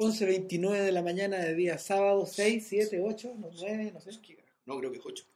11.29 0.00 0.82
de 0.82 0.92
la 0.92 1.02
mañana 1.02 1.36
de 1.36 1.54
día 1.54 1.76
sábado, 1.76 2.24
6, 2.24 2.66
7, 2.66 3.02
8, 3.04 3.34
no, 3.38 3.50
9, 3.52 3.90
no 3.92 4.00
sé. 4.00 4.10
No, 4.64 4.78
creo 4.78 4.90
que 4.90 4.96
es 4.96 5.04
8. 5.04 5.24
¿8? 5.24 5.28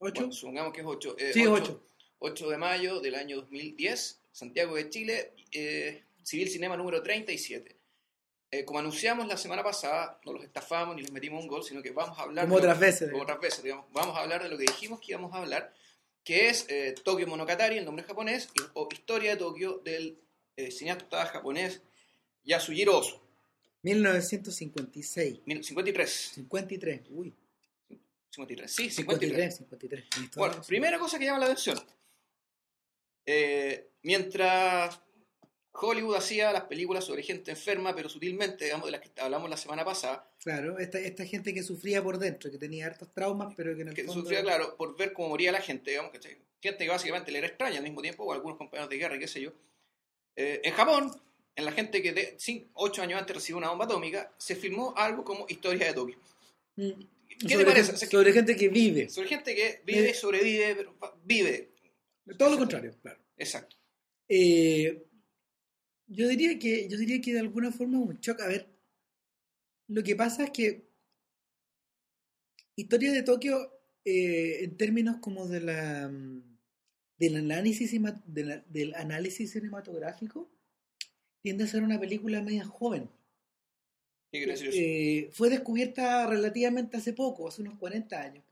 Bueno, 0.00 0.32
supongamos 0.32 0.72
que 0.72 0.80
es 0.80 0.86
8. 0.88 1.16
Sí, 1.32 1.46
8. 1.46 1.82
8 2.18 2.50
de 2.50 2.58
mayo 2.58 2.98
del 2.98 3.14
año 3.14 3.36
2010, 3.36 4.22
Santiago 4.32 4.74
de 4.74 4.90
Chile, 4.90 5.34
eh, 5.52 6.02
Civil 6.20 6.48
Cinema 6.48 6.76
número 6.76 7.00
37. 7.00 7.76
Eh, 8.50 8.64
como 8.64 8.80
anunciamos 8.80 9.28
la 9.28 9.36
semana 9.36 9.62
pasada, 9.62 10.20
no 10.24 10.32
los 10.32 10.42
estafamos 10.42 10.96
ni 10.96 11.02
les 11.02 11.12
metimos 11.12 11.40
un 11.40 11.48
gol, 11.48 11.62
sino 11.62 11.80
que 11.80 11.92
vamos 11.92 12.18
a 12.18 12.22
hablar... 12.22 12.46
Como 12.46 12.56
otras 12.56 12.80
veces. 12.80 13.12
como 13.12 13.22
otras 13.22 13.40
veces, 13.40 13.62
digamos. 13.62 13.86
Vamos 13.92 14.16
a 14.16 14.22
hablar 14.22 14.42
de 14.42 14.48
lo 14.48 14.58
que 14.58 14.64
dijimos 14.64 14.98
que 14.98 15.12
íbamos 15.12 15.32
a 15.32 15.38
hablar, 15.38 15.72
que 16.24 16.48
es 16.48 16.66
eh, 16.68 16.92
Tokyo 17.04 17.28
Monogatari, 17.28 17.78
el 17.78 17.84
nombre 17.84 18.04
japonés, 18.04 18.48
o 18.74 18.88
Historia 18.90 19.30
de 19.30 19.36
Tokio 19.36 19.78
del 19.84 20.18
eh, 20.56 20.72
cineasta 20.72 21.26
japonés 21.26 21.82
Yasujiro 22.42 22.98
Ozu, 22.98 23.25
1956. 23.94 25.40
53. 25.44 26.10
53. 26.34 27.00
Uy. 27.10 27.32
53, 28.30 28.70
sí, 28.70 28.90
53. 28.90 29.56
53, 29.56 30.04
53. 30.10 30.36
Bueno, 30.36 30.62
primera 30.66 30.98
cosa 30.98 31.18
que 31.18 31.24
llama 31.24 31.38
la 31.38 31.46
atención. 31.46 31.78
Eh, 33.24 33.90
mientras 34.02 35.00
Hollywood 35.72 36.16
hacía 36.16 36.52
las 36.52 36.64
películas 36.64 37.04
sobre 37.04 37.22
gente 37.22 37.52
enferma, 37.52 37.94
pero 37.94 38.08
sutilmente, 38.08 38.64
digamos, 38.64 38.86
de 38.86 38.92
las 38.92 39.00
que 39.00 39.10
hablamos 39.20 39.48
la 39.48 39.56
semana 39.56 39.84
pasada, 39.84 40.30
Claro, 40.46 40.78
esta, 40.78 41.00
esta 41.00 41.24
gente 41.24 41.52
que 41.52 41.64
sufría 41.64 42.02
por 42.04 42.18
dentro, 42.18 42.50
que 42.52 42.58
tenía 42.58 42.86
hartos 42.86 43.12
traumas, 43.12 43.52
pero 43.56 43.74
que 43.74 43.82
en 43.82 43.88
el 43.88 43.94
que 43.94 44.04
fondo... 44.04 44.22
sufría, 44.22 44.42
claro, 44.42 44.76
por 44.76 44.96
ver 44.96 45.12
cómo 45.12 45.30
moría 45.30 45.50
la 45.50 45.60
gente, 45.60 45.90
digamos. 45.90 46.12
Gente 46.12 46.84
que 46.84 46.88
básicamente 46.88 47.32
le 47.32 47.38
era 47.38 47.48
extraña 47.48 47.78
al 47.78 47.82
mismo 47.82 48.00
tiempo, 48.00 48.24
o 48.24 48.32
algunos 48.32 48.56
compañeros 48.56 48.88
de 48.88 48.96
guerra, 48.96 49.16
y 49.16 49.18
qué 49.18 49.26
sé 49.26 49.40
yo. 49.40 49.52
Eh, 50.36 50.60
en 50.62 50.72
Japón, 50.72 51.10
en 51.56 51.64
la 51.64 51.72
gente 51.72 52.02
que 52.02 52.12
de 52.12 52.36
8 52.74 53.02
años 53.02 53.18
antes 53.20 53.34
recibió 53.36 53.56
una 53.58 53.70
bomba 53.70 53.86
atómica, 53.86 54.32
se 54.38 54.54
filmó 54.54 54.94
algo 54.96 55.24
como 55.24 55.46
Historia 55.48 55.86
de 55.86 55.92
Tokio. 55.94 56.18
Mm. 56.76 56.90
¿Qué 57.28 57.48
sobre 57.48 57.56
te 57.56 57.64
parece? 57.70 57.90
gente- 57.92 58.06
sobre 58.06 58.32
gente 58.32 58.56
que 58.56 58.68
vive. 58.68 59.08
Sobre 59.08 59.28
gente 59.28 59.54
que 59.54 59.80
vive, 59.84 60.10
Eh. 60.10 60.14
sobrevive, 60.14 60.74
pero 60.76 60.96
vive. 61.24 61.70
Todo 62.38 62.50
lo 62.50 62.58
contrario, 62.58 62.94
claro. 63.02 63.18
Exacto. 63.36 63.76
Eh, 64.28 65.02
yo 66.08 66.28
diría 66.28 66.58
que 66.58 66.88
yo 66.88 66.96
diría 66.98 67.20
que 67.20 67.32
de 67.32 67.40
alguna 67.40 67.70
forma 67.72 67.98
un 67.98 68.16
shock. 68.20 68.40
A 68.40 68.46
ver, 68.48 68.68
lo 69.88 70.02
que 70.02 70.14
pasa 70.16 70.44
es 70.44 70.50
que 70.50 70.86
Historia 72.76 73.12
de 73.12 73.22
Tokio, 73.22 73.72
eh, 74.04 74.64
en 74.64 74.76
términos 74.76 75.16
como 75.20 75.46
de 75.48 75.60
la 75.60 76.08
mm, 76.08 76.42
del 77.18 77.36
análisis 77.36 77.90
cima- 77.90 78.22
de 78.26 78.44
la- 78.44 78.64
del 78.68 78.94
análisis 78.94 79.52
cinematográfico, 79.52 80.50
tiende 81.46 81.62
a 81.62 81.68
ser 81.68 81.84
una 81.84 82.00
película 82.00 82.42
media 82.42 82.64
joven. 82.64 83.08
¿Qué 84.32 84.42
eso? 84.52 84.64
Eh, 84.68 85.30
fue 85.32 85.48
descubierta 85.48 86.26
relativamente 86.26 86.96
hace 86.96 87.12
poco, 87.12 87.46
hace 87.46 87.62
unos 87.62 87.78
40 87.78 88.20
años. 88.20 88.44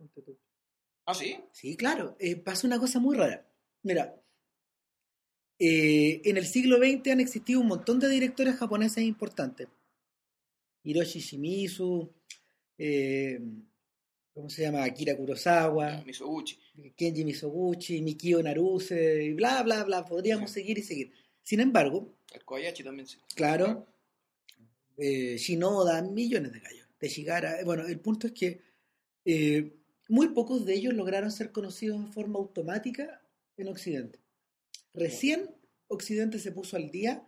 ¿Ah, 1.05 1.13
sí? 1.13 1.37
Sí, 1.51 1.77
claro. 1.77 2.15
Eh, 2.21 2.37
pasa 2.37 2.69
una 2.69 2.79
cosa 2.79 3.01
muy 3.01 3.17
rara. 3.17 3.45
Mira, 3.83 4.15
eh, 5.59 6.21
en 6.25 6.37
el 6.37 6.47
siglo 6.47 6.77
XX 6.79 7.11
han 7.11 7.19
existido 7.21 7.59
un 7.61 7.67
montón 7.67 7.99
de 7.99 8.09
directores 8.09 8.55
japoneses 8.55 9.03
importantes. 9.03 9.67
Hiroshi 10.85 11.19
Shimizu, 11.19 12.09
eh, 12.79 13.41
¿cómo 14.33 14.49
se 14.49 14.63
llama? 14.63 14.85
Akira 14.85 15.17
Kurosawa, 15.17 16.05
Misoguchi. 16.07 16.57
Kenji 16.95 17.25
Mizoguchi, 17.25 18.01
Mikio 18.03 18.41
Naruse, 18.41 19.25
y 19.25 19.33
bla, 19.33 19.65
bla, 19.65 19.83
bla. 19.83 20.05
Podríamos 20.05 20.49
Sí. 20.53 20.61
seguir 20.61 20.79
y 20.79 20.83
seguir. 20.83 21.13
Sin 21.45 21.61
embargo, 21.61 22.13
El 22.33 22.45
Kobayashi 22.45 22.83
también 22.83 23.07
sí. 23.07 23.19
Claro. 23.37 23.87
Eh, 24.97 25.37
Shinoda, 25.39 26.03
millones 26.03 26.53
de 26.53 26.61
gallos. 26.61 26.87
De 27.01 27.09
Shigara. 27.09 27.63
Bueno, 27.65 27.87
el 27.87 28.01
punto 28.01 28.27
es 28.27 28.33
que 28.33 28.61
eh, 29.25 29.73
muy 30.09 30.29
pocos 30.31 30.65
de 30.65 30.75
ellos 30.75 30.95
lograron 30.95 31.31
ser 31.31 31.53
conocidos 31.53 31.97
en 31.99 32.13
forma 32.13 32.39
automática 32.39 33.21
en 33.57 33.69
Occidente. 33.69 34.19
Recién 34.93 35.51
Occidente 35.89 36.39
se 36.39 36.51
puso 36.53 36.77
al 36.77 36.91
día 36.91 37.27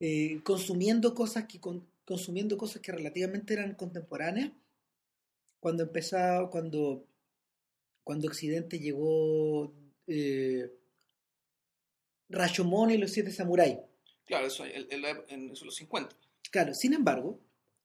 eh, 0.00 0.40
consumiendo 0.44 1.14
cosas 1.14 1.44
que 1.46 1.60
con- 1.60 1.86
consumiendo 2.04 2.56
cosas 2.56 2.82
que 2.82 2.90
relativamente 2.92 3.54
eran 3.54 3.74
contemporáneas 3.74 4.50
cuando 5.60 5.84
empezaba 5.84 6.50
cuando 6.50 7.06
cuando 8.04 8.26
Occidente 8.26 8.80
llegó 8.80 9.72
eh, 10.08 10.68
Rashomon 12.32 12.90
y 12.90 12.98
los 12.98 13.10
siete 13.12 13.30
samuráis 13.30 13.76
Claro, 14.24 14.46
eso 14.46 14.64
en 14.66 15.50
eso, 15.50 15.64
los 15.64 15.76
50. 15.76 16.16
Claro, 16.50 16.74
sin 16.74 16.94
embargo, 16.94 17.40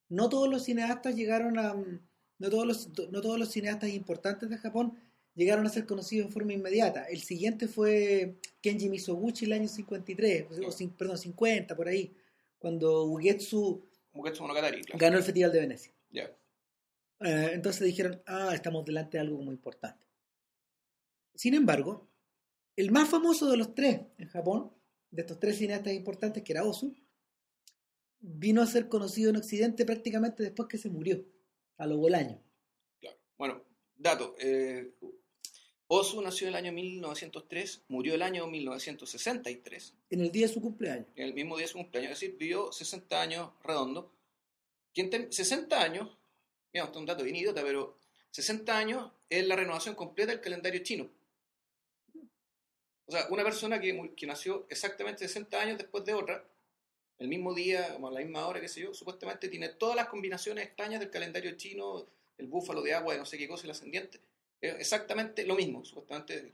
no 0.10 0.30
todos 0.30 0.48
los 0.50 0.64
cineastas 0.64 1.16
llegaron 1.16 1.58
a. 1.60 1.74
mm, 1.74 2.00
No 2.40 2.50
todos 2.50 2.66
los, 2.68 2.90
no 3.12 3.22
todos 3.22 3.38
los 3.40 3.50
cineastas 3.52 3.90
importantes 3.90 4.50
de 4.50 4.58
Japón 4.58 4.94
llegaron 5.34 5.66
a 5.66 5.70
ser 5.70 5.86
conocidos 5.86 6.28
en 6.28 6.32
forma 6.34 6.54
inmediata. 6.54 7.04
El 7.06 7.22
siguiente 7.22 7.68
fue 7.68 8.38
Kenji 8.62 8.90
Mizoguchi 8.90 9.46
el 9.46 9.54
año 9.54 9.68
53, 9.68 10.46
o 10.52 10.72
cin- 10.72 10.96
perdón, 10.96 11.18
50, 11.18 11.76
por 11.76 11.88
ahí, 11.88 12.16
cuando 12.60 13.06
Ugetsu 13.06 13.84
Mugetsu 14.14 14.42
Monogatari, 14.44 14.82
claro. 14.84 15.00
ganó 15.00 15.18
el 15.18 15.24
Festival 15.24 15.52
de 15.52 15.60
Venecia. 15.60 15.92
Ya. 16.12 16.24
Eh, 17.20 17.52
entonces 17.54 17.86
dijeron, 17.86 18.22
ah, 18.28 18.52
estamos 18.54 18.86
delante 18.86 19.18
de 19.18 19.22
algo 19.22 19.38
muy 19.42 19.54
importante. 19.56 20.06
Sin 21.36 21.54
embargo, 21.56 22.08
el 22.78 22.92
más 22.92 23.10
famoso 23.10 23.50
de 23.52 23.58
los 23.58 23.76
tres 23.76 24.00
en 24.18 24.28
Japón, 24.30 24.72
de 25.12 25.22
estos 25.24 25.40
tres 25.40 25.58
cineastas 25.58 25.94
importantes, 25.94 26.44
que 26.44 26.54
era 26.54 26.64
Ozu, 26.64 26.96
vino 28.20 28.62
a 28.62 28.66
ser 28.68 28.88
conocido 28.88 29.30
en 29.30 29.38
Occidente 29.38 29.86
prácticamente 29.86 30.44
después 30.44 30.68
que 30.70 30.78
se 30.78 30.90
murió, 30.90 31.24
a 31.78 31.86
los 31.86 31.98
Bolaños. 31.98 32.40
Claro. 33.00 33.18
Bueno, 33.38 33.64
dato. 33.96 34.36
Eh, 34.40 34.94
Ozu 35.88 36.22
nació 36.22 36.48
en 36.48 36.54
el 36.54 36.56
año 36.58 36.72
1903, 36.74 37.84
murió 37.88 38.16
el 38.16 38.22
año 38.22 38.48
1963, 38.48 39.94
En 40.10 40.22
el 40.22 40.32
día 40.32 40.48
de 40.48 40.54
su 40.54 40.62
cumpleaños. 40.62 41.08
en 41.16 41.24
el 41.28 41.34
mismo 41.34 41.56
día 41.58 41.66
de 41.66 41.72
su 41.72 41.78
cumpleaños, 41.78 42.12
es 42.14 42.20
decir, 42.20 42.38
vivió 42.38 42.72
60 42.72 43.22
años 43.22 43.52
redondo. 43.64 44.12
Quien 44.94 45.10
ten- 45.10 45.32
60 45.32 45.82
años, 45.82 46.18
mira, 46.74 46.86
esto 46.86 46.98
es 46.98 47.02
un 47.02 47.06
dato 47.06 47.24
bien 47.24 47.36
idiota, 47.38 47.62
pero 47.64 47.98
60 48.32 48.78
años 48.78 49.12
es 49.30 49.48
la 49.48 49.56
renovación 49.56 49.96
completa 49.96 50.32
del 50.32 50.42
calendario 50.42 50.82
chino. 50.84 51.10
O 53.08 53.12
sea, 53.12 53.28
una 53.30 53.44
persona 53.44 53.80
que, 53.80 54.12
que 54.16 54.28
nació 54.28 54.66
exactamente 54.70 55.28
60 55.28 55.60
años 55.62 55.78
después 55.78 56.04
de 56.06 56.14
otra, 56.14 56.44
el 57.20 57.28
mismo 57.30 57.54
día, 57.54 57.94
como 57.94 58.10
a 58.10 58.12
la 58.12 58.20
misma 58.20 58.46
hora, 58.48 58.60
qué 58.62 58.68
sé 58.68 58.82
yo, 58.82 58.94
supuestamente 58.94 59.48
tiene 59.50 59.70
todas 59.70 59.96
las 59.96 60.08
combinaciones 60.08 60.66
extrañas 60.66 61.00
del 61.00 61.10
calendario 61.10 61.52
chino, 61.58 62.06
el 62.38 62.48
búfalo 62.48 62.82
de 62.82 62.94
agua, 62.94 63.14
de 63.14 63.20
no 63.20 63.26
sé 63.26 63.38
qué 63.38 63.48
cosa, 63.48 63.64
el 63.66 63.72
ascendiente. 63.72 64.20
Exactamente 64.62 65.46
lo 65.46 65.56
mismo, 65.56 65.84
supuestamente. 65.86 66.54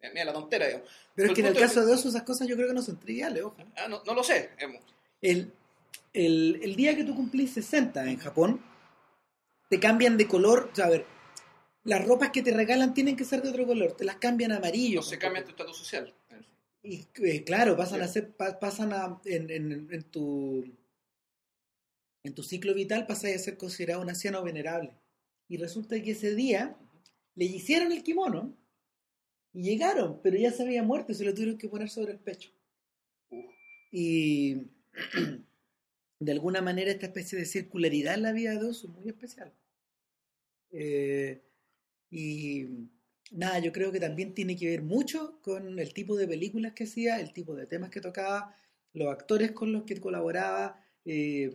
eh, 0.00 0.10
Mira 0.12 0.26
la 0.26 0.32
tontera, 0.32 0.66
digamos. 0.66 0.88
Pero 1.14 1.26
es 1.26 1.30
El 1.30 1.34
que 1.34 1.40
en 1.40 1.46
el 1.48 1.58
caso 1.58 1.84
de 1.84 1.92
Ozu 1.94 2.08
esas 2.08 2.22
cosas 2.22 2.46
yo 2.46 2.54
creo 2.56 2.68
que 2.68 2.74
no 2.74 2.82
son 2.82 3.00
triviales, 3.00 3.42
ojo. 3.42 3.56
Ah, 3.76 3.88
no, 3.88 4.02
no 4.04 4.14
lo 4.14 4.22
sé. 4.22 4.50
digamos. 4.56 4.84
El, 5.22 5.52
el, 6.12 6.60
el 6.62 6.76
día 6.76 6.94
que 6.94 7.04
tú 7.04 7.14
cumplís 7.16 7.52
60 7.54 8.04
en 8.04 8.18
Japón, 8.18 8.62
te 9.70 9.80
cambian 9.80 10.16
de 10.16 10.28
color. 10.28 10.68
O 10.72 10.76
sea, 10.76 10.86
a 10.86 10.90
ver, 10.90 11.06
las 11.86 12.04
ropas 12.06 12.30
que 12.30 12.42
te 12.42 12.52
regalan 12.52 12.94
tienen 12.94 13.16
que 13.16 13.24
ser 13.24 13.42
de 13.42 13.48
otro 13.50 13.66
color, 13.66 13.96
te 13.96 14.04
las 14.04 14.16
cambian 14.16 14.52
a 14.52 14.56
amarillo. 14.58 14.96
No 14.96 15.02
se 15.02 15.18
cambia 15.18 15.44
tu 15.44 15.50
estatus 15.50 15.76
social. 15.76 16.14
Y 16.82 17.06
eh, 17.24 17.42
claro, 17.44 17.76
pasan 17.76 18.02
a 18.02 18.08
ser, 18.08 18.32
pa- 18.36 18.58
pasan 18.60 18.92
a, 18.92 19.20
en, 19.24 19.50
en, 19.50 19.88
en 19.90 20.02
tu 20.04 20.64
en 22.22 22.34
tu 22.34 22.42
ciclo 22.42 22.74
vital 22.74 23.06
pasas 23.06 23.32
a 23.34 23.38
ser 23.38 23.56
considerado 23.56 24.02
un 24.02 24.08
anciano 24.08 24.42
venerable. 24.42 24.92
Y 25.48 25.56
resulta 25.58 26.00
que 26.02 26.10
ese 26.10 26.34
día 26.34 26.76
le 27.36 27.44
hicieron 27.44 27.92
el 27.92 28.02
kimono 28.02 28.56
y 29.52 29.62
llegaron, 29.62 30.20
pero 30.22 30.36
ya 30.36 30.50
se 30.50 30.64
había 30.64 30.82
muerto 30.82 31.12
y 31.12 31.14
se 31.14 31.24
lo 31.24 31.32
tuvieron 31.34 31.56
que 31.56 31.68
poner 31.68 31.88
sobre 31.88 32.12
el 32.12 32.18
pecho. 32.18 32.50
Y 33.92 34.54
de 36.18 36.32
alguna 36.32 36.60
manera 36.62 36.90
esta 36.90 37.06
especie 37.06 37.38
de 37.38 37.44
circularidad 37.44 38.14
en 38.14 38.22
la 38.22 38.32
vida 38.32 38.54
de 38.56 38.66
Osu 38.66 38.88
es 38.88 38.94
muy 38.94 39.08
especial. 39.08 39.52
Eh, 40.72 41.40
y 42.10 42.66
nada, 43.30 43.58
yo 43.58 43.72
creo 43.72 43.92
que 43.92 44.00
también 44.00 44.34
tiene 44.34 44.56
que 44.56 44.68
ver 44.68 44.82
mucho 44.82 45.40
con 45.42 45.78
el 45.78 45.92
tipo 45.92 46.16
de 46.16 46.28
películas 46.28 46.72
que 46.74 46.84
hacía, 46.84 47.20
el 47.20 47.32
tipo 47.32 47.54
de 47.54 47.66
temas 47.66 47.90
que 47.90 48.00
tocaba, 48.00 48.54
los 48.92 49.08
actores 49.12 49.52
con 49.52 49.72
los 49.72 49.84
que 49.84 50.00
colaboraba, 50.00 50.80
eh, 51.04 51.52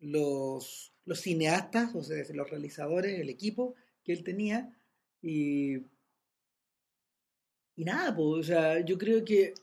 los, 0.00 0.92
los 1.04 1.20
cineastas, 1.20 1.94
o 1.94 2.02
sea, 2.02 2.22
los 2.34 2.50
realizadores, 2.50 3.18
el 3.20 3.30
equipo 3.30 3.74
que 4.04 4.12
él 4.12 4.24
tenía. 4.24 4.76
Y, 5.22 5.76
y 7.76 7.84
nada, 7.84 8.14
pues, 8.14 8.28
o 8.40 8.42
sea, 8.42 8.80
yo 8.84 8.98
creo 8.98 9.24
que. 9.24 9.54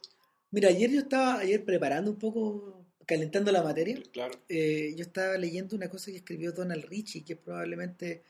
Mira, 0.51 0.69
ayer 0.69 0.89
yo 0.91 0.99
estaba 0.99 1.39
ayer 1.39 1.63
preparando 1.63 2.11
un 2.11 2.19
poco, 2.19 2.85
calentando 3.05 3.51
la 3.51 3.63
materia. 3.63 4.01
Claro. 4.11 4.33
eh, 4.49 4.93
yo 4.97 5.03
estaba 5.03 5.37
leyendo 5.37 5.75
una 5.75 5.89
cosa 5.89 6.11
que 6.11 6.17
escribió 6.17 6.51
Donald 6.51 6.85
Richie, 6.85 7.23
que 7.23 7.33
es 7.33 7.39
probablemente 7.39 8.23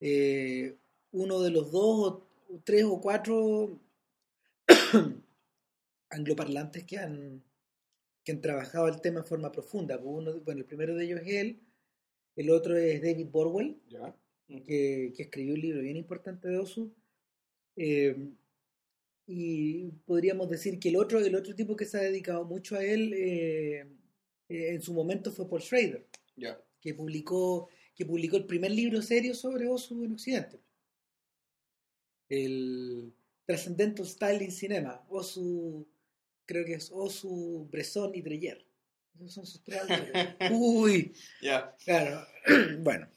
eh, 0.00 0.76
uno 1.16 1.40
de 1.40 1.50
los 1.50 1.70
dos 1.70 2.26
o, 2.48 2.60
tres 2.64 2.84
o 2.84 3.00
cuatro 3.00 3.80
angloparlantes 6.10 6.84
que 6.84 6.98
han 6.98 7.42
que 8.22 8.32
han 8.32 8.40
trabajado 8.40 8.88
el 8.88 9.00
tema 9.00 9.20
en 9.20 9.26
forma 9.26 9.52
profunda. 9.52 10.00
Pues 10.00 10.12
uno, 10.12 10.40
bueno, 10.40 10.60
el 10.60 10.66
primero 10.66 10.96
de 10.96 11.04
ellos 11.04 11.20
es 11.22 11.28
él, 11.28 11.60
el 12.34 12.50
otro 12.50 12.76
es 12.76 13.00
David 13.00 13.28
Borwell, 13.30 13.80
que, 14.48 15.12
que 15.16 15.22
escribió 15.22 15.54
un 15.54 15.60
libro 15.60 15.80
bien 15.80 15.96
importante 15.96 16.48
de 16.48 16.58
Osu. 16.58 16.92
Eh, 17.76 18.16
y 19.28 19.84
podríamos 20.04 20.48
decir 20.50 20.80
que 20.80 20.88
el 20.88 20.96
otro, 20.96 21.20
el 21.20 21.36
otro 21.36 21.54
tipo 21.54 21.76
que 21.76 21.84
se 21.84 21.98
ha 21.98 22.02
dedicado 22.02 22.44
mucho 22.44 22.76
a 22.76 22.84
él 22.84 23.12
eh, 23.14 23.86
eh, 24.48 24.74
en 24.74 24.82
su 24.82 24.92
momento 24.92 25.30
fue 25.30 25.48
Paul 25.48 25.62
Schrader, 25.62 26.04
que 26.80 26.94
publicó, 26.94 27.68
que 27.94 28.06
publicó 28.06 28.36
el 28.36 28.46
primer 28.46 28.72
libro 28.72 29.02
serio 29.02 29.34
sobre 29.34 29.68
Osu 29.68 30.04
en 30.04 30.12
Occidente. 30.12 30.58
El 32.28 33.12
Transcendental 33.44 34.06
Styling 34.06 34.50
Cinema, 34.50 35.04
Osu, 35.08 35.86
creo 36.44 36.64
que 36.64 36.74
es 36.74 36.90
Osu, 36.92 37.68
Bresson 37.70 38.14
y 38.14 38.22
Dreyer. 38.22 38.64
Esos 39.14 39.32
son 39.34 39.46
sus 39.46 39.62
tres. 39.62 39.80
Uy, 40.52 41.14
Ya. 41.40 41.74
Claro, 41.84 42.26
bueno. 42.80 43.08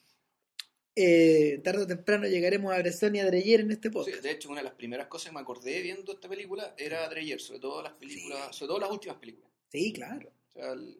Eh, 0.95 1.61
tarde 1.63 1.83
o 1.83 1.87
temprano 1.87 2.27
llegaremos 2.27 2.73
a 2.73 2.79
Bresson 2.79 3.15
y 3.15 3.19
a 3.19 3.25
Dreyer 3.25 3.61
en 3.61 3.71
este 3.71 3.87
Sí, 3.87 3.93
podcast. 3.93 4.21
de 4.21 4.31
hecho, 4.31 4.49
una 4.49 4.59
de 4.59 4.65
las 4.65 4.73
primeras 4.73 5.07
cosas 5.07 5.29
que 5.29 5.35
me 5.35 5.39
acordé 5.41 5.81
viendo 5.81 6.11
esta 6.11 6.27
película 6.27 6.75
era 6.77 7.07
Dreyer, 7.09 7.39
sobre 7.39 7.59
todo 7.61 7.81
las 7.81 7.93
películas, 7.93 8.53
sobre 8.55 8.67
todo 8.69 8.79
las 8.81 8.91
últimas 8.91 9.17
películas. 9.17 9.49
Sí, 9.71 9.93
claro. 9.93 10.29
O 10.49 10.51
sea, 10.51 10.73
el- 10.73 10.99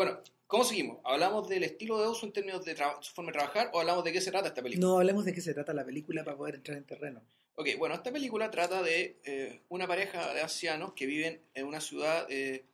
Bueno, 0.00 0.18
¿cómo 0.46 0.64
seguimos? 0.64 0.96
¿Hablamos 1.04 1.46
del 1.46 1.62
estilo 1.62 2.00
de 2.00 2.06
Osu 2.06 2.24
en 2.24 2.32
términos 2.32 2.64
de 2.64 2.74
su 3.02 3.12
forma 3.12 3.32
de 3.32 3.36
trabajar 3.36 3.68
o 3.74 3.80
hablamos 3.80 4.02
de 4.02 4.12
qué 4.14 4.22
se 4.22 4.30
trata 4.30 4.48
esta 4.48 4.62
película? 4.62 4.86
No 4.88 4.96
hablemos 4.96 5.26
de 5.26 5.34
qué 5.34 5.42
se 5.42 5.52
trata 5.52 5.74
la 5.74 5.84
película 5.84 6.24
para 6.24 6.38
poder 6.38 6.54
entrar 6.54 6.78
en 6.78 6.84
terreno. 6.84 7.20
Ok, 7.56 7.68
bueno, 7.76 7.96
esta 7.96 8.10
película 8.10 8.50
trata 8.50 8.82
de 8.82 9.20
eh, 9.24 9.60
una 9.68 9.86
pareja 9.86 10.32
de 10.32 10.40
ancianos 10.40 10.94
que 10.94 11.04
viven 11.04 11.42
en 11.52 11.66
una 11.66 11.82
ciudad, 11.82 12.26
eh, 12.30 12.64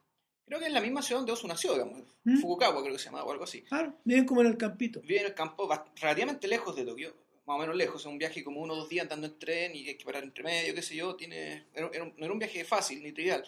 creo 0.47 0.61
que 0.61 0.67
es 0.67 0.73
la 0.73 0.81
misma 0.81 1.03
ciudad 1.03 1.19
donde 1.23 1.33
Osu 1.33 1.49
nació, 1.49 1.73
digamos, 1.73 2.01
¿Mm? 2.23 2.37
Fukuokawa 2.39 2.81
creo 2.83 2.93
que 2.95 3.01
se 3.01 3.07
llama 3.07 3.25
o 3.25 3.33
algo 3.33 3.43
así. 3.43 3.63
Claro, 3.63 3.93
viven 4.05 4.25
como 4.25 4.43
en 4.43 4.47
el 4.47 4.57
campito. 4.57 5.01
Vive 5.01 5.19
en 5.23 5.27
el 5.27 5.35
campo 5.35 5.69
relativamente 6.01 6.47
lejos 6.47 6.77
de 6.77 6.85
Tokio, 6.85 7.13
más 7.45 7.57
o 7.57 7.59
menos 7.59 7.75
lejos, 7.75 8.03
es 8.03 8.07
un 8.07 8.19
viaje 8.19 8.45
como 8.45 8.61
uno 8.61 8.75
o 8.75 8.77
dos 8.77 8.89
días 8.89 9.03
andando 9.03 9.27
en 9.27 9.37
tren 9.37 9.75
y 9.75 9.89
hay 9.89 9.97
que 9.97 10.05
parar 10.05 10.23
entre 10.23 10.45
medio, 10.45 10.77
qué 10.77 10.83
sé 10.83 10.95
yo, 10.95 11.17
tiene, 11.17 11.65
era- 11.75 11.91
era 11.93 12.05
un- 12.05 12.15
no 12.17 12.25
era 12.25 12.33
un 12.33 12.39
viaje 12.39 12.65
fácil 12.65 13.03
ni 13.03 13.11
trivial. 13.11 13.43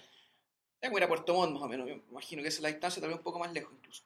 Era 0.80 0.90
como 0.90 0.98
ir 0.98 1.04
a 1.04 1.08
Puerto 1.08 1.34
Montt 1.34 1.52
más 1.54 1.62
o 1.62 1.68
menos, 1.68 1.86
me 1.86 1.92
imagino 2.10 2.42
que 2.42 2.48
esa 2.48 2.58
es 2.58 2.62
la 2.62 2.68
distancia, 2.68 3.00
tal 3.00 3.10
vez 3.10 3.18
un 3.18 3.24
poco 3.24 3.38
más 3.38 3.52
lejos 3.52 3.72
incluso. 3.76 4.04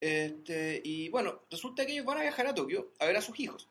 Este, 0.00 0.80
y 0.84 1.08
bueno, 1.10 1.42
resulta 1.50 1.84
que 1.84 1.92
ellos 1.92 2.06
van 2.06 2.18
a 2.18 2.22
viajar 2.22 2.46
a 2.46 2.54
Tokio 2.54 2.92
a 2.98 3.06
ver 3.06 3.16
a 3.16 3.20
sus 3.20 3.38
hijos. 3.40 3.68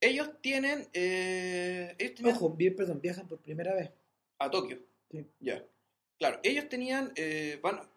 Ellos 0.00 0.30
tienen, 0.40 0.88
eh, 0.92 1.94
ellos 1.98 2.14
tenían- 2.16 2.36
Ojo, 2.36 2.50
vi- 2.50 2.70
perdón, 2.70 3.00
viajan 3.00 3.28
por 3.28 3.38
primera 3.38 3.74
vez. 3.74 3.90
a 4.38 4.50
Tokio. 4.50 4.80
Sí. 5.10 5.24
Ya. 5.38 5.64
Claro, 6.18 6.40
ellos 6.42 6.68
tenían, 6.68 7.12
eh, 7.14 7.60
van, 7.62 7.88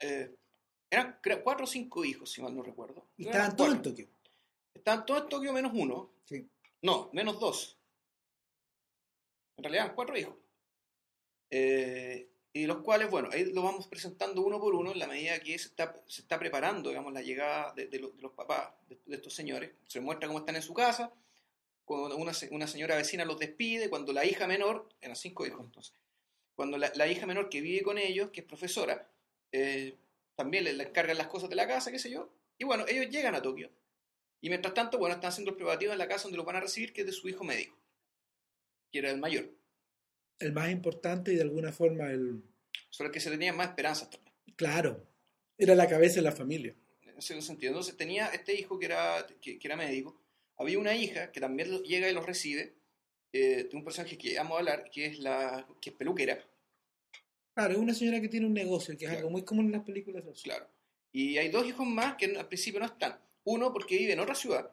eh, 0.00 0.34
eran 0.90 1.18
cuatro 1.44 1.64
o 1.64 1.66
cinco 1.66 2.04
hijos, 2.06 2.30
si 2.30 2.40
mal 2.40 2.54
no 2.56 2.62
recuerdo. 2.62 3.04
Y 3.18 3.26
estaban 3.26 3.54
todos 3.56 3.74
en. 3.74 3.82
Tokio. 3.82 4.08
Estaban 4.72 5.04
todos 5.04 5.22
en 5.24 5.28
Tokio 5.28 5.52
menos 5.52 5.72
uno. 5.74 6.10
Sí. 6.24 6.48
No, 6.80 7.10
menos 7.12 7.38
dos. 7.38 7.76
En 9.58 9.64
realidad 9.64 9.84
eran 9.84 9.94
cuatro 9.96 10.16
hijos. 10.16 10.34
Eh, 11.50 12.28
y 12.54 12.66
los 12.66 12.78
cuales, 12.78 13.10
bueno, 13.10 13.30
ahí 13.32 13.50
lo 13.52 13.62
vamos 13.62 13.86
presentando 13.86 14.42
uno 14.42 14.60
por 14.60 14.74
uno 14.74 14.92
en 14.92 14.98
la 14.98 15.06
medida 15.06 15.40
que 15.40 15.58
se 15.58 15.68
está, 15.68 15.98
se 16.06 16.20
está 16.20 16.38
preparando, 16.38 16.90
digamos, 16.90 17.12
la 17.12 17.22
llegada 17.22 17.72
de, 17.72 17.86
de 17.86 17.98
los, 17.98 18.14
de 18.14 18.22
los 18.22 18.32
papás 18.32 18.74
de, 18.88 19.16
estos 19.16 19.32
señores. 19.32 19.70
Se 19.86 20.00
muestra 20.00 20.28
cómo 20.28 20.40
están 20.40 20.56
en 20.56 20.62
su 20.62 20.74
casa, 20.74 21.12
cuando 21.86 22.16
una, 22.16 22.32
una 22.50 22.66
señora 22.66 22.96
vecina 22.96 23.24
los 23.24 23.38
despide, 23.38 23.88
cuando 23.88 24.12
la 24.12 24.26
hija 24.26 24.46
menor, 24.46 24.88
eran 25.00 25.16
cinco 25.16 25.46
hijos 25.46 25.60
entonces, 25.60 25.94
cuando 26.54 26.76
la, 26.76 26.92
la 26.94 27.06
hija 27.06 27.26
menor 27.26 27.48
que 27.48 27.62
vive 27.62 27.82
con 27.82 27.96
ellos, 27.96 28.30
que 28.30 28.42
es 28.42 28.46
profesora, 28.46 29.08
eh, 29.50 29.96
también 30.34 30.64
le, 30.64 30.74
le 30.74 30.84
encargan 30.84 31.16
las 31.16 31.28
cosas 31.28 31.48
de 31.48 31.56
la 31.56 31.66
casa, 31.66 31.90
qué 31.90 31.98
sé 31.98 32.10
yo, 32.10 32.30
y 32.58 32.64
bueno, 32.64 32.84
ellos 32.86 33.08
llegan 33.08 33.34
a 33.34 33.40
Tokio. 33.40 33.70
Y 34.42 34.50
mientras 34.50 34.74
tanto, 34.74 34.98
bueno, 34.98 35.14
están 35.14 35.30
haciendo 35.30 35.52
el 35.52 35.56
privativo 35.56 35.92
en 35.92 35.98
la 35.98 36.08
casa 36.08 36.24
donde 36.24 36.36
los 36.36 36.44
van 36.46 36.56
a 36.56 36.60
recibir, 36.60 36.92
que 36.92 37.00
es 37.00 37.06
de 37.06 37.12
su 37.12 37.28
hijo 37.28 37.44
médico, 37.44 37.78
que 38.90 38.98
era 38.98 39.10
el 39.10 39.18
mayor, 39.18 39.48
El 40.42 40.52
más 40.52 40.70
importante 40.70 41.32
y 41.32 41.36
de 41.36 41.42
alguna 41.42 41.72
forma 41.72 42.10
el... 42.10 42.42
sobre 42.90 43.08
el 43.08 43.12
que 43.14 43.20
se 43.20 43.30
tenían 43.30 43.56
más 43.56 43.68
esperanzas 43.68 44.10
también. 44.10 44.34
Claro, 44.56 45.06
era 45.56 45.74
la 45.74 45.86
cabeza 45.88 46.16
de 46.16 46.22
la 46.22 46.32
familia. 46.32 46.74
En 47.02 47.16
ese 47.18 47.40
sentido. 47.42 47.70
Entonces 47.70 47.96
tenía 47.96 48.26
este 48.28 48.54
hijo 48.54 48.78
que 48.78 48.86
era, 48.86 49.26
que, 49.40 49.58
que 49.58 49.68
era 49.68 49.76
médico, 49.76 50.20
había 50.58 50.78
una 50.78 50.94
hija 50.94 51.30
que 51.32 51.40
también 51.40 51.70
lo- 51.70 51.82
llega 51.82 52.08
y 52.10 52.12
los 52.14 52.26
recibe, 52.26 52.74
eh, 53.32 53.68
de 53.70 53.76
un 53.76 53.84
personaje 53.84 54.18
que 54.18 54.36
vamos 54.36 54.56
a 54.56 54.58
hablar, 54.58 54.90
que 54.90 55.06
es 55.06 55.18
la 55.20 55.66
que 55.80 55.90
es 55.90 55.96
peluquera, 55.96 56.38
Claro, 57.54 57.74
es 57.74 57.78
una 57.78 57.92
señora 57.94 58.18
que 58.20 58.28
tiene 58.30 58.46
un 58.46 58.54
negocio, 58.54 58.96
que 58.96 59.04
es 59.04 59.10
Claro. 59.10 59.18
algo 59.18 59.30
muy 59.30 59.44
común 59.44 59.66
en 59.66 59.72
las 59.72 59.82
películas. 59.84 60.24
claro. 60.42 60.66
Y 61.12 61.36
hay 61.36 61.50
dos 61.50 61.66
hijos 61.66 61.86
más 61.86 62.16
que 62.16 62.24
al 62.36 62.48
principio 62.48 62.80
no 62.80 62.86
están. 62.86 63.18
Uno 63.44 63.72
porque 63.74 63.98
vive 63.98 64.12
en 64.14 64.20
otra 64.20 64.34
ciudad, 64.34 64.70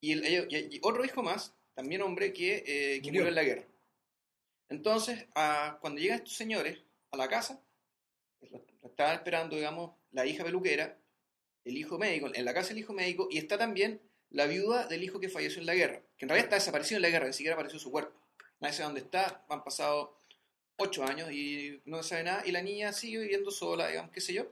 y, 0.00 0.12
el- 0.12 0.24
y- 0.52 0.76
y 0.76 0.80
otro 0.82 1.04
hijo 1.04 1.22
más, 1.22 1.54
también 1.74 2.02
hombre, 2.02 2.32
que, 2.32 2.56
eh, 2.66 3.00
que 3.02 3.08
Murió. 3.08 3.12
murió 3.22 3.28
en 3.28 3.34
la 3.34 3.42
guerra. 3.44 3.64
Entonces, 4.68 5.26
cuando 5.80 6.00
llegan 6.00 6.18
estos 6.18 6.34
señores 6.34 6.78
a 7.10 7.16
la 7.16 7.28
casa, 7.28 7.62
pues, 8.40 8.52
estaban 8.82 9.14
esperando, 9.14 9.56
digamos, 9.56 9.92
la 10.10 10.26
hija 10.26 10.44
peluquera, 10.44 10.98
el 11.64 11.76
hijo 11.76 11.98
médico, 11.98 12.30
en 12.32 12.44
la 12.44 12.54
casa 12.54 12.72
el 12.72 12.78
hijo 12.78 12.92
médico, 12.92 13.28
y 13.30 13.38
está 13.38 13.58
también 13.58 14.00
la 14.30 14.46
viuda 14.46 14.86
del 14.86 15.04
hijo 15.04 15.20
que 15.20 15.28
falleció 15.28 15.60
en 15.60 15.66
la 15.66 15.74
guerra, 15.74 16.02
que 16.16 16.24
en 16.24 16.28
realidad 16.28 16.46
está 16.46 16.56
desaparecido 16.56 16.96
en 16.96 17.02
la 17.02 17.10
guerra, 17.10 17.26
ni 17.26 17.32
siquiera 17.32 17.54
apareció 17.54 17.78
su 17.78 17.90
cuerpo. 17.90 18.20
Nadie 18.60 18.74
sabe 18.74 18.86
dónde 18.86 19.00
está, 19.00 19.44
han 19.48 19.62
pasado 19.62 20.20
ocho 20.76 21.04
años 21.04 21.30
y 21.30 21.80
no 21.84 22.02
se 22.02 22.10
sabe 22.10 22.24
nada, 22.24 22.42
y 22.46 22.52
la 22.52 22.62
niña 22.62 22.92
sigue 22.92 23.18
viviendo 23.18 23.50
sola, 23.50 23.88
digamos, 23.88 24.10
qué 24.10 24.20
sé 24.20 24.32
yo. 24.34 24.46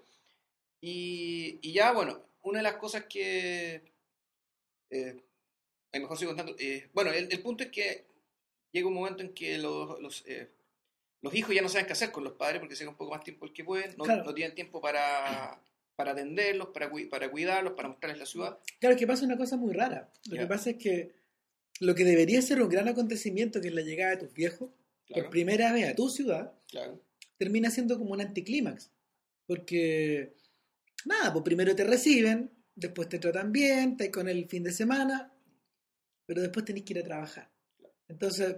Y, 0.80 1.72
ya, 1.72 1.92
bueno, 1.92 2.24
una 2.42 2.58
de 2.58 2.64
las 2.64 2.76
cosas 2.76 3.04
que... 3.06 3.82
Eh, 4.90 5.24
mejor 5.92 6.18
sigo 6.18 6.30
contando. 6.30 6.56
eh, 6.58 6.90
bueno, 6.92 7.12
el 7.12 7.40
punto 7.40 7.64
es 7.64 7.70
que 7.70 8.13
llega 8.74 8.88
un 8.88 8.94
momento 8.94 9.22
en 9.22 9.32
que 9.32 9.56
los, 9.56 10.00
los, 10.00 10.24
eh, 10.26 10.50
los 11.22 11.34
hijos 11.34 11.54
ya 11.54 11.62
no 11.62 11.68
saben 11.68 11.86
qué 11.86 11.92
hacer 11.92 12.10
con 12.10 12.24
los 12.24 12.34
padres 12.34 12.58
porque 12.58 12.74
se 12.76 12.86
un 12.86 12.96
poco 12.96 13.12
más 13.12 13.22
tiempo 13.24 13.46
el 13.46 13.52
que 13.52 13.64
pueden, 13.64 13.94
no, 13.96 14.04
Claro. 14.04 14.24
no 14.24 14.34
tienen 14.34 14.54
tiempo 14.54 14.80
para, 14.80 15.62
para 15.94 16.10
atenderlos, 16.10 16.68
para, 16.68 16.90
para 17.08 17.30
cuidarlos, 17.30 17.74
para 17.74 17.88
mostrarles 17.88 18.18
la 18.18 18.26
ciudad. 18.26 18.58
Claro, 18.80 18.96
que 18.96 19.06
pasa 19.06 19.24
una 19.24 19.36
cosa 19.38 19.56
muy 19.56 19.72
rara. 19.72 20.10
Lo 20.28 20.36
que 20.36 20.46
pasa 20.46 20.70
es 20.70 20.76
que 20.76 21.12
lo 21.80 21.94
que 21.94 22.04
debería 22.04 22.42
ser 22.42 22.60
un 22.60 22.68
gran 22.68 22.88
acontecimiento, 22.88 23.60
que 23.60 23.68
es 23.68 23.74
la 23.74 23.82
llegada 23.82 24.10
de 24.10 24.16
tus 24.18 24.34
viejos, 24.34 24.70
Claro, 25.06 25.22
por 25.24 25.30
primera 25.30 25.72
vez 25.72 25.88
a 25.88 25.94
tu 25.94 26.08
ciudad, 26.08 26.52
claro, 26.70 27.00
termina 27.36 27.70
siendo 27.70 27.96
como 27.98 28.12
un 28.12 28.20
anticlímax. 28.22 28.90
Porque, 29.46 30.34
nada, 31.04 31.32
pues 31.32 31.44
primero 31.44 31.76
te 31.76 31.84
reciben, 31.84 32.50
después 32.74 33.08
te 33.08 33.18
tratan 33.18 33.52
bien, 33.52 33.92
estás 33.92 34.08
con 34.08 34.28
el 34.28 34.48
fin 34.48 34.62
de 34.64 34.72
semana, 34.72 35.30
pero 36.26 36.40
después 36.40 36.64
tenés 36.64 36.82
que 36.84 36.94
ir 36.94 36.98
a 37.00 37.04
trabajar. 37.04 37.50
Entonces, 38.08 38.56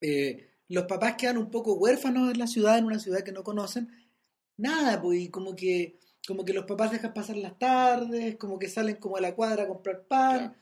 eh, 0.00 0.50
los 0.68 0.84
papás 0.86 1.14
quedan 1.16 1.38
un 1.38 1.50
poco 1.50 1.74
huérfanos 1.74 2.32
en 2.32 2.38
la 2.38 2.46
ciudad, 2.46 2.78
en 2.78 2.84
una 2.86 2.98
ciudad 2.98 3.22
que 3.22 3.32
no 3.32 3.44
conocen. 3.44 3.88
Nada, 4.56 5.00
pues, 5.00 5.20
y 5.20 5.28
como 5.30 5.54
que, 5.54 5.98
como 6.26 6.44
que 6.44 6.52
los 6.52 6.64
papás 6.66 6.90
dejan 6.92 7.14
pasar 7.14 7.36
las 7.36 7.58
tardes, 7.58 8.36
como 8.36 8.58
que 8.58 8.68
salen 8.68 8.96
como 8.96 9.16
a 9.16 9.20
la 9.20 9.34
cuadra 9.34 9.64
a 9.64 9.68
comprar 9.68 10.06
pan. 10.06 10.38
Claro. 10.38 10.54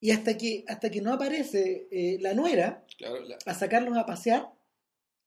Y 0.00 0.10
hasta 0.10 0.36
que, 0.36 0.64
hasta 0.68 0.90
que 0.90 1.00
no 1.00 1.12
aparece 1.14 1.88
eh, 1.90 2.18
la 2.20 2.34
nuera, 2.34 2.84
claro. 2.98 3.20
la- 3.20 3.38
a 3.46 3.54
sacarlos 3.54 3.96
a 3.96 4.04
pasear, 4.04 4.52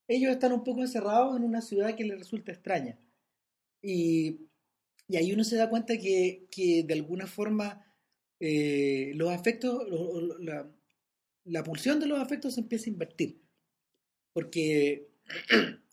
ellos 0.08 0.32
están 0.32 0.54
un 0.54 0.64
poco 0.64 0.82
encerrados 0.82 1.36
en 1.36 1.44
una 1.44 1.62
ciudad 1.62 1.96
que 1.96 2.04
les 2.06 2.20
resulta 2.20 2.52
extraña. 2.52 3.00
Y, 3.82 4.48
y 5.08 5.18
ahí 5.18 5.32
uno 5.34 5.44
se 5.44 5.56
da 5.56 5.70
cuenta 5.70 5.98
que, 5.98 6.48
que 6.52 6.84
de 6.84 6.94
alguna 6.94 7.26
forma 7.28 7.84
eh, 8.40 9.12
los 9.16 9.32
afectos, 9.32 9.88
lo- 9.90 10.22
lo- 10.22 10.38
la, 10.40 10.70
la 11.48 11.64
pulsión 11.64 12.00
de 12.00 12.08
los 12.08 12.20
afectos 12.20 12.56
se 12.56 12.62
empieza 12.62 12.86
a 12.86 12.94
invertir. 12.94 13.42
Porque 14.34 15.10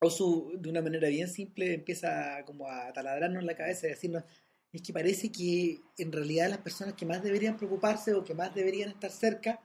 Osu, 0.00 0.52
de 0.58 0.70
una 0.70 0.80
manera 0.80 1.08
bien 1.08 1.28
simple, 1.28 1.74
empieza 1.74 2.42
como 2.46 2.66
a 2.68 2.92
taladrarnos 2.92 3.40
en 3.40 3.46
la 3.46 3.54
cabeza 3.54 3.86
y 3.86 3.90
decirnos, 3.90 4.24
es 4.72 4.82
que 4.82 4.92
parece 4.92 5.30
que 5.30 5.78
en 5.98 6.10
realidad 6.10 6.48
las 6.48 6.58
personas 6.58 6.94
que 6.94 7.04
más 7.04 7.22
deberían 7.22 7.56
preocuparse 7.56 8.14
o 8.14 8.24
que 8.24 8.34
más 8.34 8.54
deberían 8.54 8.88
estar 8.88 9.10
cerca 9.10 9.60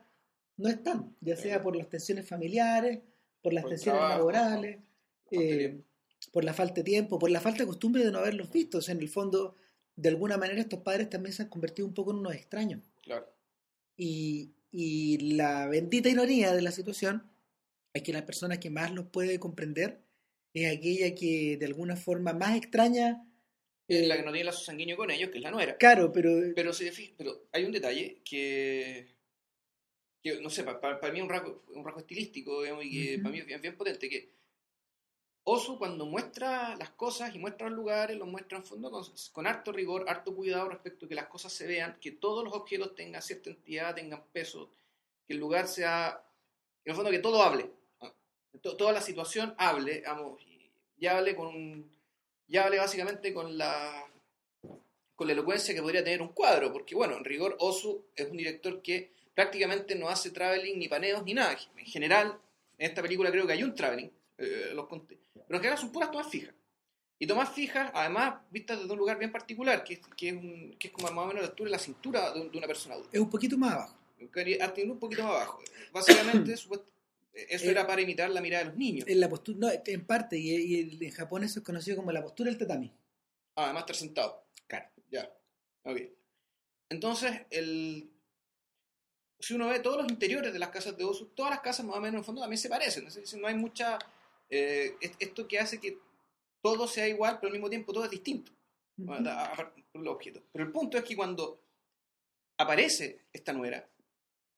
no 0.58 0.68
están, 0.68 1.16
ya 1.20 1.36
sea 1.36 1.62
por 1.62 1.76
las 1.76 1.88
tensiones 1.88 2.28
familiares, 2.28 3.00
por 3.42 3.52
las 3.52 3.62
Por 3.62 3.70
tensiones 3.70 4.00
trabajo, 4.00 4.18
laborales, 4.18 4.78
eh, 5.30 5.80
por 6.32 6.44
la 6.44 6.52
falta 6.52 6.76
de 6.76 6.82
tiempo, 6.82 7.18
por 7.18 7.30
la 7.30 7.40
falta 7.40 7.62
de 7.62 7.68
costumbre 7.68 8.04
de 8.04 8.10
no 8.10 8.18
haberlos 8.18 8.50
visto. 8.50 8.78
O 8.78 8.82
sea, 8.82 8.94
en 8.94 9.00
el 9.00 9.08
fondo, 9.08 9.54
de 9.94 10.08
alguna 10.08 10.36
manera 10.36 10.60
estos 10.60 10.80
padres 10.80 11.08
también 11.08 11.32
se 11.32 11.42
han 11.42 11.48
convertido 11.48 11.86
un 11.86 11.94
poco 11.94 12.10
en 12.10 12.18
unos 12.18 12.34
extraños. 12.34 12.82
claro. 13.02 13.26
Y, 13.98 14.52
y 14.70 15.34
la 15.36 15.66
bendita 15.68 16.08
ironía 16.08 16.52
de 16.54 16.62
la 16.62 16.70
situación 16.72 17.30
es 17.94 18.02
que 18.02 18.12
la 18.12 18.26
persona 18.26 18.60
que 18.60 18.70
más 18.70 18.92
los 18.92 19.06
puede 19.06 19.38
comprender 19.38 20.02
es 20.54 20.76
aquella 20.76 21.14
que 21.14 21.56
de 21.58 21.66
alguna 21.66 21.96
forma 21.96 22.32
más 22.32 22.56
extraña. 22.56 23.26
Es 23.88 24.02
eh, 24.02 24.06
la 24.06 24.16
que 24.16 24.22
no 24.22 24.32
tiene 24.32 24.44
lazo 24.44 24.64
sanguíneo 24.64 24.96
con 24.96 25.10
ellos, 25.10 25.30
que 25.30 25.38
es 25.38 25.42
la 25.44 25.50
nuera. 25.50 25.76
Claro, 25.76 26.12
pero 26.12 26.30
Pero, 26.54 26.72
si 26.72 26.84
te 26.84 26.92
fijas- 26.92 27.14
pero 27.16 27.48
hay 27.52 27.64
un 27.64 27.72
detalle 27.72 28.20
que, 28.24 29.06
que 30.22 30.40
no 30.40 30.50
sé, 30.50 30.64
para, 30.64 30.80
para 30.80 31.12
mí 31.12 31.18
es 31.18 31.22
un 31.24 31.30
rasgo, 31.30 31.64
un 31.74 31.84
rasgo 31.84 32.00
estilístico 32.00 32.62
digamos, 32.62 32.84
y 32.84 32.90
que 32.90 33.18
para 33.18 33.32
mí 33.32 33.38
es 33.40 33.46
bien, 33.46 33.60
bien 33.62 33.76
potente, 33.76 34.08
que 34.08 34.30
Osu 35.48 35.78
cuando 35.78 36.06
muestra 36.06 36.74
las 36.76 36.90
cosas 36.90 37.32
y 37.34 37.38
muestra 37.38 37.68
los 37.68 37.76
lugares, 37.76 38.16
los 38.16 38.26
muestra 38.26 38.58
en 38.58 38.64
fondo 38.64 38.90
con, 38.90 39.04
con 39.32 39.46
harto 39.46 39.70
rigor, 39.70 40.04
harto 40.08 40.34
cuidado 40.34 40.68
respecto 40.68 41.06
a 41.06 41.08
que 41.08 41.14
las 41.14 41.28
cosas 41.28 41.52
se 41.52 41.68
vean, 41.68 41.96
que 42.00 42.10
todos 42.10 42.42
los 42.44 42.52
objetos 42.52 42.96
tengan 42.96 43.22
cierta 43.22 43.50
entidad, 43.50 43.94
tengan 43.94 44.24
peso, 44.32 44.70
que 45.26 45.34
el 45.34 45.38
lugar 45.38 45.68
sea, 45.68 46.20
en 46.84 46.90
el 46.90 46.96
fondo 46.96 47.12
que 47.12 47.20
todo 47.20 47.42
hable, 47.44 47.70
to- 48.60 48.76
toda 48.76 48.92
la 48.92 49.00
situación 49.00 49.54
hable, 49.56 50.02
vamos, 50.04 50.42
y, 50.42 50.68
y 50.98 51.06
hable 51.06 51.36
con, 51.36 51.88
y 52.48 52.56
hable 52.56 52.78
básicamente 52.78 53.32
con 53.32 53.56
la 53.56 54.02
con 55.14 55.28
la 55.28 55.32
elocuencia 55.32 55.74
que 55.74 55.80
podría 55.80 56.04
tener 56.04 56.20
un 56.20 56.28
cuadro, 56.28 56.70
porque 56.72 56.94
bueno, 56.94 57.16
en 57.16 57.24
rigor 57.24 57.56
Osu 57.60 58.04
es 58.14 58.28
un 58.30 58.36
director 58.36 58.82
que 58.82 59.12
prácticamente 59.34 59.94
no 59.94 60.08
hace 60.10 60.30
traveling 60.30 60.78
ni 60.78 60.88
paneos 60.88 61.22
ni 61.24 61.32
nada. 61.32 61.56
En 61.78 61.86
general, 61.86 62.38
en 62.76 62.90
esta 62.90 63.00
película 63.00 63.30
creo 63.30 63.46
que 63.46 63.54
hay 63.54 63.62
un 63.62 63.74
traveling, 63.74 64.10
eh, 64.36 64.72
los 64.74 64.86
conté, 64.86 65.16
pero 65.46 65.56
en 65.58 65.62
general 65.62 65.78
son 65.78 65.92
puras 65.92 66.10
tomas 66.10 66.28
fijas. 66.28 66.54
Y 67.18 67.26
tomas 67.26 67.48
fijas, 67.50 67.90
además, 67.94 68.40
vistas 68.50 68.78
desde 68.78 68.92
un 68.92 68.98
lugar 68.98 69.18
bien 69.18 69.32
particular, 69.32 69.82
que 69.84 69.94
es, 69.94 70.00
que 70.16 70.28
es, 70.28 70.34
un- 70.34 70.76
que 70.78 70.88
es 70.88 70.92
como 70.92 71.10
más 71.10 71.24
o 71.24 71.28
menos 71.28 71.42
la 71.42 71.48
altura 71.48 71.68
de 71.68 71.72
la 71.72 71.78
cintura 71.78 72.30
de, 72.32 72.40
un- 72.42 72.50
de 72.50 72.58
una 72.58 72.66
persona 72.66 72.94
adulta. 72.94 73.10
Es 73.16 73.20
un 73.20 73.30
poquito 73.30 73.56
más 73.56 73.72
abajo. 73.72 73.96
Un 74.20 74.98
poquito 74.98 75.22
más 75.22 75.32
abajo. 75.32 75.62
Básicamente, 75.92 76.52
supuest- 76.56 76.84
eso 77.32 77.66
Eh, 77.66 77.70
era 77.70 77.86
para 77.86 78.00
imitar 78.02 78.28
la 78.30 78.40
mirada 78.40 78.64
de 78.64 78.70
los 78.70 78.78
niños. 78.78 79.08
En 79.08 79.20
la 79.20 79.28
postura, 79.28 79.58
no, 79.60 79.68
en 79.84 80.04
parte, 80.06 80.38
y, 80.38 80.50
y 81.00 81.04
en 81.04 81.10
Japón 81.12 81.44
eso 81.44 81.60
es 81.60 81.64
conocido 81.64 81.96
como 81.96 82.10
la 82.12 82.22
postura 82.22 82.48
del 82.50 82.58
tatami. 82.58 82.92
Ah, 83.56 83.64
además 83.64 83.82
estar 83.82 83.96
sentado. 83.96 84.44
Claro. 84.66 84.88
Ya. 85.10 85.30
Ok. 85.84 85.98
Entonces, 86.90 87.32
el... 87.50 88.10
si 89.38 89.54
uno 89.54 89.68
ve 89.68 89.80
todos 89.80 90.02
los 90.02 90.08
interiores 90.10 90.52
de 90.52 90.58
las 90.58 90.68
casas 90.70 90.96
de 90.96 91.04
Osu, 91.04 91.26
todas 91.34 91.50
las 91.50 91.60
casas 91.60 91.84
más 91.86 91.96
o 91.96 92.00
menos 92.00 92.14
en 92.14 92.18
el 92.20 92.24
fondo 92.24 92.40
también 92.42 92.58
se 92.58 92.68
parecen. 92.68 93.06
Es 93.06 93.14
decir, 93.14 93.38
no 93.40 93.46
hay 93.48 93.54
mucha... 93.54 93.98
eh, 94.50 94.96
es- 95.00 95.16
esto 95.18 95.46
que 95.48 95.58
hace 95.58 95.80
que 95.80 95.98
todo 96.62 96.86
sea 96.88 97.06
igual, 97.08 97.38
pero 97.40 97.48
al 97.48 97.52
mismo 97.54 97.68
tiempo 97.70 97.92
todo 97.92 98.04
es 98.04 98.10
distinto. 98.10 98.52
Ujú. 98.98 99.12
a- 99.12 99.44
a- 99.52 99.72
por 99.92 100.00
los 100.02 100.14
objetos. 100.14 100.42
Pero 100.52 100.64
el 100.64 100.72
punto 100.72 100.96
es 100.96 101.04
que 101.04 101.14
cuando 101.14 101.60
aparece 102.56 103.26
esta 103.32 103.52
nuera 103.52 103.86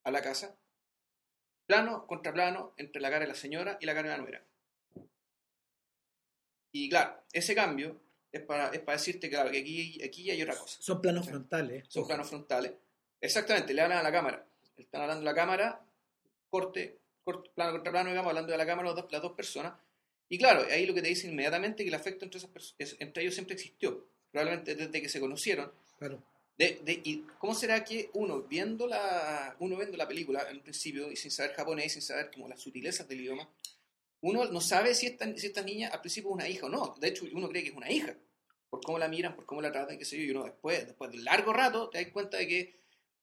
a 0.05 0.11
la 0.13 0.23
casa, 0.23 0.55
plano 1.67 2.07
contra 2.07 2.33
plano 2.33 2.73
entre 2.77 3.01
la 3.03 3.11
cara 3.11 3.23
de 3.25 3.29
la 3.33 3.35
señora 3.35 3.77
y 3.81 3.87
la 3.87 3.95
cara 3.95 4.11
de 4.11 4.17
la 4.17 4.23
nuera. 4.23 4.45
Y 6.73 6.89
claro, 6.89 7.21
ese 7.33 7.55
cambio 7.55 8.01
es 8.31 8.43
para, 8.43 8.69
es 8.69 8.81
para 8.81 8.97
decirte 8.99 9.29
claro, 9.29 9.51
que 9.51 9.59
aquí, 9.59 10.03
aquí 10.05 10.31
hay 10.31 10.41
otra 10.43 10.57
cosa. 10.57 10.77
Son 10.81 11.01
planos 11.01 11.27
frontales. 11.27 11.85
Son 11.89 12.07
planos 12.07 12.29
frontales. 12.29 12.73
Exactamente, 13.21 13.75
le 13.75 13.83
hablan 13.83 13.99
a 13.99 14.03
la 14.03 14.13
cámara. 14.13 14.47
Están 14.77 15.03
hablando 15.03 15.23
a 15.23 15.33
la 15.33 15.35
cámara, 15.35 15.85
corte, 16.51 16.99
plano 17.55 17.73
contra 17.73 17.93
plano, 17.93 18.11
digamos, 18.11 18.31
hablando 18.31 18.53
de 18.53 18.59
la 18.59 18.67
cámara 18.67 18.89
las 18.89 18.97
dos, 18.97 19.13
las 19.13 19.23
dos 19.23 19.33
personas. 19.33 19.75
Y 20.29 20.37
claro, 20.39 20.67
ahí 20.71 20.85
lo 20.87 20.95
que 20.95 21.03
te 21.03 21.09
dice 21.09 21.27
inmediatamente 21.29 21.83
que 21.83 21.89
el 21.89 21.95
afecto 21.95 22.25
entre, 22.25 22.39
esas 22.39 22.51
es- 22.79 22.97
entre 22.99 23.23
ellos 23.23 23.35
siempre 23.35 23.55
existió. 23.55 24.07
Probablemente 24.31 24.75
desde 24.75 25.01
que 25.03 25.09
se 25.09 25.21
conocieron. 25.21 25.73
Claro. 25.99 26.23
De, 26.59 26.81
de- 26.85 27.01
¿Y 27.05 27.25
cómo 27.39 27.55
será 27.55 27.83
que 27.85 28.11
uno 28.15 28.43
viendo, 28.43 28.87
la, 28.87 29.57
uno 29.61 29.77
viendo 29.77 29.97
la 29.97 30.07
película 30.09 30.47
en 30.51 30.57
un 30.59 30.63
principio 30.63 31.11
y 31.11 31.17
sin 31.17 31.31
saber 31.31 31.55
japonés, 31.55 31.93
sin 31.93 32.03
saber 32.03 32.31
como 32.33 32.49
las 32.49 32.61
sutilezas 32.61 33.07
del 33.09 33.21
idioma, 33.21 33.49
uno 34.21 34.45
no 34.47 34.61
sabe 34.61 34.95
si 34.95 35.07
esta, 35.07 35.33
si 35.37 35.47
esta 35.47 35.63
niña 35.63 35.89
al 35.89 36.01
principio 36.01 36.31
es 36.31 36.35
una 36.35 36.49
hija 36.49 36.67
o 36.67 36.69
no. 36.69 36.95
De 37.01 37.09
hecho, 37.09 37.25
uno 37.33 37.49
cree 37.49 37.63
que 37.63 37.69
es 37.71 37.77
una 37.77 37.91
hija. 37.91 38.15
Por 38.69 38.83
cómo 38.83 38.99
la 38.99 39.09
miran, 39.09 39.35
por 39.35 39.47
cómo 39.47 39.63
la 39.63 39.71
tratan, 39.73 39.97
qué 39.97 40.05
sé 40.05 40.19
yo. 40.19 40.25
Y 40.25 40.31
uno 40.33 40.45
después, 40.45 40.85
después 40.87 41.11
de 41.13 41.19
largo 41.19 41.53
rato, 41.53 41.89
te 41.89 42.03
das 42.03 42.13
cuenta 42.13 42.37
de 42.37 42.47
que, 42.49 42.81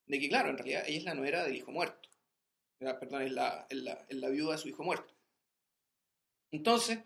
de 0.08 0.20
que, 0.20 0.30
claro, 0.30 0.50
en 0.50 0.58
realidad 0.58 0.84
ella 0.88 0.98
es 0.98 1.04
la 1.04 1.14
nuera 1.14 1.44
del 1.44 1.56
hijo 1.58 1.72
muerto. 1.72 2.10
Perdón, 2.79 3.22
es 3.24 3.32
la, 3.32 3.67
es 3.70 3.77
la, 3.77 4.05
es 4.10 4.17
la 4.17 4.29
viuda 4.29 4.53
de 4.53 4.58
su 4.58 4.67
hijo 4.67 4.84
muerto. 4.84 5.13
Entonces, 6.51 7.00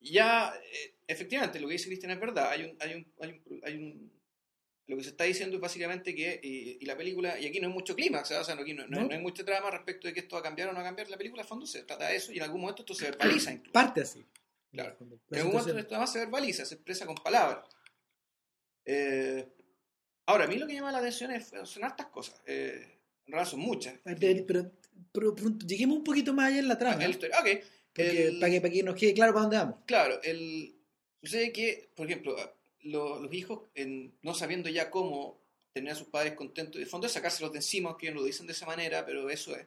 ya, 0.00 0.54
eh, 0.72 0.94
efectivamente, 1.06 1.60
lo 1.60 1.66
que 1.68 1.72
dice 1.74 1.86
Cristian 1.88 2.12
es 2.12 2.20
verdad. 2.20 2.50
Hay 2.50 2.64
un, 2.64 2.76
hay 2.80 2.94
un, 2.94 3.12
hay 3.20 3.30
un, 3.30 3.60
hay 3.64 3.74
un- 3.76 4.14
lo 4.86 4.98
que 4.98 5.02
se 5.04 5.10
está 5.10 5.24
diciendo 5.24 5.56
es 5.56 5.62
básicamente 5.62 6.14
que, 6.14 6.32
eh, 6.42 6.78
y 6.80 6.84
la 6.84 6.94
película, 6.96 7.38
y 7.40 7.46
aquí 7.46 7.58
no 7.58 7.68
hay 7.68 7.72
mucho 7.72 7.94
clima, 7.96 8.20
o 8.20 8.24
sea, 8.24 8.40
aquí 8.42 8.74
no, 8.74 8.86
no- 8.86 9.00
¿No? 9.00 9.06
no 9.08 9.14
hay 9.14 9.20
mucha 9.20 9.42
trama 9.44 9.70
respecto 9.70 10.06
de 10.08 10.12
que 10.12 10.20
esto 10.20 10.36
va 10.36 10.40
a 10.40 10.42
cambiar 10.42 10.68
o 10.68 10.72
no 10.72 10.76
va 10.76 10.82
a 10.82 10.88
cambiar. 10.88 11.08
La 11.08 11.16
película, 11.16 11.42
a 11.42 11.46
fondo, 11.46 11.66
se 11.66 11.84
trata 11.84 12.08
de 12.08 12.16
eso 12.16 12.32
y 12.32 12.36
en 12.36 12.42
algún 12.42 12.60
momento 12.60 12.82
esto 12.82 12.94
se 12.94 13.06
verbaliza 13.06 13.50
incluso. 13.52 13.72
Parte 13.72 14.02
así. 14.02 14.22
Claro. 14.70 14.96
La 15.00 15.06
En 15.06 15.38
algún 15.38 15.52
momento 15.52 15.78
esto 15.78 15.94
además 15.94 16.12
se 16.12 16.18
verbaliza, 16.18 16.64
se 16.66 16.74
expresa 16.74 17.06
con 17.06 17.14
palabras. 17.14 17.66
Eh, 18.84 19.48
ahora, 20.26 20.44
a 20.44 20.48
mí 20.48 20.56
lo 20.58 20.66
que 20.66 20.74
llama 20.74 20.92
la 20.92 20.98
atención 20.98 21.30
es, 21.30 21.50
son 21.64 21.84
hartas 21.84 22.06
cosas. 22.08 22.42
Eh, 22.44 22.93
realidad 23.32 23.50
son 23.50 23.60
muchas. 23.60 23.94
Ver, 24.04 24.44
Pero, 24.46 24.70
pero, 25.12 25.34
pero 25.34 25.58
lleguemos 25.66 25.98
un 25.98 26.04
poquito 26.04 26.32
más 26.34 26.48
allá 26.48 26.58
en 26.58 26.68
la 26.68 26.78
trama. 26.78 26.96
La 27.02 27.08
historia. 27.08 27.38
Ok. 27.40 27.46
porque- 27.94 28.26
el- 28.26 28.38
para, 28.40 28.52
que, 28.52 28.60
para 28.60 28.72
que 28.72 28.82
nos 28.82 28.94
quede 28.96 29.14
claro 29.14 29.32
para 29.32 29.42
dónde 29.42 29.56
vamos. 29.56 29.76
Claro, 29.86 30.20
el, 30.24 30.74
sucede 31.22 31.52
que, 31.52 31.90
por 31.94 32.06
ejemplo, 32.06 32.36
lo- 32.82 33.20
los 33.20 33.32
hijos, 33.32 33.62
en- 33.74 34.12
no 34.22 34.34
sabiendo 34.34 34.68
ya 34.68 34.90
cómo 34.90 35.40
tener 35.72 35.92
a 35.92 35.96
sus 35.96 36.08
padres 36.08 36.34
contentos, 36.34 36.78
de 36.80 36.86
fondo 36.86 37.06
es 37.06 37.12
sacárselos 37.12 37.52
de 37.52 37.58
encima, 37.58 37.90
aunque 37.90 38.06
ellos 38.08 38.20
lo 38.20 38.24
dicen 38.26 38.46
de 38.46 38.52
esa 38.52 38.66
manera, 38.66 39.06
pero 39.06 39.30
eso 39.30 39.54
es. 39.56 39.66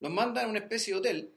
Los 0.00 0.10
mandan 0.10 0.46
a 0.46 0.48
una 0.48 0.58
especie 0.60 0.94
de 0.94 1.00
hotel, 1.00 1.34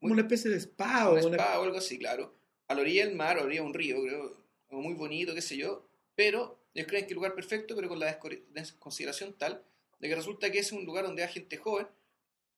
Como 0.00 0.12
una 0.14 0.22
especie 0.22 0.50
de 0.50 0.56
spa 0.58 1.08
o 1.10 1.14
un 1.14 1.24
una- 1.26 1.36
spa 1.36 1.60
o 1.60 1.62
algo 1.62 1.76
así, 1.78 1.96
claro, 1.98 2.34
a 2.66 2.74
la 2.74 2.80
orilla 2.80 3.06
del 3.06 3.14
mar, 3.14 3.36
a 3.36 3.40
la 3.40 3.46
orilla 3.46 3.60
de 3.62 3.66
un 3.68 3.74
río, 3.74 4.02
creo, 4.02 4.36
muy 4.70 4.94
bonito, 4.94 5.32
qué 5.34 5.42
sé 5.42 5.56
yo, 5.56 5.88
pero 6.16 6.58
ellos 6.74 6.88
creen 6.88 7.04
que 7.04 7.06
es 7.06 7.12
el 7.12 7.16
lugar 7.16 7.34
perfecto, 7.36 7.76
pero 7.76 7.88
con 7.88 8.00
la 8.00 8.18
desco- 8.18 8.42
desconsideración 8.50 9.34
tal 9.34 9.62
de 10.02 10.08
que 10.08 10.14
resulta 10.14 10.50
que 10.52 10.58
es 10.58 10.70
un 10.72 10.84
lugar 10.84 11.04
donde 11.04 11.22
hay 11.22 11.32
gente 11.32 11.56
joven, 11.56 11.86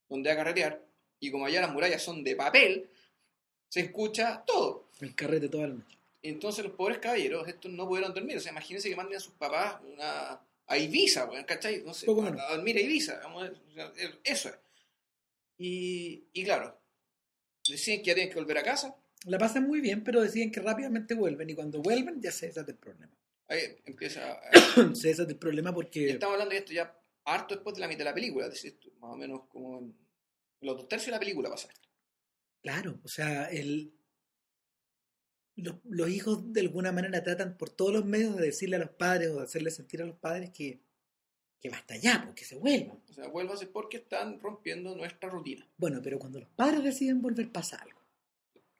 donde 0.08 0.28
va 0.30 0.34
a 0.34 0.38
carretear, 0.38 0.82
y 1.20 1.30
como 1.30 1.46
allá 1.46 1.60
las 1.60 1.72
murallas 1.72 2.02
son 2.02 2.24
de 2.24 2.34
papel, 2.34 2.88
se 3.68 3.80
escucha 3.80 4.42
todo. 4.46 4.88
el 5.00 5.14
carrete 5.14 5.48
toda 5.48 5.68
la 5.68 5.74
noche. 5.74 5.96
Entonces 6.22 6.64
los 6.64 6.72
pobres 6.74 6.98
caballeros, 6.98 7.46
estos 7.46 7.70
no 7.70 7.86
pudieron 7.86 8.14
dormir. 8.14 8.38
O 8.38 8.40
sea, 8.40 8.50
imagínense 8.52 8.88
que 8.88 8.96
manden 8.96 9.16
a 9.18 9.20
sus 9.20 9.34
papás 9.34 9.76
una- 9.92 10.40
a 10.66 10.78
Ibiza, 10.78 11.28
¿cachai? 11.44 11.82
No 11.84 11.92
sé, 11.92 12.06
Poco 12.06 12.22
a, 12.22 12.28
a 12.28 12.56
dormir 12.56 12.76
a 12.78 12.80
Ibiza. 12.80 13.20
vamos 13.22 13.44
a 13.50 13.52
eso 14.24 14.48
es. 14.48 14.54
Y, 15.58 16.24
y 16.32 16.44
claro, 16.44 16.78
deciden 17.68 18.00
que 18.00 18.06
ya 18.06 18.14
tienen 18.14 18.32
que 18.32 18.38
volver 18.40 18.58
a 18.58 18.62
casa. 18.62 18.96
La 19.26 19.38
pasan 19.38 19.66
muy 19.66 19.80
bien, 19.80 20.02
pero 20.02 20.20
deciden 20.22 20.50
que 20.50 20.60
rápidamente 20.60 21.14
vuelven 21.14 21.50
y 21.50 21.54
cuando 21.54 21.80
vuelven 21.80 22.20
ya 22.20 22.32
se 22.32 22.46
desata 22.46 22.70
el 22.72 22.78
problema. 22.78 23.12
Ahí 23.48 23.60
empieza. 23.84 24.32
a- 24.32 24.94
se 24.94 25.08
desata 25.08 25.30
el 25.32 25.38
problema 25.38 25.74
porque 25.74 26.08
estamos 26.10 26.34
hablando 26.34 26.52
de 26.52 26.58
esto 26.58 26.72
ya 26.72 26.94
harto 27.24 27.54
después 27.54 27.74
de 27.74 27.80
la 27.80 27.88
mitad 27.88 28.00
de 28.00 28.04
la 28.04 28.14
película. 28.14 28.46
Es 28.46 28.52
decir, 28.52 28.78
más 29.00 29.12
o 29.12 29.16
menos 29.16 29.42
como 29.48 29.78
en 29.78 29.96
los 30.60 30.76
dos 30.76 30.88
tercios 30.88 31.06
de 31.06 31.12
la 31.12 31.20
película 31.20 31.50
pasa 31.50 31.68
esto. 31.68 31.88
Claro, 32.62 32.98
o 33.04 33.08
sea, 33.08 33.46
el, 33.50 33.92
los, 35.56 35.76
los 35.84 36.08
hijos 36.08 36.52
de 36.52 36.62
alguna 36.62 36.92
manera 36.92 37.22
tratan 37.22 37.56
por 37.56 37.70
todos 37.70 37.92
los 37.92 38.04
medios 38.04 38.36
de 38.36 38.46
decirle 38.46 38.76
a 38.76 38.80
los 38.80 38.90
padres 38.90 39.28
o 39.30 39.36
de 39.36 39.44
hacerles 39.44 39.76
sentir 39.76 40.00
a 40.02 40.06
los 40.06 40.16
padres 40.16 40.50
que, 40.50 40.80
que 41.60 41.70
basta 41.70 41.96
ya, 41.96 42.22
porque 42.24 42.44
se 42.44 42.56
vuelvan. 42.56 43.02
O 43.08 43.12
sea, 43.12 43.28
vuélvase 43.28 43.66
porque 43.66 43.98
están 43.98 44.40
rompiendo 44.40 44.94
nuestra 44.96 45.28
rutina. 45.28 45.68
Bueno, 45.76 46.00
pero 46.02 46.18
cuando 46.18 46.40
los 46.40 46.48
padres 46.50 46.82
deciden 46.82 47.22
volver 47.22 47.50
pasa 47.50 47.76
algo. 47.76 48.00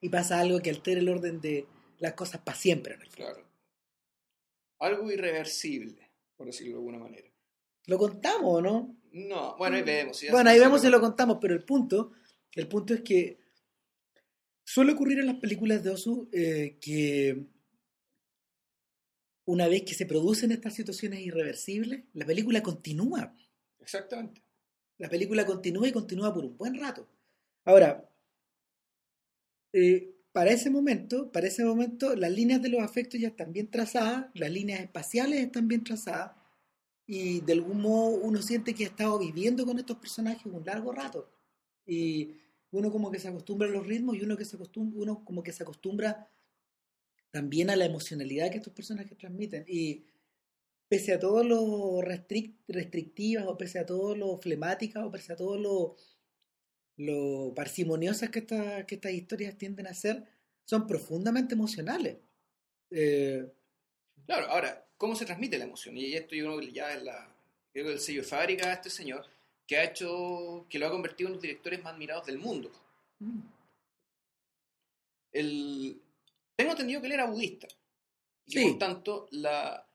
Y 0.00 0.08
pasa 0.10 0.38
algo 0.38 0.60
que 0.60 0.70
altera 0.70 1.00
el 1.00 1.08
orden 1.08 1.40
de 1.40 1.66
las 1.98 2.12
cosas 2.14 2.40
para 2.42 2.58
siempre. 2.58 2.94
en 2.94 3.02
el. 3.02 3.08
Claro. 3.08 3.42
Algo 4.80 5.10
irreversible, 5.10 6.10
por 6.36 6.46
decirlo 6.46 6.72
de 6.72 6.78
alguna 6.78 6.98
manera. 6.98 7.33
¿Lo 7.86 7.98
contamos 7.98 8.58
o 8.58 8.62
no? 8.62 8.96
No, 9.12 9.56
bueno, 9.56 9.76
ahí 9.76 9.82
vemos. 9.82 10.16
si 10.16 10.28
Bueno, 10.28 10.50
ahí 10.50 10.58
vemos 10.58 10.80
si 10.80 10.88
lo 10.88 11.00
contamos, 11.00 11.38
pero 11.40 11.54
el 11.54 11.64
punto, 11.64 12.12
el 12.52 12.68
punto 12.68 12.94
es 12.94 13.02
que 13.02 13.38
suele 14.64 14.92
ocurrir 14.92 15.20
en 15.20 15.26
las 15.26 15.36
películas 15.36 15.84
de 15.84 15.90
Osu 15.90 16.28
eh, 16.32 16.78
que 16.80 17.46
una 19.46 19.68
vez 19.68 19.82
que 19.82 19.94
se 19.94 20.06
producen 20.06 20.52
estas 20.52 20.74
situaciones 20.74 21.20
irreversibles, 21.20 22.04
la 22.14 22.24
película 22.24 22.62
continúa. 22.62 23.34
Exactamente. 23.78 24.42
La 24.98 25.08
película 25.08 25.44
continúa 25.44 25.86
y 25.86 25.92
continúa 25.92 26.32
por 26.32 26.44
un 26.44 26.56
buen 26.56 26.78
rato. 26.80 27.06
Ahora, 27.64 28.08
eh, 29.72 30.14
para 30.32 30.50
ese 30.50 30.70
momento, 30.70 31.30
para 31.30 31.46
ese 31.46 31.64
momento, 31.64 32.16
las 32.16 32.30
líneas 32.32 32.62
de 32.62 32.68
los 32.68 32.82
afectos 32.82 33.20
ya 33.20 33.28
están 33.28 33.52
bien 33.52 33.70
trazadas, 33.70 34.26
las 34.34 34.50
líneas 34.50 34.80
espaciales 34.80 35.40
están 35.40 35.68
bien 35.68 35.84
trazadas, 35.84 36.32
y 37.06 37.40
de 37.40 37.52
algún 37.52 37.80
modo 37.82 38.16
uno 38.16 38.40
siente 38.42 38.75
que 38.75 38.84
ha 38.84 38.88
estado 38.88 39.18
viviendo 39.18 39.66
con 39.66 39.78
estos 39.78 39.99
personajes 39.99 40.46
un 40.46 40.64
largo 40.64 40.92
rato. 40.92 41.30
Y 41.87 42.37
uno 42.70 42.90
como 42.90 43.11
que 43.11 43.18
se 43.18 43.28
acostumbra 43.28 43.68
a 43.68 43.70
los 43.70 43.87
ritmos 43.87 44.16
y 44.16 44.23
uno 44.23 44.37
que 44.37 44.44
se 44.44 44.56
acostumbra, 44.56 45.00
uno 45.02 45.25
como 45.25 45.42
que 45.42 45.52
se 45.52 45.62
acostumbra 45.62 46.30
también 47.30 47.70
a 47.70 47.76
la 47.76 47.84
emocionalidad 47.87 48.50
que 48.50 48.58
estos 48.58 48.73
personajes 48.73 49.16
transmiten. 49.18 49.64
Y 49.66 50.04
pese 50.88 51.14
a 51.14 51.20
todo 51.20 51.44
lo 51.44 52.00
restric- 52.02 52.58
restrictivas 52.68 53.46
o 53.46 53.56
pese 53.58 53.78
a 53.80 53.87
todo 53.87 54.16
lo 54.16 54.38
flemáticas 54.38 55.04
o 55.04 55.11
pese 55.11 55.32
a 55.32 55.37
todo 55.37 55.58
lo, 55.58 55.96
lo 56.96 57.52
parsimoniosas 57.54 58.30
que, 58.30 58.44
que 58.46 58.94
estas 58.94 59.12
historias 59.12 59.56
tienden 59.58 59.87
a 59.87 59.94
ser, 59.94 60.25
son 60.64 60.87
profundamente 60.87 61.54
emocionales. 61.54 62.18
Eh, 62.90 63.52
Claro, 64.26 64.46
ahora, 64.50 64.83
¿cómo 64.96 65.14
se 65.16 65.26
transmite 65.26 65.58
la 65.58 65.64
emoción? 65.64 65.96
Y 65.96 66.14
esto 66.14 66.34
yo 66.34 66.44
creo 66.46 66.60
que 66.60 66.72
ya 66.72 66.92
es 66.94 67.02
la, 67.02 67.34
creo 67.72 67.86
que 67.86 67.92
el 67.92 68.00
sello 68.00 68.22
de 68.22 68.28
fábrica 68.28 68.68
de 68.68 68.74
este 68.74 68.90
señor, 68.90 69.26
que 69.66 69.76
ha 69.78 69.84
hecho, 69.84 70.66
que 70.68 70.78
lo 70.78 70.86
ha 70.86 70.90
convertido 70.90 71.28
en 71.28 71.34
los 71.34 71.42
directores 71.42 71.82
más 71.82 71.94
admirados 71.94 72.26
del 72.26 72.38
mundo. 72.38 72.70
mm, 73.20 73.40
El, 75.32 76.00
tengo 76.56 76.72
entendido 76.72 77.00
que 77.00 77.06
él 77.08 77.12
era 77.14 77.26
budista. 77.26 77.66
Y 78.46 78.52
Sí. 78.52 78.68
por 78.70 78.78
tanto, 78.78 79.26
la, 79.30 79.86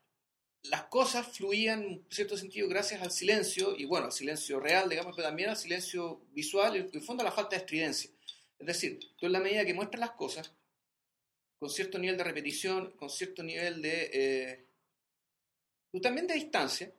las 0.63 0.83
cosas 0.85 1.27
fluían 1.27 1.83
en 1.83 2.05
cierto 2.09 2.35
sentido 2.35 2.67
gracias 2.67 3.01
al 3.01 3.11
silencio, 3.11 3.75
y 3.77 3.85
bueno, 3.85 4.07
al 4.07 4.11
silencio 4.11 4.59
real, 4.59 4.89
digamos, 4.89 5.15
pero 5.15 5.27
también 5.27 5.49
al 5.49 5.57
silencio 5.57 6.21
visual 6.31 6.75
y 6.75 6.79
en 6.79 6.89
el 6.93 7.01
fondo 7.01 7.21
a 7.21 7.25
la 7.25 7.31
falta 7.31 7.51
de 7.51 7.57
estridencia. 7.61 8.09
Es 8.57 8.67
decir, 8.67 8.99
tú 9.17 9.27
en 9.27 9.31
la 9.31 9.39
medida 9.39 9.63
que 9.65 9.73
muestras 9.73 10.01
las 10.01 10.11
cosas, 10.11 10.51
con 11.59 11.69
cierto 11.69 11.97
nivel 11.99 12.17
de 12.17 12.23
repetición, 12.23 12.91
con 12.97 13.09
cierto 13.09 13.43
nivel 13.43 13.81
de... 13.81 14.09
eh, 14.13 14.65
tú 15.91 15.99
también 16.01 16.27
de 16.27 16.35
distancia, 16.35 16.91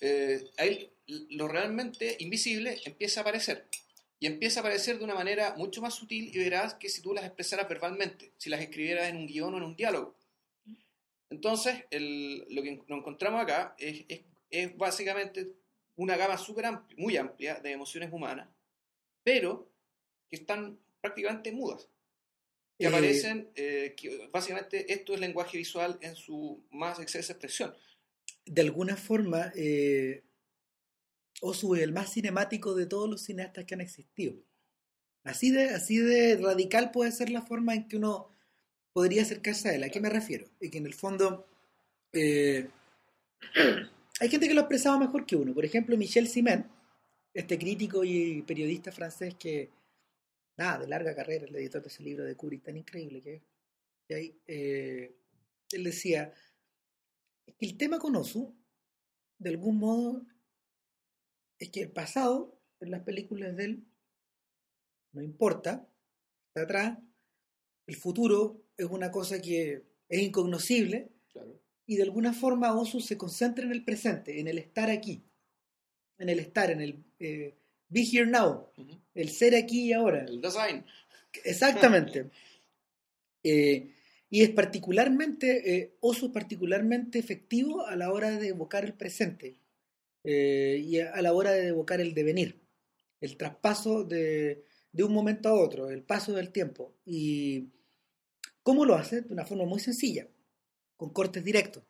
eh, 0.00 0.50
ahí 0.58 0.90
lo 1.30 1.48
realmente 1.48 2.16
invisible 2.20 2.80
empieza 2.84 3.20
a 3.20 3.22
aparecer. 3.22 3.66
Y 4.20 4.26
empieza 4.26 4.60
a 4.60 4.62
aparecer 4.62 4.98
de 4.98 5.04
una 5.04 5.14
manera 5.14 5.54
mucho 5.56 5.82
más 5.82 5.94
sutil 5.94 6.30
y 6.34 6.38
veraz 6.38 6.74
que 6.74 6.88
si 6.88 7.02
tú 7.02 7.12
las 7.12 7.24
expresaras 7.24 7.68
verbalmente, 7.68 8.32
si 8.38 8.48
las 8.48 8.60
escribieras 8.60 9.08
en 9.08 9.16
un 9.16 9.26
guion 9.26 9.52
o 9.54 9.56
en 9.58 9.64
un 9.64 9.76
diálogo. 9.76 10.16
Entonces, 11.30 11.84
el- 11.90 12.44
lo 12.48 12.62
que 12.62 12.76
nos 12.88 12.98
encontramos 12.98 13.42
acá 13.42 13.74
es, 13.78 14.04
es- 14.08 14.20
es 14.50 14.76
básicamente 14.76 15.52
una 15.96 16.16
gama 16.16 16.38
súper 16.38 16.66
amplia, 16.66 16.96
muy 16.98 17.16
amplia 17.16 17.56
de 17.56 17.72
emociones 17.72 18.12
humanas, 18.12 18.48
pero 19.22 19.68
que 20.30 20.36
están 20.36 20.78
prácticamente 21.00 21.52
mudas. 21.52 21.88
Que 22.78 22.86
Eh, 22.86 22.88
aparecen, 22.88 23.50
eh, 23.54 23.94
que 23.96 24.28
básicamente 24.32 24.92
esto 24.92 25.14
es 25.14 25.20
lenguaje 25.20 25.58
visual 25.58 25.98
en 26.00 26.16
su 26.16 26.64
más 26.70 26.98
excesa 26.98 27.32
expresión. 27.32 27.74
De 28.46 28.62
alguna 28.62 28.96
forma, 28.96 29.52
eh, 29.54 30.24
es 31.42 31.64
el 31.64 31.92
más 31.92 32.12
cinemático 32.12 32.74
de 32.74 32.86
todos 32.86 33.08
los 33.08 33.22
cineastas 33.22 33.64
que 33.64 33.74
han 33.74 33.80
existido. 33.80 34.36
Así 35.24 35.50
de, 35.50 35.70
así 35.70 35.98
de 35.98 36.36
radical 36.36 36.90
puede 36.90 37.12
ser 37.12 37.30
la 37.30 37.42
forma 37.42 37.74
en 37.74 37.88
que 37.88 37.96
uno 37.96 38.30
podría 38.92 39.22
acercarse 39.22 39.68
a 39.70 39.74
él. 39.74 39.84
¿A 39.84 39.88
qué 39.88 40.00
me 40.00 40.10
refiero? 40.10 40.46
Y 40.60 40.70
que 40.70 40.78
en 40.78 40.86
el 40.86 40.94
fondo 40.94 41.46
eh, 42.12 42.68
hay 44.20 44.28
gente 44.28 44.48
que 44.48 44.54
lo 44.54 44.60
ha 44.60 44.64
expresado 44.64 44.98
mejor 44.98 45.26
que 45.26 45.36
uno. 45.36 45.54
Por 45.54 45.64
ejemplo, 45.64 45.96
Michel 45.96 46.28
Simen, 46.28 46.66
este 47.32 47.58
crítico 47.58 48.04
y 48.04 48.42
periodista 48.42 48.92
francés 48.92 49.34
que, 49.34 49.70
nada, 50.56 50.78
de 50.78 50.88
larga 50.88 51.14
carrera, 51.14 51.46
el 51.46 51.56
editor 51.56 51.82
de 51.82 51.88
ese 51.88 52.02
libro 52.02 52.24
de 52.24 52.36
Kubrick, 52.36 52.62
tan 52.62 52.76
increíble 52.76 53.20
que 53.20 53.34
es. 53.34 53.42
Eh, 54.46 55.14
él 55.72 55.84
decía, 55.84 56.32
es 57.46 57.54
que 57.56 57.66
el 57.66 57.76
tema 57.76 57.98
con 57.98 58.16
Osu, 58.16 58.54
de 59.38 59.50
algún 59.50 59.78
modo, 59.78 60.26
es 61.58 61.70
que 61.70 61.82
el 61.82 61.90
pasado 61.90 62.60
en 62.80 62.90
las 62.90 63.02
películas 63.02 63.56
de 63.56 63.64
él 63.64 63.84
no 65.12 65.22
importa, 65.22 65.88
está 66.48 66.62
atrás, 66.62 66.98
el 67.86 67.96
futuro 67.96 68.64
es 68.76 68.86
una 68.86 69.10
cosa 69.10 69.40
que 69.40 69.84
es 70.08 70.22
incognoscible 70.22 71.10
Claro. 71.32 71.60
y 71.86 71.96
de 71.96 72.02
alguna 72.02 72.32
forma 72.32 72.74
Osu 72.74 73.00
se 73.00 73.16
concentra 73.16 73.64
en 73.64 73.72
el 73.72 73.84
presente, 73.84 74.40
en 74.40 74.48
el 74.48 74.58
estar 74.58 74.90
aquí, 74.90 75.22
en 76.18 76.28
el 76.28 76.38
estar, 76.40 76.70
en 76.70 76.80
el 76.80 77.04
eh, 77.18 77.54
be 77.88 78.00
here 78.02 78.26
now, 78.26 78.68
el 79.14 79.28
ser 79.30 79.54
aquí 79.54 79.88
y 79.88 79.92
ahora. 79.92 80.24
El 80.24 80.40
design. 80.40 80.84
Exactamente. 81.44 82.30
Eh, 83.46 83.93
y 84.34 84.42
es 84.42 84.50
particularmente, 84.50 85.76
eh, 85.76 85.96
Oso 86.00 86.26
es 86.26 86.32
particularmente 86.32 87.20
efectivo 87.20 87.86
a 87.86 87.94
la 87.94 88.10
hora 88.12 88.32
de 88.36 88.48
evocar 88.48 88.84
el 88.84 88.94
presente 88.94 89.60
eh, 90.24 90.82
y 90.84 90.98
a, 90.98 91.12
a 91.12 91.22
la 91.22 91.32
hora 91.32 91.52
de 91.52 91.68
evocar 91.68 92.00
el 92.00 92.14
devenir, 92.14 92.60
el 93.20 93.36
traspaso 93.36 94.02
de, 94.02 94.64
de 94.90 95.04
un 95.04 95.12
momento 95.12 95.48
a 95.48 95.52
otro, 95.54 95.88
el 95.88 96.02
paso 96.02 96.32
del 96.32 96.50
tiempo. 96.50 96.96
¿Y 97.06 97.68
cómo 98.64 98.84
lo 98.84 98.96
hace? 98.96 99.20
De 99.22 99.32
una 99.32 99.44
forma 99.44 99.66
muy 99.66 99.78
sencilla, 99.78 100.26
con 100.96 101.10
cortes 101.10 101.44
directos, 101.44 101.84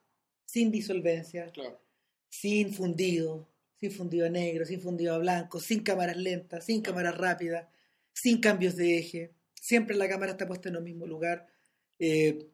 sin 0.44 0.70
disolvencia, 0.70 1.50
Claro. 1.50 1.80
sin 2.28 2.74
fundido, 2.74 3.48
sin 3.80 3.90
fundido 3.90 4.26
a 4.26 4.28
negro, 4.28 4.66
sin 4.66 4.82
fundido 4.82 5.14
a 5.14 5.18
blanco, 5.18 5.60
sin 5.60 5.82
cámaras 5.82 6.18
lentas, 6.18 6.66
sin 6.66 6.82
cámaras 6.82 7.16
rápidas, 7.16 7.68
sin 8.12 8.38
cambios 8.42 8.76
de 8.76 8.98
eje. 8.98 9.32
Siempre 9.54 9.96
la 9.96 10.10
cámara 10.10 10.32
está 10.32 10.46
puesta 10.46 10.68
en 10.68 10.74
el 10.76 10.82
mismo 10.82 11.06
lugar. 11.06 11.53
Eh, 11.98 12.50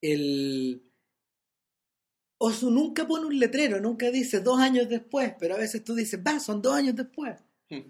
el 0.00 0.82
Osu 2.38 2.70
nunca 2.70 3.06
pone 3.06 3.26
un 3.26 3.38
letrero, 3.38 3.80
nunca 3.80 4.10
dice 4.10 4.40
dos 4.40 4.58
años 4.60 4.88
después, 4.88 5.34
pero 5.38 5.54
a 5.54 5.58
veces 5.58 5.82
tú 5.84 5.94
dices, 5.94 6.20
va, 6.26 6.38
son 6.40 6.60
dos 6.60 6.74
años 6.74 6.94
después. 6.94 7.40
Hmm. 7.70 7.88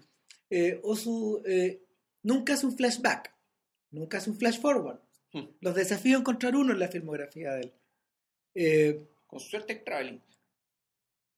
Eh, 0.49 0.79
Osu 0.83 1.41
eh, 1.45 1.83
nunca 2.23 2.53
hace 2.53 2.65
un 2.65 2.77
flashback, 2.77 3.33
nunca 3.91 4.17
hace 4.19 4.29
un 4.29 4.37
flash 4.37 4.59
forward. 4.61 4.99
Hmm. 5.33 5.45
Los 5.59 5.75
desafíos 5.75 6.21
encontrar 6.21 6.55
uno 6.55 6.71
en 6.71 6.79
la 6.79 6.87
filmografía 6.87 7.51
de 7.53 7.61
él. 7.61 7.73
Eh, 8.53 9.07
Con 9.27 9.39
suerte 9.39 9.75
traveling. 9.75 10.19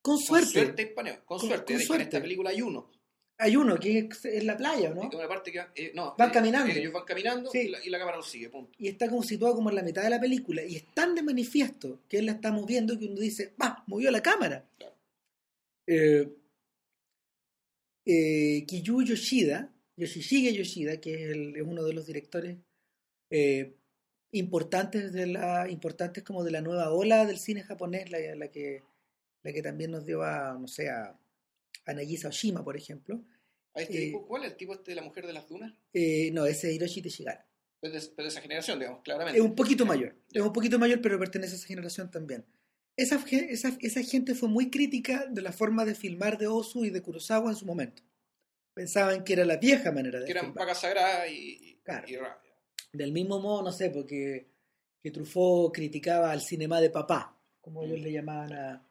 con 0.02 0.15
Con 0.17 0.19
suerte. 0.19 0.52
suerte. 0.52 0.93
Con, 0.93 1.06
Con- 1.26 1.39
suerte. 1.39 1.65
con 1.65 1.76
De 1.78 1.82
hecho, 1.84 1.88
suerte. 1.88 2.04
En 2.04 2.08
esta 2.10 2.21
película 2.21 2.50
hay 2.52 2.62
uno. 2.62 2.91
Hay 3.39 3.56
uno 3.56 3.78
que 3.78 4.00
es 4.00 4.26
en 4.26 4.47
la 4.47 4.58
playa, 4.58 4.89
¿no? 4.93 5.04
Hay 5.04 5.10
una 5.15 5.28
parte 5.28 5.52
que 5.52 5.62
eh, 5.76 5.91
no, 5.93 6.15
Van 6.17 6.30
eh, 6.30 6.34
caminando. 6.34 6.73
Ellos 6.73 6.91
van 6.91 7.06
caminando 7.06 7.52
Sí. 7.52 7.60
y, 7.60 7.67
la, 7.69 7.86
y 7.86 7.89
la 7.89 8.00
cámara 8.00 8.17
los 8.17 8.28
sigue. 8.30 8.50
Punto. 8.50 8.71
Y 8.80 8.88
está 8.88 9.08
como 9.08 9.21
situado 9.21 9.54
como 9.56 9.69
en 9.69 9.76
la 9.76 9.84
mitad 9.84 10.02
de 10.04 10.10
la 10.10 10.19
película. 10.19 10.63
Y 10.63 10.76
es 10.76 10.86
tan 10.93 11.13
de 11.13 11.21
manifiesto 11.21 12.00
que 12.10 12.17
él 12.17 12.26
la 12.26 12.32
está 12.34 12.52
moviendo 12.52 12.97
que 12.97 13.06
uno 13.06 13.19
dice, 13.19 13.54
va, 13.62 13.84
movió 13.88 14.10
la 14.10 14.21
cámara. 14.23 14.65
Claro. 14.78 14.95
Eh, 15.86 16.30
eh, 18.06 18.63
Kiyu 18.65 19.04
Yoshida, 19.04 19.71
Yoshishige 19.97 20.54
Yoshida, 20.54 20.97
que 21.00 21.13
es, 21.13 21.30
el- 21.32 21.56
es 21.58 21.62
uno 21.62 21.84
de 21.84 21.93
los 21.93 22.06
directores 22.08 22.58
importantes 24.32 25.12
de 25.13 25.28
la 25.28 25.69
importantes 25.69 26.23
como 26.23 26.43
de 26.43 26.52
la 26.52 26.62
nueva 26.62 26.91
ola 26.91 27.26
del 27.26 27.39
cine 27.39 27.63
japonés, 27.63 28.10
la, 28.10 28.19
la 28.36 28.47
que 28.50 28.84
la 29.43 29.54
que 29.54 29.62
también 29.62 29.91
nos 29.91 30.06
dio 30.06 30.23
a, 30.23 30.58
no 30.60 30.67
sé, 30.67 30.89
a, 30.89 31.17
a 31.88 31.93
Nagisa 31.93 32.28
Oshima, 32.28 32.63
por 32.63 32.78
ejemplo. 32.78 33.23
A 33.73 33.82
este 33.82 33.97
Eh, 33.97 34.06
tipo, 34.08 34.28
¿Cuál 34.28 34.43
es 34.43 34.52
el 34.52 34.58
tipo 34.58 34.73
este 34.73 34.91
de 34.91 34.95
la 34.95 35.02
mujer 35.02 35.26
de 35.26 35.34
las 35.34 35.47
dunas? 35.47 35.73
Eh, 35.93 36.30
no, 36.34 36.45
ese 36.45 36.69
es 36.69 36.76
Hiroshi 36.76 37.02
Teshigara. 37.02 37.47
Es 37.82 37.91
de, 37.91 37.97
es 38.00 38.15
de 38.15 38.28
esa 38.28 38.41
generación, 38.41 38.80
digamos, 38.80 39.02
claramente. 39.04 39.39
Es 39.39 39.45
un 39.45 39.56
poquito 39.56 39.86
mayor, 39.86 40.15
es 40.34 40.41
un 40.41 40.52
poquito 40.54 40.78
mayor, 40.80 41.00
pero 41.02 41.17
pertenece 41.19 41.54
a 41.54 41.58
esa 41.58 41.67
generación 41.67 42.10
también. 42.12 42.45
Esa, 42.95 43.23
esa, 43.30 43.78
esa 43.80 44.02
gente 44.04 44.34
fue 44.34 44.50
muy 44.50 44.71
crítica 44.71 45.28
de 45.30 45.41
la 45.43 45.52
forma 45.52 45.86
de 45.86 45.93
filmar 45.93 46.38
de 46.39 46.47
Osu 46.47 46.86
y 46.86 46.89
de 46.89 47.02
Kurosawa 47.04 47.52
en 47.52 47.56
su 47.56 47.65
momento. 47.65 48.02
Pensaban 48.73 49.23
que 49.23 49.34
era 49.34 49.45
la 49.45 49.58
vieja 49.58 49.91
manera 49.91 50.19
de 50.19 50.26
que 50.26 50.32
eran 50.32 50.45
filmar. 50.45 50.65
vacas 50.65 50.82
sagradas 50.82 51.30
y, 51.32 51.80
Claro. 51.84 52.08
y 52.08 52.15
ra- 52.15 52.41
Del 52.93 53.12
mismo 53.12 53.39
modo, 53.39 53.62
no 53.62 53.71
sé, 53.71 53.89
porque 53.91 54.50
que 55.04 55.12
Truffaut 55.12 55.71
criticaba 55.73 56.32
al 56.32 56.41
cinema 56.41 56.82
de 56.82 56.89
papá, 56.89 57.39
como 57.62 57.84
ellos 57.84 58.00
Mm. 58.00 58.04
le 58.04 58.12
llamaban 58.12 58.54
a- 58.54 58.88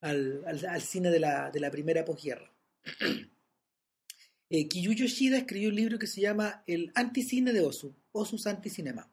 al, 0.00 0.80
cine 0.80 1.10
de 1.10 1.20
la, 1.20 1.50
de 1.50 1.60
la 1.60 1.70
primera 1.70 2.04
posguerra. 2.04 2.52
Eh, 4.50 4.66
Kiyu 4.66 4.92
Yoshida 4.92 5.36
escribió 5.36 5.68
un 5.68 5.74
libro 5.74 5.98
que 5.98 6.06
se 6.06 6.22
llama 6.22 6.64
El 6.66 6.90
anticine 6.94 7.52
de 7.52 7.60
Osu, 7.60 7.94
Osu's 8.12 8.46
anticinema. 8.46 9.12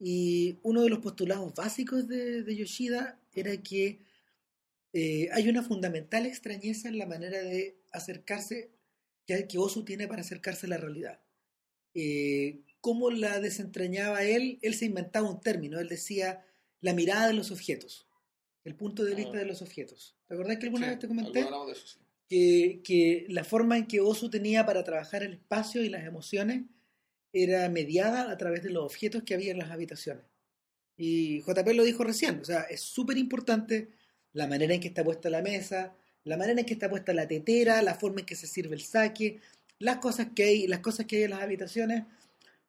Y 0.00 0.58
uno 0.64 0.82
de 0.82 0.90
los 0.90 0.98
postulados 0.98 1.54
básicos 1.54 2.08
de, 2.08 2.42
de 2.42 2.56
Yoshida 2.56 3.20
era 3.34 3.56
que 3.62 4.00
eh, 4.92 5.28
hay 5.32 5.48
una 5.48 5.62
fundamental 5.62 6.26
extrañeza 6.26 6.88
en 6.88 6.98
la 6.98 7.06
manera 7.06 7.40
de 7.40 7.78
acercarse, 7.92 8.72
que, 9.26 9.46
que 9.46 9.58
Osu 9.58 9.84
tiene 9.84 10.08
para 10.08 10.22
acercarse 10.22 10.66
a 10.66 10.70
la 10.70 10.78
realidad. 10.78 11.20
Eh, 11.94 12.62
¿Cómo 12.80 13.10
la 13.10 13.38
desentrañaba 13.40 14.24
él? 14.24 14.58
Él 14.62 14.74
se 14.74 14.86
inventaba 14.86 15.30
un 15.30 15.40
término, 15.40 15.78
él 15.78 15.88
decía 15.88 16.44
la 16.80 16.94
mirada 16.94 17.28
de 17.28 17.34
los 17.34 17.52
objetos, 17.52 18.07
el 18.64 18.74
punto 18.74 19.04
de 19.04 19.14
vista 19.14 19.32
Ah. 19.36 19.38
de 19.40 19.44
los 19.46 19.62
objetos. 19.62 20.16
¿Te 20.26 20.34
acordás 20.34 20.58
que 20.58 20.66
alguna 20.66 20.86
Sí, 20.86 20.90
vez 20.90 20.98
te 21.00 21.08
comenté? 21.08 21.38
algo 21.40 21.48
hablamos 21.48 21.66
de 21.68 21.72
eso, 21.74 21.86
sí. 21.86 21.98
que, 22.28 22.80
que 22.84 23.26
la 23.28 23.44
forma 23.44 23.78
en 23.78 23.86
que 23.86 24.00
Osu 24.00 24.28
tenía 24.30 24.66
para 24.66 24.84
trabajar 24.84 25.22
el 25.22 25.32
espacio 25.34 25.82
y 25.82 25.88
las 25.88 26.04
emociones 26.04 26.64
era 27.32 27.68
mediada 27.68 28.30
a 28.30 28.36
través 28.36 28.62
de 28.62 28.70
los 28.70 28.84
objetos 28.84 29.22
que 29.22 29.34
había 29.34 29.52
en 29.52 29.58
las 29.58 29.70
habitaciones. 29.70 30.24
Y 30.96 31.40
JP 31.42 31.74
lo 31.74 31.84
dijo 31.84 32.02
recién, 32.04 32.40
o 32.40 32.44
sea, 32.44 32.62
es 32.62 32.80
súper 32.80 33.16
importante 33.18 33.88
la 34.32 34.46
manera 34.46 34.74
en 34.74 34.80
que 34.80 34.88
está 34.88 35.04
puesta 35.04 35.30
la 35.30 35.42
mesa, 35.42 35.94
la 36.24 36.36
manera 36.36 36.60
en 36.60 36.66
que 36.66 36.72
está 36.74 36.90
puesta 36.90 37.14
la 37.14 37.26
tetera, 37.28 37.80
la 37.82 37.94
forma 37.94 38.20
en 38.20 38.26
que 38.26 38.34
se 38.36 38.46
sirve 38.46 38.74
el 38.74 38.82
saque, 38.82 39.38
las 39.78 39.98
cosas 39.98 40.28
que 40.34 40.42
hay, 40.44 40.66
las 40.66 40.80
cosas 40.80 41.06
que 41.06 41.16
hay 41.18 41.22
en 41.24 41.30
las 41.30 41.40
habitaciones. 41.42 42.04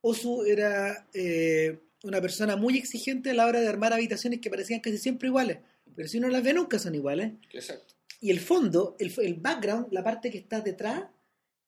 Osu 0.01 0.43
era 0.45 1.07
eh, 1.13 1.79
una 2.03 2.21
persona 2.21 2.55
muy 2.55 2.77
exigente 2.77 3.31
a 3.31 3.33
la 3.33 3.45
hora 3.47 3.59
de 3.59 3.67
armar 3.67 3.91
habitaciones 3.93 4.39
que 4.39 4.49
parecían 4.49 4.79
casi 4.79 4.97
siempre 4.99 5.27
iguales, 5.27 5.57
pero 5.99 6.07
si 6.07 6.17
uno 6.17 6.29
las 6.29 6.41
ve 6.41 6.53
nunca 6.53 6.79
son 6.79 6.95
iguales. 6.95 7.33
Exacto. 7.51 7.93
Y 8.21 8.29
el 8.29 8.39
fondo, 8.39 8.95
el, 8.99 9.13
el 9.17 9.33
background, 9.33 9.87
la 9.91 10.01
parte 10.01 10.31
que 10.31 10.37
está 10.37 10.61
detrás, 10.61 11.03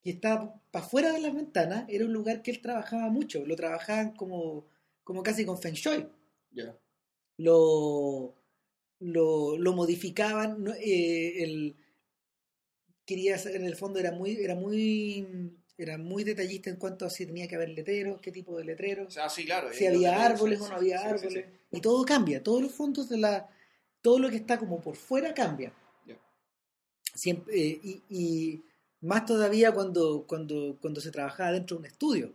que 0.02 0.08
está 0.08 0.54
para 0.70 0.86
afuera 0.86 1.12
de 1.12 1.20
las 1.20 1.34
ventanas, 1.34 1.84
era 1.90 2.06
un 2.06 2.14
lugar 2.14 2.40
que 2.40 2.50
él 2.50 2.62
trabajaba 2.62 3.10
mucho. 3.10 3.44
Lo 3.44 3.56
trabajaban 3.56 4.14
como, 4.16 4.64
como 5.04 5.22
casi 5.22 5.44
con 5.44 5.58
Feng 5.58 5.74
Shui. 5.74 6.06
Ya. 6.50 6.74
Lo, 7.36 8.34
lo, 9.00 9.58
lo 9.58 9.72
modificaban. 9.74 10.66
eh, 10.80 11.42
el, 11.44 11.76
quería 13.04 13.36
en 13.36 13.66
el 13.66 13.76
fondo 13.76 13.98
era 13.98 14.12
muy, 14.12 14.36
era 14.36 14.54
muy 14.54 15.26
era 15.76 15.98
muy 15.98 16.24
detallista 16.24 16.70
en 16.70 16.76
cuanto 16.76 17.04
a 17.04 17.10
si 17.10 17.26
tenía 17.26 17.48
que 17.48 17.56
haber 17.56 17.68
letreros, 17.70 18.18
qué 18.22 18.30
tipo 18.32 18.56
de 18.56 18.64
letreros, 18.64 19.18
Ah, 19.18 19.28
sí, 19.28 19.44
claro. 19.44 19.72
si 19.74 19.84
había 19.86 20.24
árboles 20.24 20.60
o 20.62 20.68
no 20.68 20.76
había 20.76 21.00
sí, 21.00 21.04
árboles. 21.08 21.44
sí. 21.46 21.76
Y 21.76 21.80
todo 21.82 22.02
cambia, 22.04 22.42
todos 22.42 22.62
los 22.62 22.72
fondos 22.72 23.08
de 23.10 23.18
la... 23.18 23.48
Todo 24.02 24.18
lo 24.18 24.28
que 24.28 24.36
está 24.36 24.58
como 24.58 24.80
por 24.80 24.96
fuera 24.96 25.32
cambia. 25.32 25.72
Siempre, 27.14 27.54
eh, 27.54 27.80
y, 27.82 28.02
y 28.08 28.62
más 29.02 29.26
todavía 29.26 29.72
cuando, 29.72 30.24
cuando, 30.26 30.76
cuando 30.80 31.00
se 31.00 31.10
trabajaba 31.10 31.52
dentro 31.52 31.76
de 31.76 31.80
un 31.80 31.86
estudio, 31.86 32.32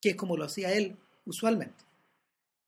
que 0.00 0.10
es 0.10 0.16
como 0.16 0.36
lo 0.36 0.44
hacía 0.44 0.72
él 0.72 0.96
usualmente. 1.24 1.84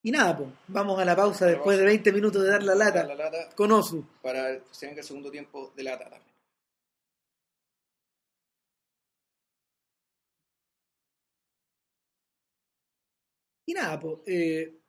Y 0.01 0.11
nada, 0.11 0.35
pues, 0.37 0.49
vamos 0.67 0.99
a 0.99 1.05
la 1.05 1.15
pausa 1.15 1.45
la 1.45 1.51
después 1.51 1.77
de 1.77 1.83
pausa. 1.83 1.93
20 1.95 2.11
minutos 2.11 2.43
de 2.43 2.49
dar 2.49 2.63
la 2.63 2.75
lata 2.75 3.03
La 3.05 3.15
lata 3.15 3.49
con 3.55 3.71
Osu. 3.71 4.05
para 4.21 4.59
que 4.59 4.63
se 4.71 4.87
venga 4.87 5.01
el 5.01 5.07
segundo 5.07 5.31
tiempo 5.31 5.71
de 5.75 5.83
lata 5.83 6.09
también. 6.09 6.33
Y 13.65 13.73
nada, 13.73 13.99
pues, 13.99 14.19
eh, 14.27 14.82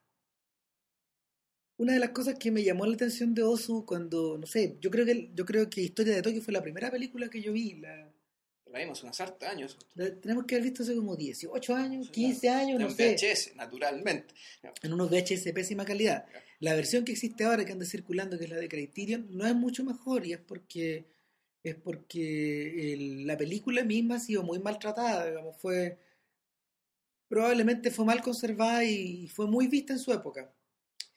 una 1.76 1.92
de 1.94 1.98
las 1.98 2.10
cosas 2.10 2.36
que 2.38 2.50
me 2.50 2.62
llamó 2.62 2.86
la 2.86 2.94
atención 2.94 3.34
de 3.34 3.42
Osu 3.42 3.84
cuando, 3.84 4.38
no 4.38 4.46
sé, 4.46 4.76
yo 4.80 4.90
creo 4.90 5.04
que 5.04 5.30
yo 5.34 5.44
creo 5.44 5.68
que 5.68 5.80
Historia 5.82 6.14
de 6.14 6.22
Tokio 6.22 6.40
fue 6.42 6.52
la 6.52 6.62
primera 6.62 6.90
película 6.90 7.28
que 7.28 7.42
yo 7.42 7.52
vi. 7.52 7.74
La, 7.74 8.12
La 8.70 8.78
vimos 8.78 9.02
unas 9.02 9.20
harta 9.20 9.50
años. 9.50 9.76
la 9.94 10.14
tenemos 10.20 10.44
que 10.46 10.54
haber 10.54 10.64
visto 10.64 10.82
hace 10.82 10.94
como 10.96 11.16
18 11.16 11.74
años, 11.74 12.10
15 12.10 12.48
años, 12.48 12.80
no 12.80 12.88
en 12.88 12.94
sé. 12.94 13.16
VHS, 13.16 13.54
naturalmente. 13.56 14.34
en 14.82 14.92
unos 14.92 15.10
VHS 15.10 15.44
de 15.44 15.52
pésima 15.52 15.84
calidad. 15.84 16.26
La 16.60 16.74
versión 16.74 17.04
que 17.04 17.12
existe 17.12 17.44
ahora 17.44 17.64
que 17.64 17.72
anda 17.72 17.84
circulando, 17.84 18.38
que 18.38 18.44
es 18.44 18.50
la 18.50 18.56
de 18.56 18.68
Criterion, 18.68 19.26
no 19.30 19.46
es 19.46 19.54
mucho 19.54 19.84
mejor 19.84 20.26
y 20.26 20.32
es 20.32 20.38
porque 20.40 21.06
es 21.64 21.74
porque 21.76 22.92
el- 22.92 23.26
la 23.26 23.36
película 23.38 23.82
misma 23.84 24.16
ha 24.16 24.20
sido 24.20 24.42
muy 24.42 24.58
maltratada, 24.58 25.26
digamos, 25.26 25.56
fue 25.56 25.98
probablemente 27.28 27.90
fue 27.90 28.04
mal 28.04 28.20
conservada 28.22 28.84
y 28.84 29.28
fue 29.28 29.46
muy 29.46 29.66
vista 29.66 29.92
en 29.94 29.98
su 29.98 30.12
época. 30.12 30.52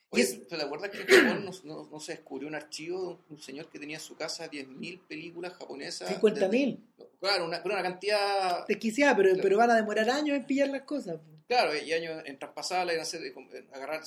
Oye, 0.10 0.24
es- 0.24 0.48
¿te 0.48 0.56
acuerdas 0.56 0.90
que 0.92 1.02
en 1.02 1.08
Japón 1.08 1.46
no, 1.46 1.52
no- 1.84 1.90
no 1.92 2.00
se 2.00 2.14
descubrió 2.14 2.48
un 2.48 2.56
archivo 2.56 3.02
de 3.02 3.08
un, 3.08 3.20
un 3.30 3.40
señor 3.40 3.68
que 3.70 3.78
tenía 3.80 3.98
en 3.98 4.02
su 4.04 4.16
casa 4.16 4.50
10.000 4.50 5.00
películas 5.08 5.54
japonesas? 5.54 6.10
50.000. 6.10 6.80
desde- 6.98 7.10
Claro, 7.20 7.46
una, 7.46 7.62
pero 7.64 7.74
una 7.76 7.84
cantidad... 7.84 8.66
Desquiciada, 8.68 9.16
pero, 9.16 9.30
Claro. 9.30 9.44
pero 9.44 9.58
van 9.58 9.72
a 9.72 9.76
demorar 9.76 10.10
años 10.10 10.38
en 10.38 10.46
pillar 10.46 10.70
las 10.70 10.84
cosas. 10.84 11.20
Claro, 11.48 11.72
y 11.76 11.92
años 11.94 12.22
en 12.26 12.38
traspasarla, 12.40 12.94
en 12.94 13.00
hacer, 13.00 13.22
en 13.24 13.68
agarrar... 13.74 14.02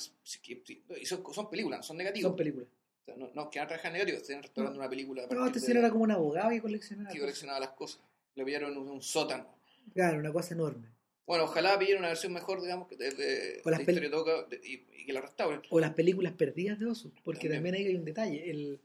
Y 0.99 1.05
son, 1.05 1.23
son 1.33 1.49
películas, 1.49 1.85
son 1.85 1.97
negativos. 1.97 2.29
Son 2.29 2.35
películas. 2.37 2.67
O 3.01 3.05
sea, 3.05 3.15
no, 3.17 3.29
no 3.33 3.49
que 3.49 3.59
van 3.59 3.65
a 3.65 3.69
trabajar 3.69 3.91
negativos, 3.91 4.21
están 4.21 4.41
restaurando 4.43 4.79
una 4.79 4.89
película. 4.89 5.25
No, 5.29 5.45
este 5.47 5.59
señor 5.59 5.77
era 5.77 5.89
como 5.91 6.03
un 6.03 6.11
abogado 6.11 6.51
y 6.51 6.59
coleccionaba. 6.61 7.09
coleccionaba 7.17 7.59
las 7.59 7.69
cosas. 7.71 7.99
Lo 8.35 8.45
pillaron 8.45 8.71
en 8.71 8.77
un, 8.77 8.87
un 8.89 9.01
sótano. 9.01 9.45
Claro, 9.93 10.19
una 10.19 10.31
cosa 10.31 10.53
enorme. 10.53 10.87
Bueno, 11.25 11.45
ojalá 11.45 11.77
pillen 11.79 11.99
una 11.99 12.09
versión 12.09 12.33
mejor, 12.33 12.61
digamos, 12.61 12.89
de, 12.89 12.97
de, 12.97 13.25
de 13.25 13.61
Historia 13.79 14.01
de 14.01 14.09
Toca 14.09 14.43
de- 14.49 14.61
y, 14.63 14.85
y 15.01 15.05
que 15.05 15.13
la 15.13 15.21
restauren. 15.21 15.61
o 15.69 15.79
las 15.79 15.93
películas 15.93 16.33
perdidas 16.33 16.79
de 16.79 16.87
Osu, 16.87 17.11
porque 17.23 17.47
También. 17.47 17.63
también, 17.73 17.87
hay 17.87 17.95
un 17.95 18.05
detalle. 18.05 18.49
El, 18.49 18.79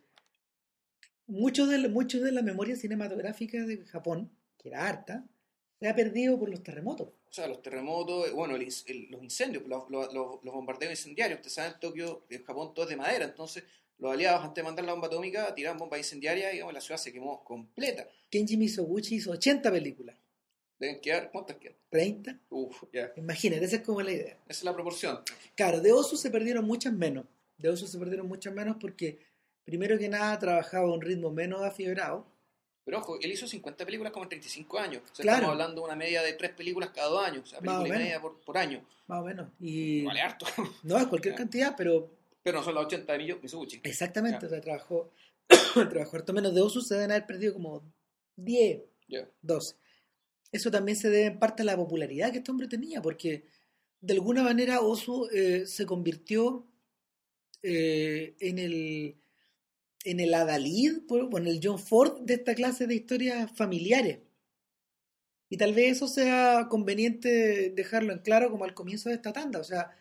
mucho, 1.26 1.66
de, 1.66 1.88
mucho 1.88 2.20
de 2.20 2.32
la 2.32 2.42
memoria 2.42 2.76
cinematográfica 2.76 3.64
de 3.66 3.84
Japón, 3.86 4.30
que 4.58 4.68
era 4.68 4.86
harta, 4.88 5.24
se 5.80 5.88
ha 5.88 5.94
perdido 5.94 6.38
por 6.38 6.48
los 6.48 6.62
terremotos. 6.62 7.08
O 7.08 7.32
sea, 7.32 7.48
los 7.48 7.60
terremotos, 7.62 8.28
eh, 8.28 8.30
bueno, 8.32 8.54
el 8.56 8.62
el- 8.86 9.08
los 9.10 9.22
incendios, 9.22 9.64
los, 9.66 9.90
los- 9.90 10.12
los- 10.14 10.42
los 10.42 10.54
bombardeos 10.54 10.92
incendiarios. 10.92 11.38
Ustedes 11.38 11.54
saben, 11.54 11.72
en 11.74 11.80
Tokio, 11.80 12.24
en 12.30 12.44
Japón, 12.44 12.72
todo 12.74 12.84
es 12.84 12.90
de 12.90 12.96
madera. 12.96 13.24
Entonces, 13.24 13.64
los 13.98 14.12
aliados, 14.12 14.42
antes 14.42 14.56
de 14.56 14.62
mandar 14.62 14.84
la 14.84 14.92
bomba 14.92 15.08
atómica, 15.08 15.54
tiraban 15.54 15.78
bombas 15.78 15.98
incendiarias 15.98 16.50
y 16.52 16.54
digamos, 16.54 16.72
la 16.74 16.80
ciudad 16.80 16.98
se 16.98 17.12
quemó 17.12 17.42
completa. 17.44 18.08
Kenji 18.30 18.56
Mizoguchi 18.56 19.16
hizo 19.16 19.32
80 19.32 19.70
películas, 19.70 20.16
Deben 20.78 21.00
quedar, 21.00 21.30
¿cuántas 21.30 21.56
quedan? 21.56 21.76
30. 21.90 22.38
Uf, 22.50 22.82
ya. 22.92 23.12
Imagínate, 23.16 23.64
esa 23.64 23.76
es 23.76 23.82
como 23.82 24.02
la 24.02 24.10
idea. 24.12 24.34
Esa 24.48 24.58
es 24.60 24.64
la 24.64 24.74
proporción. 24.74 25.20
Claro, 25.54 25.80
de 25.80 25.92
Osu 25.92 26.16
se 26.16 26.30
perdieron 26.30 26.64
muchas 26.66 26.92
menos. 26.92 27.24
De 27.56 27.70
Osu 27.70 27.86
se 27.86 27.98
perdieron 27.98 28.28
muchas 28.28 28.52
menos 28.52 28.76
porque, 28.80 29.18
primero 29.64 29.98
que 29.98 30.08
nada, 30.08 30.38
trabajaba 30.38 30.86
a 30.88 30.92
un 30.92 31.00
ritmo 31.00 31.30
menos 31.30 31.62
afiebrado. 31.62 32.26
Pero 32.84 32.98
ojo, 32.98 33.18
él 33.20 33.32
hizo 33.32 33.46
50 33.48 33.84
películas 33.84 34.12
como 34.12 34.24
en 34.24 34.28
35 34.28 34.78
años. 34.78 35.02
O 35.10 35.14
sea, 35.14 35.22
Claro. 35.22 35.36
estamos 35.38 35.52
hablando 35.54 35.80
de 35.80 35.86
una 35.86 35.96
media 35.96 36.22
de 36.22 36.34
3 36.34 36.52
películas 36.52 36.90
cada 36.94 37.08
dos 37.08 37.26
años. 37.26 37.42
O 37.44 37.46
sea, 37.46 37.60
Más 37.62 37.76
o 37.76 37.82
película 37.82 37.88
y 37.88 37.90
menos. 37.90 38.04
media 38.06 38.20
por, 38.20 38.40
por 38.44 38.58
año. 38.58 38.86
Más 39.06 39.20
o 39.22 39.24
menos. 39.24 39.48
Y 39.58 40.04
Vale 40.04 40.20
harto. 40.20 40.46
no 40.82 40.98
es 40.98 41.06
cualquier 41.06 41.34
cantidad, 41.48 41.74
pero 41.76 42.10
Pero 42.42 42.58
no 42.58 42.64
son 42.64 42.74
las 42.74 42.84
80 42.84 43.12
de 43.14 43.18
Miyo- 43.18 43.40
Mizoguchi. 43.42 43.80
exactamente. 43.82 44.40
Ya. 44.42 44.46
O 44.46 44.50
sea, 44.50 44.60
trabajó, 44.60 45.10
trabajó 45.90 46.16
harto 46.16 46.32
menos. 46.32 46.54
De 46.54 46.60
Osu 46.60 46.80
se 46.82 46.94
deben 46.94 47.10
haber 47.12 47.26
perdido 47.26 47.54
como 47.54 47.82
10, 48.36 48.82
Ya. 49.08 49.26
12. 49.42 49.74
Eso 50.52 50.70
también 50.70 50.96
se 50.96 51.10
debe 51.10 51.26
en 51.26 51.38
parte 51.38 51.62
a 51.62 51.66
la 51.66 51.76
popularidad 51.76 52.32
que 52.32 52.38
este 52.38 52.50
hombre 52.50 52.68
tenía, 52.68 53.02
porque 53.02 53.44
de 54.00 54.14
alguna 54.14 54.42
manera 54.42 54.80
Osu 54.80 55.28
eh, 55.32 55.66
se 55.66 55.86
convirtió 55.86 56.66
eh, 57.62 58.36
en 58.40 58.58
el 58.58 59.16
en 60.04 60.20
el 60.20 60.34
Adalid, 60.34 61.00
bueno, 61.08 61.50
el 61.50 61.60
John 61.62 61.80
Ford 61.80 62.20
de 62.20 62.34
esta 62.34 62.54
clase 62.54 62.86
de 62.86 62.94
historias 62.94 63.50
familiares. 63.56 64.20
Y 65.48 65.56
tal 65.56 65.74
vez 65.74 65.96
eso 65.96 66.08
sea 66.08 66.68
conveniente 66.70 67.70
dejarlo 67.70 68.12
en 68.12 68.20
claro 68.20 68.50
como 68.50 68.64
al 68.64 68.74
comienzo 68.74 69.08
de 69.08 69.16
esta 69.16 69.32
tanda. 69.32 69.58
O 69.60 69.64
sea, 69.64 69.96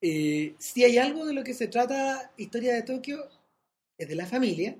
eh, 0.00 0.54
si 0.58 0.84
hay 0.84 0.98
algo 0.98 1.26
de 1.26 1.34
lo 1.34 1.44
que 1.44 1.54
se 1.54 1.68
trata 1.68 2.32
Historia 2.36 2.74
de 2.74 2.82
Tokio, 2.82 3.28
es 3.98 4.08
de 4.08 4.14
la 4.14 4.26
familia, 4.26 4.78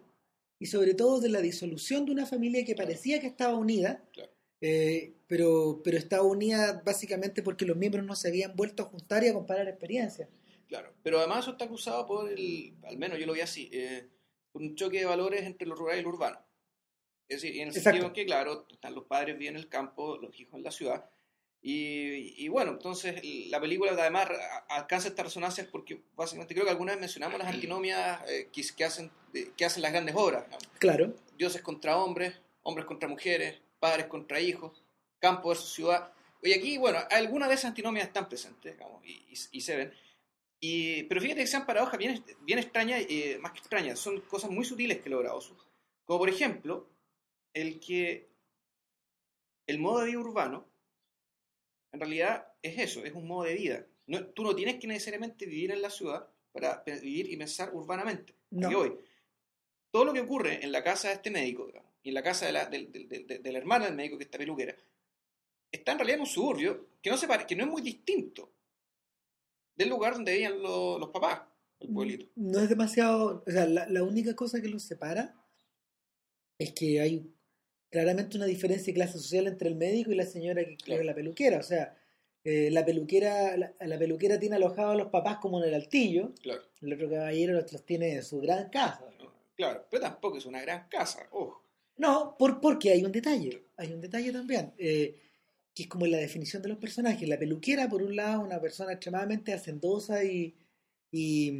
y 0.58 0.66
sobre 0.66 0.94
todo 0.94 1.20
de 1.20 1.28
la 1.28 1.40
disolución 1.40 2.04
de 2.04 2.12
una 2.12 2.26
familia 2.26 2.64
que 2.64 2.74
parecía 2.74 3.20
que 3.20 3.26
estaba 3.28 3.54
unida, 3.56 4.04
Claro. 4.12 4.32
eh, 4.60 5.14
pero, 5.26 5.80
pero 5.84 5.96
estaba 5.98 6.22
unida 6.24 6.82
básicamente 6.84 7.42
porque 7.42 7.64
los 7.66 7.76
miembros 7.76 8.04
no 8.04 8.16
se 8.16 8.28
habían 8.28 8.56
vuelto 8.56 8.82
a 8.82 8.86
juntar 8.86 9.22
y 9.24 9.28
a 9.28 9.34
comparar 9.34 9.68
experiencias. 9.68 10.28
Claro, 10.66 10.92
pero 11.02 11.18
además 11.18 11.40
eso 11.44 11.52
está 11.52 11.64
acusado 11.66 12.06
por 12.06 12.30
el, 12.30 12.74
al 12.84 12.98
menos 12.98 13.18
yo 13.18 13.26
lo 13.26 13.32
vi 13.32 13.40
así, 13.40 13.70
eh, 13.72 14.08
por 14.52 14.62
un 14.62 14.74
choque 14.74 14.98
de 14.98 15.04
valores 15.06 15.42
entre 15.44 15.66
lo 15.66 15.74
rural 15.74 15.98
y 15.98 16.02
lo 16.02 16.08
urbano. 16.10 16.38
Es 17.28 17.42
decir, 17.42 17.56
en 17.60 17.68
el 17.68 17.76
Exacto. 17.76 17.90
sentido 17.90 18.06
en 18.08 18.12
que, 18.14 18.26
claro, 18.26 18.66
están 18.70 18.94
los 18.94 19.04
padres 19.04 19.38
viven 19.38 19.54
en 19.56 19.60
el 19.62 19.68
campo, 19.68 20.16
los 20.18 20.38
hijos 20.40 20.54
en 20.54 20.62
la 20.64 20.70
ciudad, 20.70 21.10
y, 21.62 22.44
y 22.44 22.48
bueno, 22.48 22.72
entonces 22.72 23.20
la 23.50 23.60
película 23.60 23.92
además 23.92 24.28
alcanza 24.68 25.08
estas 25.08 25.26
resonancias 25.26 25.66
porque 25.66 26.00
básicamente 26.14 26.54
creo 26.54 26.64
que 26.64 26.70
alguna 26.70 26.92
vez 26.92 27.00
mencionamos 27.00 27.38
las 27.38 27.48
antinomias 27.52 28.20
eh, 28.28 28.48
que, 28.52 28.62
que 28.76 28.84
hacen, 28.84 29.10
de- 29.32 29.52
que 29.56 29.64
hacen 29.64 29.82
las 29.82 29.92
grandes 29.92 30.14
obras, 30.16 30.44
digamos. 30.44 30.68
Claro, 30.78 31.14
dioses 31.36 31.62
contra 31.62 31.96
hombres, 31.98 32.34
hombres 32.62 32.86
contra 32.86 33.08
mujeres, 33.08 33.60
padres 33.80 34.06
contra 34.06 34.40
hijos, 34.40 34.82
campo 35.18 35.48
versus 35.48 35.72
ciudad. 35.72 36.12
Y 36.42 36.52
aquí, 36.52 36.78
bueno, 36.78 36.98
algunas 37.10 37.48
de 37.48 37.56
esas 37.56 37.66
antinomias 37.70 38.06
están 38.06 38.28
presentes, 38.28 38.72
digamos, 38.74 39.04
y, 39.04 39.12
y- 39.28 39.58
y 39.58 39.60
se 39.60 39.76
ven. 39.76 39.92
Y, 40.60 41.02
pero 41.04 41.20
fíjate 41.20 41.40
que 41.40 41.46
sean 41.48 41.66
paradojas 41.66 41.98
bien, 41.98 42.24
bien 42.40 42.58
extrañas, 42.60 43.04
eh, 43.08 43.38
más 43.40 43.52
que 43.52 43.58
extrañas, 43.60 43.98
son 43.98 44.20
cosas 44.22 44.50
muy 44.50 44.64
sutiles 44.64 45.00
que 45.00 45.10
logra 45.10 45.34
Osu. 45.34 45.56
Como 46.04 46.18
por 46.20 46.28
ejemplo, 46.28 46.88
el 47.52 47.78
que 47.80 48.28
el 49.66 49.78
modo 49.78 50.00
de 50.00 50.06
vida 50.06 50.18
urbano, 50.18 50.66
en 51.92 52.00
realidad 52.00 52.46
es 52.62 52.78
eso, 52.78 53.04
es 53.04 53.12
un 53.12 53.26
modo 53.26 53.44
de 53.44 53.54
vida. 53.54 53.86
No, 54.06 54.24
tú 54.26 54.42
no 54.42 54.54
tienes 54.54 54.76
que 54.80 54.86
necesariamente 54.86 55.46
vivir 55.46 55.70
en 55.70 55.82
la 55.82 55.90
ciudad 55.90 56.28
para 56.52 56.82
vivir 56.86 57.30
y 57.30 57.36
pensar 57.36 57.70
urbanamente. 57.74 58.34
No. 58.50 58.70
Voy. 58.70 58.94
Todo 59.90 60.04
lo 60.06 60.12
que 60.12 60.20
ocurre 60.20 60.62
en 60.64 60.72
la 60.72 60.82
casa 60.82 61.08
de 61.08 61.14
este 61.14 61.30
médico, 61.30 61.66
digamos, 61.66 61.92
y 62.02 62.08
en 62.10 62.14
la 62.14 62.22
casa 62.22 62.46
de 62.46 62.52
la, 62.52 62.66
del- 62.66 62.90
del- 62.92 63.42
de 63.42 63.52
la 63.52 63.58
hermana 63.58 63.86
del 63.86 63.94
médico, 63.94 64.16
que 64.18 64.24
está 64.24 64.38
peluquera, 64.38 64.74
está 65.70 65.92
en 65.92 65.98
realidad 65.98 66.16
en 66.16 66.20
un 66.22 66.26
suburbio 66.26 66.88
que 67.02 67.10
no, 67.10 67.16
se 67.16 67.26
pare- 67.28 67.46
que 67.46 67.56
no 67.56 67.64
es 67.64 67.70
muy 67.70 67.82
distinto 67.82 68.52
del 69.76 69.88
lugar 69.88 70.14
donde 70.14 70.32
vivían 70.32 70.60
lo- 70.62 70.98
los 70.98 71.10
papás, 71.10 71.42
el 71.80 71.88
pueblito. 71.92 72.26
no 72.36 72.58
es 72.60 72.68
demasiado, 72.68 73.42
o 73.46 73.50
sea, 73.50 73.66
la, 73.66 73.86
la 73.88 74.02
única 74.02 74.34
cosa 74.34 74.60
que 74.60 74.68
los 74.68 74.82
separa 74.82 75.34
es 76.58 76.72
que 76.72 77.00
hay 77.00 77.32
claramente 77.90 78.36
una 78.36 78.46
diferencia 78.46 78.86
de 78.92 78.94
clase 78.94 79.14
social 79.18 79.46
entre 79.46 79.68
el 79.68 79.76
médico 79.76 80.10
y 80.12 80.16
la 80.16 80.26
señora 80.26 80.64
que 80.64 80.76
Claro. 80.76 81.02
la 81.04 81.14
peluquera, 81.14 81.58
o 81.58 81.62
sea, 81.62 81.96
eh, 82.44 82.70
la 82.70 82.84
peluquera 82.84 83.56
la, 83.56 83.74
la 83.80 83.98
peluquera 83.98 84.38
tiene 84.38 84.56
alojados 84.56 84.92
a 84.94 84.98
los 84.98 85.08
papás 85.10 85.38
como 85.38 85.62
en 85.62 85.68
el 85.68 85.74
altillo, 85.74 86.32
Claro, 86.42 86.62
el 86.82 86.92
otro 86.92 87.10
caballero 87.10 87.54
los, 87.54 87.72
los 87.72 87.84
tiene 87.84 88.12
en 88.14 88.22
su 88.22 88.40
gran 88.40 88.70
casa. 88.70 89.04
claro, 89.56 89.86
pero 89.90 90.02
tampoco 90.02 90.38
es 90.38 90.46
una 90.46 90.60
gran 90.62 90.88
casa, 90.88 91.26
ojo. 91.32 91.64
No, 91.96 92.36
por, 92.38 92.60
porque 92.60 92.90
hay 92.92 93.04
un 93.04 93.10
detalle, 93.12 93.64
hay 93.76 93.92
un 93.92 94.00
detalle 94.00 94.30
también, 94.32 94.72
eh, 94.78 95.16
que 95.74 95.82
es 95.84 95.88
como 95.88 96.06
la 96.06 96.18
definición 96.18 96.62
de 96.62 96.68
los 96.68 96.78
personajes. 96.78 97.28
La 97.28 97.38
peluquera, 97.38 97.88
por 97.88 98.02
un 98.02 98.14
lado, 98.14 98.40
una 98.42 98.60
persona 98.60 98.92
extremadamente 98.92 99.52
hacendosa 99.52 100.22
y, 100.24 100.54
y, 101.10 101.52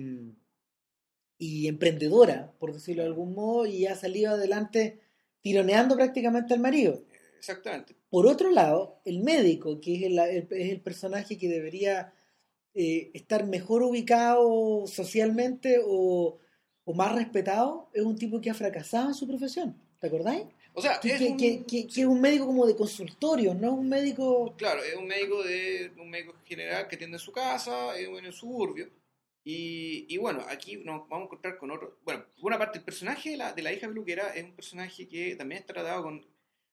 y 1.38 1.68
emprendedora, 1.68 2.52
por 2.58 2.72
decirlo 2.72 3.02
de 3.02 3.08
algún 3.08 3.34
modo, 3.34 3.66
y 3.66 3.86
ha 3.86 3.94
salido 3.96 4.32
adelante 4.32 5.00
tironeando 5.42 5.96
prácticamente 5.96 6.54
al 6.54 6.60
marido. 6.60 7.02
Exactamente. 7.38 7.94
Por 8.10 8.26
otro 8.26 8.50
lado, 8.50 9.00
el 9.04 9.20
médico, 9.20 9.80
que 9.80 9.96
es 9.96 10.02
el, 10.04 10.18
el- 10.18 10.48
es 10.50 10.70
el 10.72 10.80
personaje 10.80 11.38
que 11.38 11.48
debería 11.48 12.12
eh, 12.74 13.10
estar 13.14 13.46
mejor 13.46 13.82
ubicado 13.82 14.86
socialmente 14.86 15.80
o, 15.84 16.38
o 16.84 16.94
más 16.94 17.14
respetado, 17.14 17.88
es 17.92 18.02
un 18.02 18.16
tipo 18.16 18.40
que 18.40 18.50
ha 18.50 18.54
fracasado 18.54 19.08
en 19.08 19.14
su 19.14 19.26
profesión. 19.26 19.76
¿Te 20.00 20.06
acordáis? 20.08 20.44
O 20.74 20.82
sea, 20.82 21.00
que, 21.00 21.08
es 21.12 21.18
que- 21.18 21.28
un, 21.28 21.36
que- 21.36 21.64
que- 21.64 21.86
que 21.88 22.00
es 22.02 22.06
un 22.06 22.20
médico 22.20 22.46
como 22.46 22.66
de 22.66 22.76
consultorio, 22.76 23.52
no 23.54 23.74
un 23.74 23.88
médico... 23.88 24.54
claro, 24.56 24.82
es 24.84 24.94
un 24.94 25.06
médico 25.06 25.42
de 25.42 25.90
un 26.00 26.08
médico 26.10 26.34
general 26.44 26.86
que 26.86 26.96
tiene 26.96 27.14
en 27.14 27.18
su 27.18 27.32
casa, 27.32 27.98
en 27.98 28.24
el 28.24 28.32
suburbio. 28.32 28.88
Y, 29.44 30.06
y 30.08 30.18
bueno, 30.18 30.44
aquí 30.48 30.76
nos 30.76 31.08
vamos 31.08 31.22
a 31.22 31.24
encontrar 31.26 31.56
con 31.58 31.70
otro. 31.70 31.98
Bueno, 32.04 32.24
por 32.36 32.46
una 32.46 32.58
parte, 32.58 32.78
el 32.78 32.84
personaje 32.84 33.30
de 33.30 33.36
la, 33.38 33.52
de 33.52 33.62
la 33.62 33.72
hija 33.72 33.88
peluquera 33.88 34.34
es 34.34 34.44
un 34.44 34.54
personaje 34.54 35.08
que 35.08 35.36
también 35.36 35.60
está 35.62 35.72
tratado 35.74 36.02
con. 36.02 36.26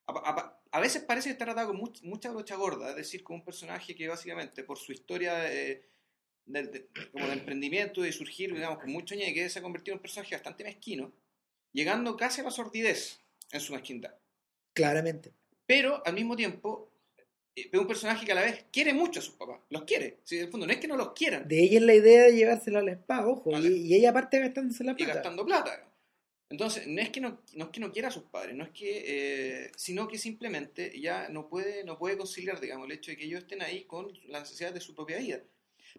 A, 0.08 0.12
a- 0.14 0.62
a 0.72 0.80
veces 0.82 1.04
parece 1.04 1.30
que 1.30 1.34
está 1.34 1.46
tratado 1.46 1.70
con 1.70 1.78
much- 1.80 2.02
mucha 2.04 2.32
brocha 2.32 2.56
gorda, 2.56 2.90
es 2.90 2.96
decir, 2.98 3.24
con 3.24 3.38
un 3.38 3.46
personaje 3.46 3.96
que 3.96 4.08
básicamente 4.10 4.64
por 4.66 4.78
su 4.78 4.92
historia 4.92 5.50
eh, 5.54 5.88
de, 6.46 6.64
de- 6.64 6.90
como 7.14 7.28
de 7.28 7.34
emprendimiento 7.34 8.02
y 8.02 8.08
de 8.08 8.12
surgir, 8.12 8.54
digamos, 8.54 8.80
con 8.80 8.92
mucho 8.92 9.16
ñeque, 9.16 9.50
se 9.50 9.60
ha 9.60 9.62
convertido 9.62 9.94
en 9.94 10.00
un 10.00 10.02
personaje 10.02 10.36
bastante 10.36 10.66
mezquino, 10.66 11.14
llegando 11.72 12.18
casi 12.18 12.42
a 12.42 12.44
la 12.44 12.52
sordidez 12.52 13.22
en 13.52 13.62
su 13.62 13.72
mezquindad. 13.74 14.16
Claramente. 14.74 15.32
Pero 15.66 16.06
al 16.06 16.14
mismo 16.14 16.36
tiempo, 16.36 16.92
es 17.56 17.80
un 17.80 17.88
personaje 17.88 18.26
que 18.26 18.32
a 18.32 18.36
la 18.36 18.42
vez 18.42 18.66
quiere 18.72 18.94
mucho 18.94 19.20
a 19.20 19.24
sus 19.24 19.36
papás, 19.36 19.60
los 19.70 19.84
quiere. 19.84 20.20
Si, 20.24 20.38
en 20.38 20.44
el 20.46 20.52
fondo, 20.52 20.68
no 20.68 20.74
es 20.74 20.80
que 20.80 20.88
no 20.88 20.98
los 20.98 21.14
quieran, 21.14 21.48
De 21.48 21.64
ella 21.64 21.78
es 21.78 21.84
la 21.86 21.96
idea 21.96 22.24
de 22.24 22.36
llevárselo 22.36 22.80
al 22.80 22.90
spa, 22.90 23.26
ojo. 23.26 23.52
Vale. 23.52 23.70
Y, 23.70 23.88
y 23.88 23.96
ella 23.96 24.10
aparte 24.10 24.40
gastándose 24.40 24.84
la 24.84 24.92
y 24.92 24.96
plata. 24.96 25.14
gastando 25.14 25.46
plata. 25.46 25.92
Entonces, 26.50 26.86
no 26.86 27.02
es 27.02 27.10
que 27.10 27.22
no, 27.22 27.42
no 27.56 27.66
es 27.66 27.72
que 27.72 27.80
no 27.80 27.92
quiera 27.92 28.10
a 28.10 28.12
sus 28.12 28.24
padres, 28.24 28.56
no 28.56 28.64
es 28.66 28.70
que, 28.70 29.04
eh, 29.66 29.72
sino 29.76 30.08
que 30.08 30.18
simplemente 30.20 31.00
ya 31.00 31.28
no 31.30 31.48
puede, 31.50 31.84
no 31.84 31.98
puede 31.98 32.18
conciliar, 32.18 32.60
digamos, 32.60 32.86
el 32.86 32.92
hecho 32.92 33.12
de 33.12 33.18
que 33.18 33.26
ellos 33.26 33.42
estén 33.42 33.62
ahí 33.64 33.86
con 33.86 34.14
las 34.28 34.44
necesidades 34.44 34.76
de 34.76 34.82
su 34.82 34.94
propia 34.94 35.18
vida. 35.18 35.42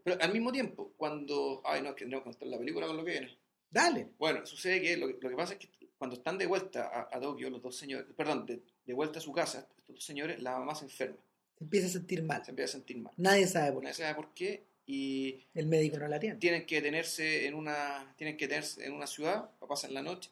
Pero 0.04 0.16
al 0.20 0.32
mismo 0.32 0.52
tiempo, 0.52 0.92
cuando, 0.96 1.62
ay 1.64 1.82
no, 1.82 1.88
es 1.88 1.94
que 1.96 2.04
tenemos 2.04 2.22
que 2.22 2.30
contar 2.30 2.48
la 2.48 2.58
película 2.58 2.86
con 2.86 2.96
lo 2.96 3.04
que 3.04 3.10
viene. 3.12 3.38
Dale. 3.68 4.10
Bueno, 4.18 4.46
sucede 4.46 4.80
que 4.80 4.96
lo, 4.96 5.08
lo 5.08 5.18
que 5.18 5.36
pasa 5.36 5.54
es 5.54 5.58
que 5.58 5.68
cuando 5.98 6.16
están 6.16 6.38
de 6.38 6.46
vuelta 6.46 6.86
a, 6.92 7.16
a 7.16 7.20
Tokio, 7.20 7.50
los 7.50 7.60
dos 7.60 7.76
señores, 7.76 8.06
perdón, 8.16 8.46
de, 8.46 8.62
de 8.84 8.94
vuelta 8.94 9.18
a 9.18 9.22
su 9.22 9.32
casa, 9.32 9.66
estos 9.78 9.96
dos 9.96 10.04
señores, 10.04 10.40
la 10.40 10.58
mamá 10.58 10.74
se 10.74 10.84
enferma, 10.84 11.16
Se 11.58 11.64
empieza 11.64 11.86
a 11.86 11.90
sentir 11.90 12.22
mal. 12.22 12.44
se 12.44 12.50
empieza 12.50 12.70
a 12.70 12.78
sentir 12.78 12.98
mal. 12.98 13.12
Nadie 13.16 13.46
sabe 13.46 13.72
por 13.72 13.80
qué. 13.82 13.84
Nadie 13.86 13.94
sabe 13.94 14.14
por 14.14 14.34
qué 14.34 14.64
y 14.86 15.44
El 15.54 15.66
médico 15.66 15.98
no 15.98 16.06
la 16.06 16.20
tiene. 16.20 16.36
tienen 16.36 16.64
que 16.66 16.76
detenerse 16.76 17.46
en 17.46 17.54
una 17.54 18.14
tienen 18.16 18.36
que 18.36 18.46
detenerse 18.46 18.84
en 18.84 18.92
una 18.92 19.06
ciudad 19.06 19.50
para 19.58 19.68
pasar 19.68 19.90
la 19.90 20.02
noche 20.02 20.30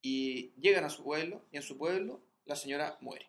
y 0.00 0.52
llegan 0.60 0.84
a 0.84 0.90
su 0.90 1.04
pueblo 1.04 1.42
y 1.52 1.56
en 1.56 1.62
su 1.62 1.76
pueblo 1.76 2.20
la 2.46 2.56
señora 2.56 2.96
muere 3.00 3.26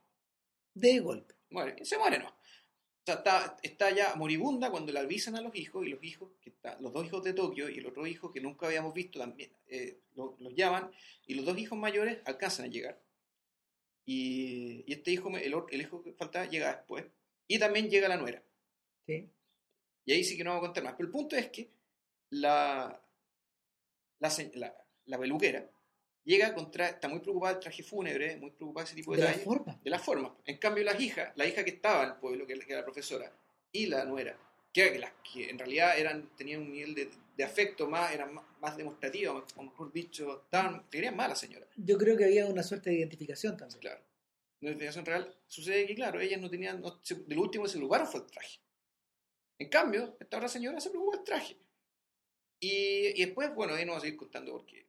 De 0.74 1.00
golpe. 1.00 1.34
muere 1.50 1.76
y 1.80 1.86
se 1.86 1.98
muere 1.98 2.20
no 2.20 2.30
o 2.30 3.06
sea, 3.06 3.16
está, 3.16 3.58
está 3.64 3.92
ya 3.92 4.16
moribunda 4.16 4.72
cuando 4.72 4.94
le 4.94 5.00
avisan 5.00 5.36
a 5.36 5.42
los 5.42 5.54
hijos 5.56 5.86
y 5.86 5.90
los 5.90 6.02
hijos 6.06 6.30
que 6.42 6.50
está- 6.52 6.80
los 6.80 6.94
dos 6.94 7.06
hijos 7.06 7.22
de 7.24 7.34
Tokio 7.34 7.70
y 7.70 7.80
el 7.80 7.86
otro 7.86 8.08
hijo 8.08 8.32
que 8.32 8.40
nunca 8.40 8.66
habíamos 8.68 8.94
visto 8.94 9.20
también 9.20 9.52
eh, 9.68 9.98
lo- 10.16 10.38
los 10.40 10.56
llaman 10.56 10.90
y 11.28 11.34
los 11.34 11.44
dos 11.46 11.58
hijos 11.58 11.78
mayores 11.78 12.20
alcanzan 12.24 12.68
a 12.68 12.70
llegar 12.70 12.98
y, 14.06 14.84
y 14.88 14.94
este 14.94 15.12
hijo 15.12 15.30
el, 15.38 15.54
el 15.72 15.82
hijo 15.82 16.02
que 16.04 16.14
faltaba 16.14 16.46
llega 16.46 16.76
después 16.76 17.06
y 17.48 17.58
también 17.60 17.90
llega 17.90 18.08
la 18.08 18.18
nuera 18.18 18.44
¿sí? 19.06 19.30
Y 20.06 20.12
ahí 20.14 20.24
sí 20.24 20.36
que 20.38 20.44
no 20.44 20.50
vamos 20.52 20.64
a 20.64 20.68
contar 20.68 20.84
más. 20.84 20.94
Pero 20.98 21.08
el 21.08 21.12
punto 21.14 21.36
es 21.38 21.48
que 21.50 21.70
la, 22.32 23.02
la, 24.20 24.32
la, 24.56 24.78
la 25.06 25.18
peluquera 25.18 25.70
llega 26.26 26.54
con 26.54 26.72
tra- 26.72 26.90
está 26.90 27.08
muy 27.08 27.20
preocupada 27.20 27.54
del 27.54 27.62
traje 27.64 27.84
fúnebre, 27.84 28.36
muy 28.38 28.52
preocupada 28.52 28.84
de 28.86 28.88
ese 28.90 28.96
tipo 28.96 29.12
de, 29.12 29.18
De 29.18 29.24
la 29.24 29.30
detalles, 29.30 29.46
forma. 29.46 29.80
de 29.82 29.90
la 29.90 30.00
forma. 30.00 30.38
En 30.46 30.58
cambio, 30.58 30.84
las 30.84 31.00
hijas, 31.00 31.32
la 31.36 31.46
hija 31.48 31.64
que 31.64 31.72
estaba 31.72 32.04
en 32.04 32.10
el 32.12 32.16
pueblo, 32.18 32.46
que 32.46 32.54
era 32.54 32.78
la 32.78 32.84
profesora, 32.84 33.32
y 33.72 33.86
la 33.88 34.04
nuera, 34.06 34.38
que, 34.74 34.98
las 35.00 35.12
que 35.32 35.50
en 35.50 35.60
realidad 35.60 35.98
eran, 35.98 36.36
tenían 36.36 36.62
un 36.62 36.72
nivel 36.72 36.96
de, 36.96 37.10
de 37.38 37.44
afecto 37.44 37.88
más, 37.88 38.12
eran 38.12 38.34
más, 38.34 38.46
más 38.60 38.76
demostrativo, 38.76 39.46
o 39.56 39.64
mejor 39.64 39.92
dicho, 39.94 40.42
estaban, 40.44 40.84
querían 40.90 41.16
más 41.16 41.28
a 41.28 41.30
la 41.30 41.36
señora. 41.36 41.68
Yo 41.78 41.98
creo 41.98 42.18
que 42.18 42.26
había 42.26 42.46
una 42.48 42.64
suerte 42.64 42.90
de 42.90 42.98
identificación 42.98 43.56
también. 43.56 43.80
Claro. 43.80 44.02
En 44.62 44.68
la 44.68 44.72
investigación 44.72 45.06
real 45.06 45.36
sucede 45.48 45.86
que, 45.86 45.96
claro, 45.96 46.20
ellas 46.20 46.42
no 46.42 46.50
tenían, 46.50 46.82
no, 46.82 47.00
se- 47.04 47.16
de 47.16 47.36
lo 47.36 47.42
último 47.42 47.66
que 47.66 47.70
se 47.70 47.80
fue 47.80 48.20
el 48.20 48.26
traje. 48.26 48.60
En 49.60 49.70
cambio, 49.70 50.18
esta 50.20 50.38
otra 50.38 50.50
señora 50.50 50.80
se 50.80 50.90
preocupó 50.90 51.16
del 51.16 51.24
traje. 51.24 51.58
Y, 52.60 53.22
y 53.22 53.26
después, 53.26 53.54
bueno, 53.54 53.74
ahí 53.74 53.86
no 53.86 53.92
vamos 53.92 54.04
a 54.04 54.06
seguir 54.06 54.18
contando 54.18 54.54
porque 54.54 54.86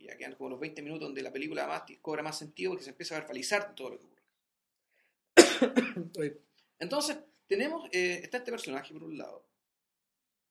ya 0.00 0.16
quedan 0.16 0.34
como 0.34 0.50
los 0.50 0.60
20 0.60 0.82
minutos 0.82 1.06
donde 1.06 1.22
la 1.22 1.32
película 1.32 1.66
más, 1.66 1.82
cobra 2.00 2.22
más 2.22 2.38
sentido 2.38 2.72
porque 2.72 2.84
se 2.84 2.90
empieza 2.90 3.16
a 3.16 3.20
verbalizar 3.20 3.74
todo 3.74 3.90
lo 3.90 3.98
que 3.98 4.04
ocurre. 4.04 4.22
Entonces, 6.78 7.18
tenemos, 7.56 7.88
eh, 7.92 8.20
está 8.22 8.38
este 8.38 8.50
personaje 8.50 8.92
por 8.92 9.04
un 9.04 9.16
lado. 9.18 9.44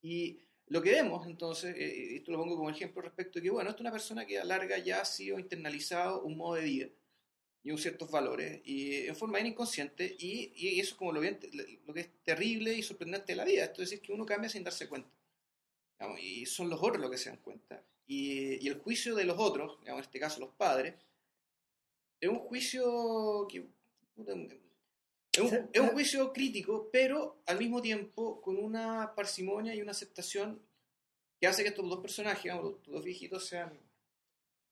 Y 0.02 0.40
lo 0.68 0.82
que 0.82 0.92
vemos, 0.92 1.28
entonces, 1.28 1.76
eh, 1.78 2.16
esto 2.18 2.32
lo 2.32 2.38
pongo 2.40 2.56
como 2.58 2.70
ejemplo 2.70 3.02
respecto 3.02 3.40
de 3.40 3.44
que, 3.44 3.50
bueno, 3.52 3.70
esto 3.70 3.82
es 3.82 3.86
una 3.88 3.92
persona 3.92 4.26
que 4.26 4.40
a 4.40 4.44
larga 4.44 4.78
ya 4.78 5.02
ha 5.02 5.06
sido 5.06 5.40
internalizado 5.40 6.24
un 6.24 6.38
modo 6.38 6.56
de 6.56 6.64
vida 6.64 6.90
y 7.64 7.70
unos 7.70 7.82
ciertos 7.82 8.12
valores, 8.12 8.62
y 8.66 9.08
en 9.08 9.16
forma 9.16 9.40
inconsciente, 9.40 10.16
y, 10.20 10.52
y 10.56 10.82
eso 10.82 10.92
es 10.92 10.96
como 10.96 11.14
lo, 11.14 11.22
bien- 11.22 11.40
lo 11.86 11.94
que 11.94 12.02
es 12.02 12.10
terrible 12.24 12.74
y 12.74 12.84
sorprendente 12.84 13.32
de 13.32 13.38
la 13.38 13.46
vida, 13.46 13.64
esto 13.64 13.82
es 13.82 13.90
decir, 13.90 14.06
que 14.06 14.12
uno 14.12 14.26
cambia 14.26 14.50
sin 14.50 14.66
darse 14.66 14.90
cuenta. 14.90 15.10
Digamos, 15.98 16.20
y 16.20 16.46
son 16.46 16.70
los 16.70 16.80
otros 16.82 17.00
los 17.00 17.10
que 17.10 17.18
se 17.18 17.30
dan 17.30 17.40
cuenta. 17.40 17.82
Y, 18.06 18.60
y 18.62 18.68
el 18.68 18.80
juicio 18.80 19.16
de 19.16 19.24
los 19.24 19.40
otros, 19.40 19.80
digamos, 19.80 20.02
en 20.02 20.06
este 20.08 20.20
caso 20.20 20.42
los 20.42 20.50
padres, 20.50 20.96
es 22.20 22.30
un 22.30 22.40
juicio 22.40 23.48
que... 23.50 23.66
es 25.34 25.40
un, 25.40 25.70
es 25.74 25.82
un 25.82 25.88
juicio 25.90 26.32
crítico, 26.32 26.90
pero 26.92 27.42
al 27.48 27.58
mismo 27.58 27.82
tiempo 27.82 28.40
con 28.42 28.58
una 28.58 29.14
parsimonia 29.16 29.74
y 29.74 29.82
una 29.82 29.92
aceptación 29.92 30.62
que 31.40 31.48
hace 31.48 31.64
que 31.64 31.70
estos 31.70 31.90
dos 31.90 32.00
personajes, 32.00 32.54
los 32.54 32.84
dos 32.86 33.04
viejitos, 33.04 33.46
sean... 33.46 33.74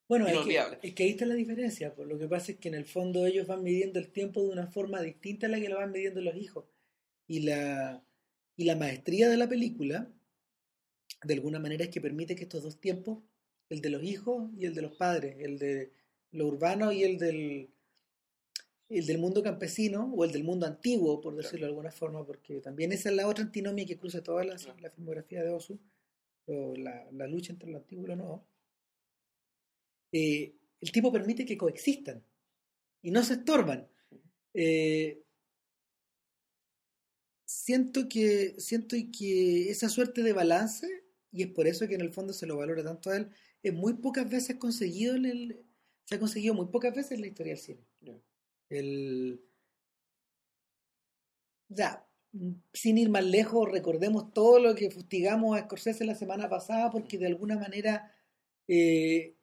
Bueno, 0.08 0.28
es 0.28 0.39
que, 0.39 0.88
es 0.88 0.93
que 0.93 1.04
ahí 1.04 1.10
está 1.12 1.26
la 1.26 1.36
diferencia. 1.36 1.95
Pues 1.95 2.08
lo 2.08 2.19
que 2.19 2.28
pasa 2.28 2.52
es 2.52 2.60
que 2.60 2.67
en 2.67 2.76
el 2.76 2.86
fondo 2.86 3.26
ellos 3.26 3.47
van 3.47 3.63
midiendo 3.63 3.97
el 3.97 4.12
tiempo 4.12 4.43
de 4.43 4.50
una 4.50 4.67
forma 4.67 5.02
distinta 5.02 5.47
a 5.47 5.50
la 5.50 5.60
que 5.60 5.69
lo 5.69 5.78
van 5.78 5.91
midiendo 5.91 6.21
los 6.21 6.36
hijos. 6.36 6.65
Y 7.28 7.41
la, 7.41 8.04
y 8.58 8.65
la 8.65 8.76
maestría 8.76 9.30
de 9.30 9.38
la 9.38 9.47
película, 9.47 10.10
de 11.24 11.34
alguna 11.34 11.60
manera, 11.60 11.86
es 11.86 11.89
que 11.89 12.02
permite 12.02 12.36
que 12.36 12.43
estos 12.43 12.63
dos 12.63 12.80
tiempos, 12.80 13.19
el 13.69 13.82
de 13.82 13.89
los 13.89 14.04
hijos 14.04 14.52
y 14.58 14.65
el 14.65 14.76
de 14.76 14.82
los 14.82 14.95
padres, 14.95 15.38
el 15.39 15.58
de 15.58 15.91
lo 16.32 16.47
urbano 16.47 16.91
y 16.91 17.04
el 17.04 17.17
del, 17.17 17.69
el 18.91 19.06
del 19.06 19.17
mundo 19.19 19.41
campesino, 19.41 20.12
o 20.15 20.23
el 20.25 20.32
del 20.32 20.43
mundo 20.43 20.65
antiguo, 20.65 21.21
por 21.21 21.36
decirlo 21.36 21.65
de 21.65 21.69
alguna 21.71 21.91
forma, 21.91 22.25
porque 22.25 22.60
también 22.62 22.91
esa 22.91 23.10
es 23.10 23.15
la 23.15 23.27
otra 23.27 23.43
antinomia 23.43 23.86
que 23.86 23.97
cruza 23.97 24.21
toda 24.23 24.43
la, 24.43 24.56
Claro. 24.56 24.80
la 24.80 24.89
filmografía 24.89 25.43
de 25.43 25.49
Osu, 25.51 25.80
o 26.47 26.75
la, 26.75 27.10
la 27.12 27.27
lucha 27.27 27.54
entre 27.54 27.69
lo 27.69 27.77
antiguo 27.77 28.06
y 28.06 28.08
lo 28.08 28.15
nuevo 28.15 28.45
eh, 30.12 30.56
el 30.82 30.91
tipo 30.91 31.12
permite 31.12 31.45
que 31.45 31.58
coexistan 31.58 32.23
y 33.01 33.12
no 33.12 33.23
se 33.23 33.34
estorban. 33.36 33.88
Eh, 34.54 35.23
siento 37.45 38.10
que 38.10 38.56
siento 38.60 38.95
que 39.17 39.69
esa 39.69 39.89
suerte 39.89 40.23
de 40.23 40.34
balance 40.34 40.88
y 41.32 41.43
es 41.43 41.47
por 41.49 41.67
eso 41.67 41.88
que 41.88 41.95
en 41.95 42.01
el 42.01 42.12
fondo 42.12 42.34
se 42.34 42.45
lo 42.45 42.58
valora 42.58 42.84
tanto 42.84 43.10
a 43.10 43.17
él 43.17 43.30
es 43.63 43.73
muy 43.73 43.93
pocas 43.93 44.30
veces 44.30 44.58
conseguido 44.58 45.15
en 45.15 45.25
el 45.25 45.65
se 46.06 46.15
ha 46.15 46.19
conseguido 46.19 46.54
muy 46.54 46.67
pocas 46.67 46.93
veces 46.93 47.13
en 47.13 47.21
la 47.21 47.27
historia 47.27 47.54
del 47.54 47.62
cine. 47.62 47.86
El 48.72 49.42
ya 51.70 52.08
sin 52.74 52.98
ir 52.98 53.10
más 53.10 53.24
lejos 53.26 53.70
recordemos 53.70 54.34
todo 54.34 54.60
lo 54.60 54.76
que 54.76 54.90
fustigamos 54.90 55.58
a 55.58 55.64
Scorsese 55.64 56.06
la 56.06 56.16
semana 56.16 56.50
pasada 56.50 56.90
porque 56.92 57.18
de 57.18 57.28
alguna 57.28 57.58
manera 57.58 58.12
eh, 58.68 59.36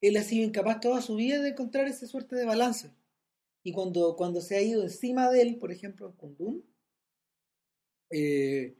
él 0.00 0.16
ha 0.16 0.22
sido 0.22 0.44
incapaz 0.46 0.80
toda 0.80 1.02
su 1.02 1.16
vida 1.16 1.40
de 1.40 1.50
encontrar 1.50 1.88
esa 1.88 2.06
suerte 2.06 2.36
de 2.36 2.44
balance. 2.44 2.92
Y 3.64 3.72
cuando, 3.72 4.16
cuando 4.16 4.40
se 4.40 4.56
ha 4.56 4.62
ido 4.62 4.82
encima 4.82 5.30
de 5.30 5.42
él, 5.42 5.58
por 5.58 5.72
ejemplo, 5.72 6.06
en 6.08 6.12
Kundun, 6.14 6.64
eh, 8.10 8.76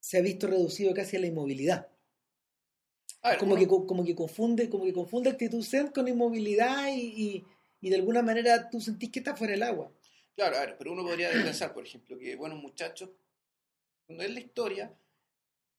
se 0.00 0.18
ha 0.18 0.22
visto 0.22 0.46
reducido 0.48 0.94
casi 0.94 1.16
a 1.16 1.20
la 1.20 1.28
inmovilidad. 1.28 1.88
Ver, 3.22 3.38
Como 3.38 3.52
uno- 3.52 3.60
que, 3.60 3.66
co- 3.68 3.86
como 3.86 4.04
que 4.04 4.14
confunde, 4.22 4.68
como 4.70 4.84
que 4.84 4.92
confunde 4.92 5.30
actitud 5.30 5.62
zen 5.62 5.88
con 5.88 6.08
inmovilidad 6.08 6.88
y, 6.94 7.00
y, 7.26 7.44
y 7.80 7.90
de 7.90 7.96
alguna 7.96 8.22
manera 8.22 8.68
tú 8.70 8.80
sentís 8.80 9.10
que 9.10 9.20
está 9.20 9.36
fuera 9.36 9.52
del 9.52 9.62
agua. 9.62 9.92
Claro, 10.34 10.56
a 10.56 10.60
ver, 10.60 10.76
pero 10.78 10.92
uno 10.92 11.02
podría 11.04 11.30
pensar, 11.30 11.72
por 11.74 11.84
ejemplo, 11.84 12.18
que 12.18 12.36
buenos 12.36 12.58
muchachos, 12.60 13.10
cuando 14.06 14.24
es 14.24 14.30
la 14.30 14.40
historia, 14.40 14.92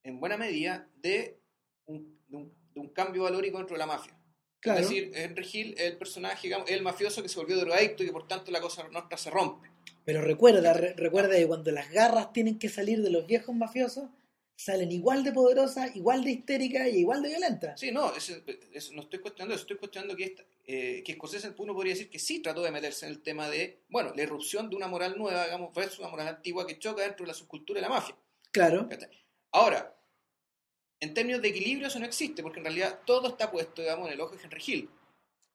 en 0.03 0.19
buena 0.19 0.37
medida, 0.37 0.87
de 0.97 1.39
un, 1.85 2.19
de 2.27 2.37
un, 2.37 2.53
de 2.73 2.79
un 2.79 2.89
cambio 2.89 3.23
valórico 3.23 3.57
dentro 3.57 3.75
de 3.75 3.79
la 3.79 3.85
mafia. 3.85 4.15
Claro. 4.59 4.81
Es 4.81 4.89
decir, 4.89 5.11
Henry 5.15 5.47
Hill 5.51 5.73
es 5.77 5.85
el 5.91 5.97
personaje, 5.97 6.47
digamos, 6.47 6.69
el 6.69 6.81
mafioso 6.81 7.23
que 7.23 7.29
se 7.29 7.39
volvió 7.39 7.57
drogadicto 7.57 8.03
y 8.03 8.07
que 8.07 8.11
por 8.11 8.27
tanto 8.27 8.51
la 8.51 8.59
cosa 8.59 8.87
nuestra 8.89 9.17
se 9.17 9.29
rompe. 9.29 9.69
Pero 10.03 10.21
recuerda, 10.21 10.73
re- 10.73 10.93
recuerda 10.95 11.35
que 11.37 11.47
cuando 11.47 11.71
las 11.71 11.89
garras 11.91 12.33
tienen 12.33 12.59
que 12.59 12.67
salir 12.67 13.01
de 13.01 13.09
los 13.09 13.25
viejos 13.25 13.55
mafiosos, 13.55 14.09
salen 14.61 14.91
igual 14.91 15.23
de 15.23 15.31
poderosas, 15.31 15.95
igual 15.95 16.21
de 16.21 16.31
histéricas 16.31 16.87
y 16.89 16.97
igual 16.97 17.21
de 17.23 17.29
violentas. 17.29 17.79
Sí, 17.79 17.91
no, 17.93 18.13
eso, 18.13 18.33
eso 18.73 18.93
no 18.93 19.03
estoy 19.03 19.19
cuestionando 19.19 19.55
eso, 19.55 19.61
estoy 19.61 19.77
cuestionando 19.77 20.17
que, 20.17 20.23
esta, 20.25 20.43
eh, 20.65 21.01
que 21.05 21.13
Scorsese 21.13 21.53
uno 21.59 21.73
podría 21.73 21.93
decir 21.93 22.09
que 22.09 22.19
sí 22.19 22.39
trató 22.41 22.61
de 22.61 22.69
meterse 22.71 23.05
en 23.05 23.13
el 23.13 23.21
tema 23.21 23.49
de, 23.49 23.79
bueno, 23.87 24.11
la 24.13 24.21
irrupción 24.21 24.69
de 24.69 24.75
una 24.75 24.87
moral 24.89 25.17
nueva, 25.17 25.45
digamos, 25.45 25.73
versus 25.73 25.99
una 25.99 26.09
moral 26.09 26.27
antigua 26.27 26.67
que 26.67 26.77
choca 26.77 27.03
dentro 27.03 27.23
de 27.23 27.27
la 27.29 27.33
subcultura 27.33 27.77
de 27.77 27.83
la 27.87 27.89
mafia. 27.93 28.17
Claro. 28.51 28.89
Ahora, 29.51 29.95
en 30.99 31.13
términos 31.13 31.41
de 31.41 31.47
equilibrio 31.47 31.87
eso 31.87 31.99
no 31.99 32.05
existe, 32.05 32.43
porque 32.43 32.59
en 32.59 32.65
realidad 32.65 32.99
todo 33.05 33.29
está 33.29 33.49
puesto, 33.49 33.81
digamos, 33.81 34.07
en 34.07 34.13
el 34.15 34.19
ojo 34.21 34.35
de 34.35 34.43
Henry 34.43 34.61
Hill. 34.67 34.89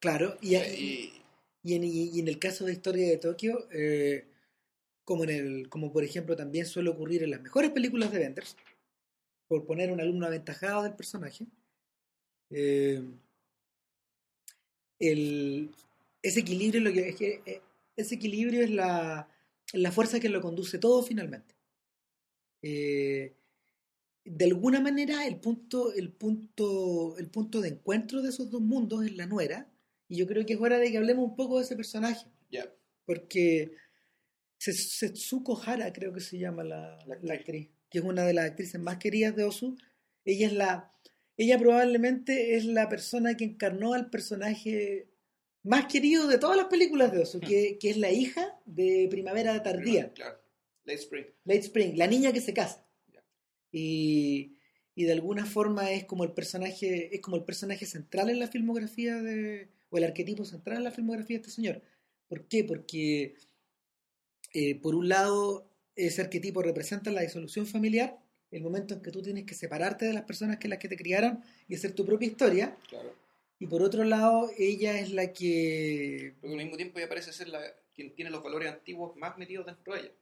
Claro, 0.00 0.38
y, 0.40 0.56
y- 0.56 1.20
Y 1.62 1.74
en, 1.74 1.84
y 1.84 2.18
en 2.20 2.28
el 2.28 2.38
caso 2.38 2.64
de 2.64 2.72
Historia 2.72 3.06
de 3.08 3.16
Tokio, 3.18 3.68
eh, 3.70 4.26
como, 5.04 5.24
en 5.24 5.30
el, 5.30 5.68
como 5.68 5.92
por 5.92 6.04
ejemplo 6.04 6.36
también 6.36 6.64
suele 6.66 6.88
ocurrir 6.90 7.22
en 7.22 7.30
las 7.30 7.40
mejores 7.42 7.70
películas 7.70 8.10
de 8.12 8.18
Benders, 8.18 8.56
por 9.48 9.66
poner 9.66 9.92
un 9.92 10.00
alumno 10.00 10.26
aventajado 10.26 10.82
del 10.82 10.94
personaje, 10.94 11.46
eh, 12.50 13.02
el, 14.98 15.70
ese 16.22 16.40
equilibrio 16.40 16.80
lo 16.80 16.92
que 16.92 17.08
es 17.08 17.16
que 17.16 17.42
eh, 17.46 17.60
ese 17.96 18.14
equilibrio 18.14 18.62
es 18.62 18.70
la, 18.70 19.28
la 19.72 19.92
fuerza 19.92 20.20
que 20.20 20.28
lo 20.28 20.40
conduce 20.40 20.78
todo 20.78 21.02
finalmente. 21.02 21.54
Eh, 22.62 23.34
de 24.24 24.44
alguna 24.46 24.80
manera 24.80 25.26
el 25.26 25.38
punto, 25.38 25.92
el 25.92 26.10
punto, 26.10 27.16
el 27.18 27.28
punto 27.28 27.60
de 27.60 27.68
encuentro 27.68 28.22
de 28.22 28.30
esos 28.30 28.50
dos 28.50 28.62
mundos 28.62 29.04
es 29.04 29.16
la 29.16 29.26
nuera, 29.26 29.70
y 30.08 30.16
yo 30.16 30.26
creo 30.26 30.46
que 30.46 30.54
es 30.54 30.60
hora 30.60 30.78
de 30.78 30.90
que 30.90 30.98
hablemos 30.98 31.28
un 31.28 31.36
poco 31.36 31.58
de 31.58 31.64
ese 31.64 31.76
personaje. 31.76 32.26
Ya. 32.50 32.72
Porque 33.04 33.72
Setsuko 34.58 35.60
Hara 35.62 35.92
creo 35.92 36.12
que 36.12 36.20
se 36.20 36.38
llama 36.38 36.64
la, 36.64 36.98
la, 37.22 37.34
actriz, 37.34 37.68
que 37.94 38.00
es 38.00 38.04
una 38.04 38.26
de 38.26 38.34
las 38.34 38.46
actrices 38.46 38.80
más 38.80 38.96
queridas 38.96 39.36
de 39.36 39.44
Osu. 39.44 39.76
Ella 40.24 40.48
es 40.48 40.52
la, 40.52 40.92
ella 41.36 41.56
probablemente 41.60 42.56
es 42.56 42.64
la 42.64 42.88
persona 42.88 43.36
que 43.36 43.44
encarnó 43.44 43.94
al 43.94 44.10
personaje 44.10 45.06
más 45.62 45.86
querido 45.86 46.26
de 46.26 46.38
todas 46.38 46.56
las 46.56 46.66
películas 46.66 47.12
de 47.12 47.20
Osu, 47.20 47.38
que, 47.38 47.78
que 47.78 47.90
es 47.90 47.96
la 47.96 48.10
hija 48.10 48.58
de 48.64 49.06
Primavera 49.08 49.62
Tardía. 49.62 50.12
Claro. 50.12 50.40
Late 50.84 50.98
Spring. 50.98 51.26
Late 51.44 51.60
Spring, 51.60 51.96
la 51.96 52.08
niña 52.08 52.32
que 52.32 52.40
se 52.40 52.52
casa. 52.52 52.84
Y, 53.70 54.56
y 54.96 55.04
de 55.04 55.12
alguna 55.12 55.46
forma 55.46 55.92
es 55.92 56.04
como 56.04 56.24
el 56.24 56.32
personaje, 56.32 57.14
es 57.14 57.20
como 57.20 57.36
el 57.36 57.44
personaje 57.44 57.86
central 57.86 58.28
en 58.28 58.40
la 58.40 58.48
filmografía 58.48 59.22
de, 59.22 59.68
o 59.90 59.98
el 59.98 60.04
arquetipo 60.04 60.44
central 60.44 60.78
en 60.78 60.84
la 60.84 60.90
filmografía 60.90 61.36
de 61.36 61.42
este 61.42 61.54
señor. 61.54 61.80
¿Por 62.26 62.48
qué? 62.48 62.64
Porque 62.64 63.36
eh, 64.52 64.74
por 64.80 64.96
un 64.96 65.08
lado, 65.08 65.70
ese 65.96 66.22
arquetipo 66.22 66.62
representa 66.62 67.10
la 67.10 67.22
disolución 67.22 67.66
familiar, 67.66 68.18
el 68.50 68.62
momento 68.62 68.94
en 68.94 69.02
que 69.02 69.10
tú 69.10 69.22
tienes 69.22 69.44
que 69.44 69.54
separarte 69.54 70.06
de 70.06 70.12
las 70.12 70.24
personas 70.24 70.58
que 70.58 70.68
las 70.68 70.78
que 70.78 70.88
te 70.88 70.96
criaron 70.96 71.42
y 71.68 71.74
hacer 71.74 71.92
tu 71.92 72.04
propia 72.04 72.28
historia. 72.28 72.76
Y 73.58 73.66
por 73.66 73.82
otro 73.82 74.04
lado, 74.04 74.50
ella 74.58 74.98
es 74.98 75.10
la 75.12 75.32
que... 75.32 76.34
Porque 76.40 76.54
al 76.54 76.62
mismo 76.62 76.76
tiempo 76.76 76.98
ella 76.98 77.08
parece 77.08 77.32
ser 77.32 77.48
la 77.48 77.60
quien 77.94 78.14
tiene 78.14 78.30
los 78.30 78.42
valores 78.42 78.72
antiguos 78.72 79.16
más 79.16 79.38
metidos 79.38 79.66
dentro 79.66 79.94
de 79.94 80.00
ella. 80.00 80.12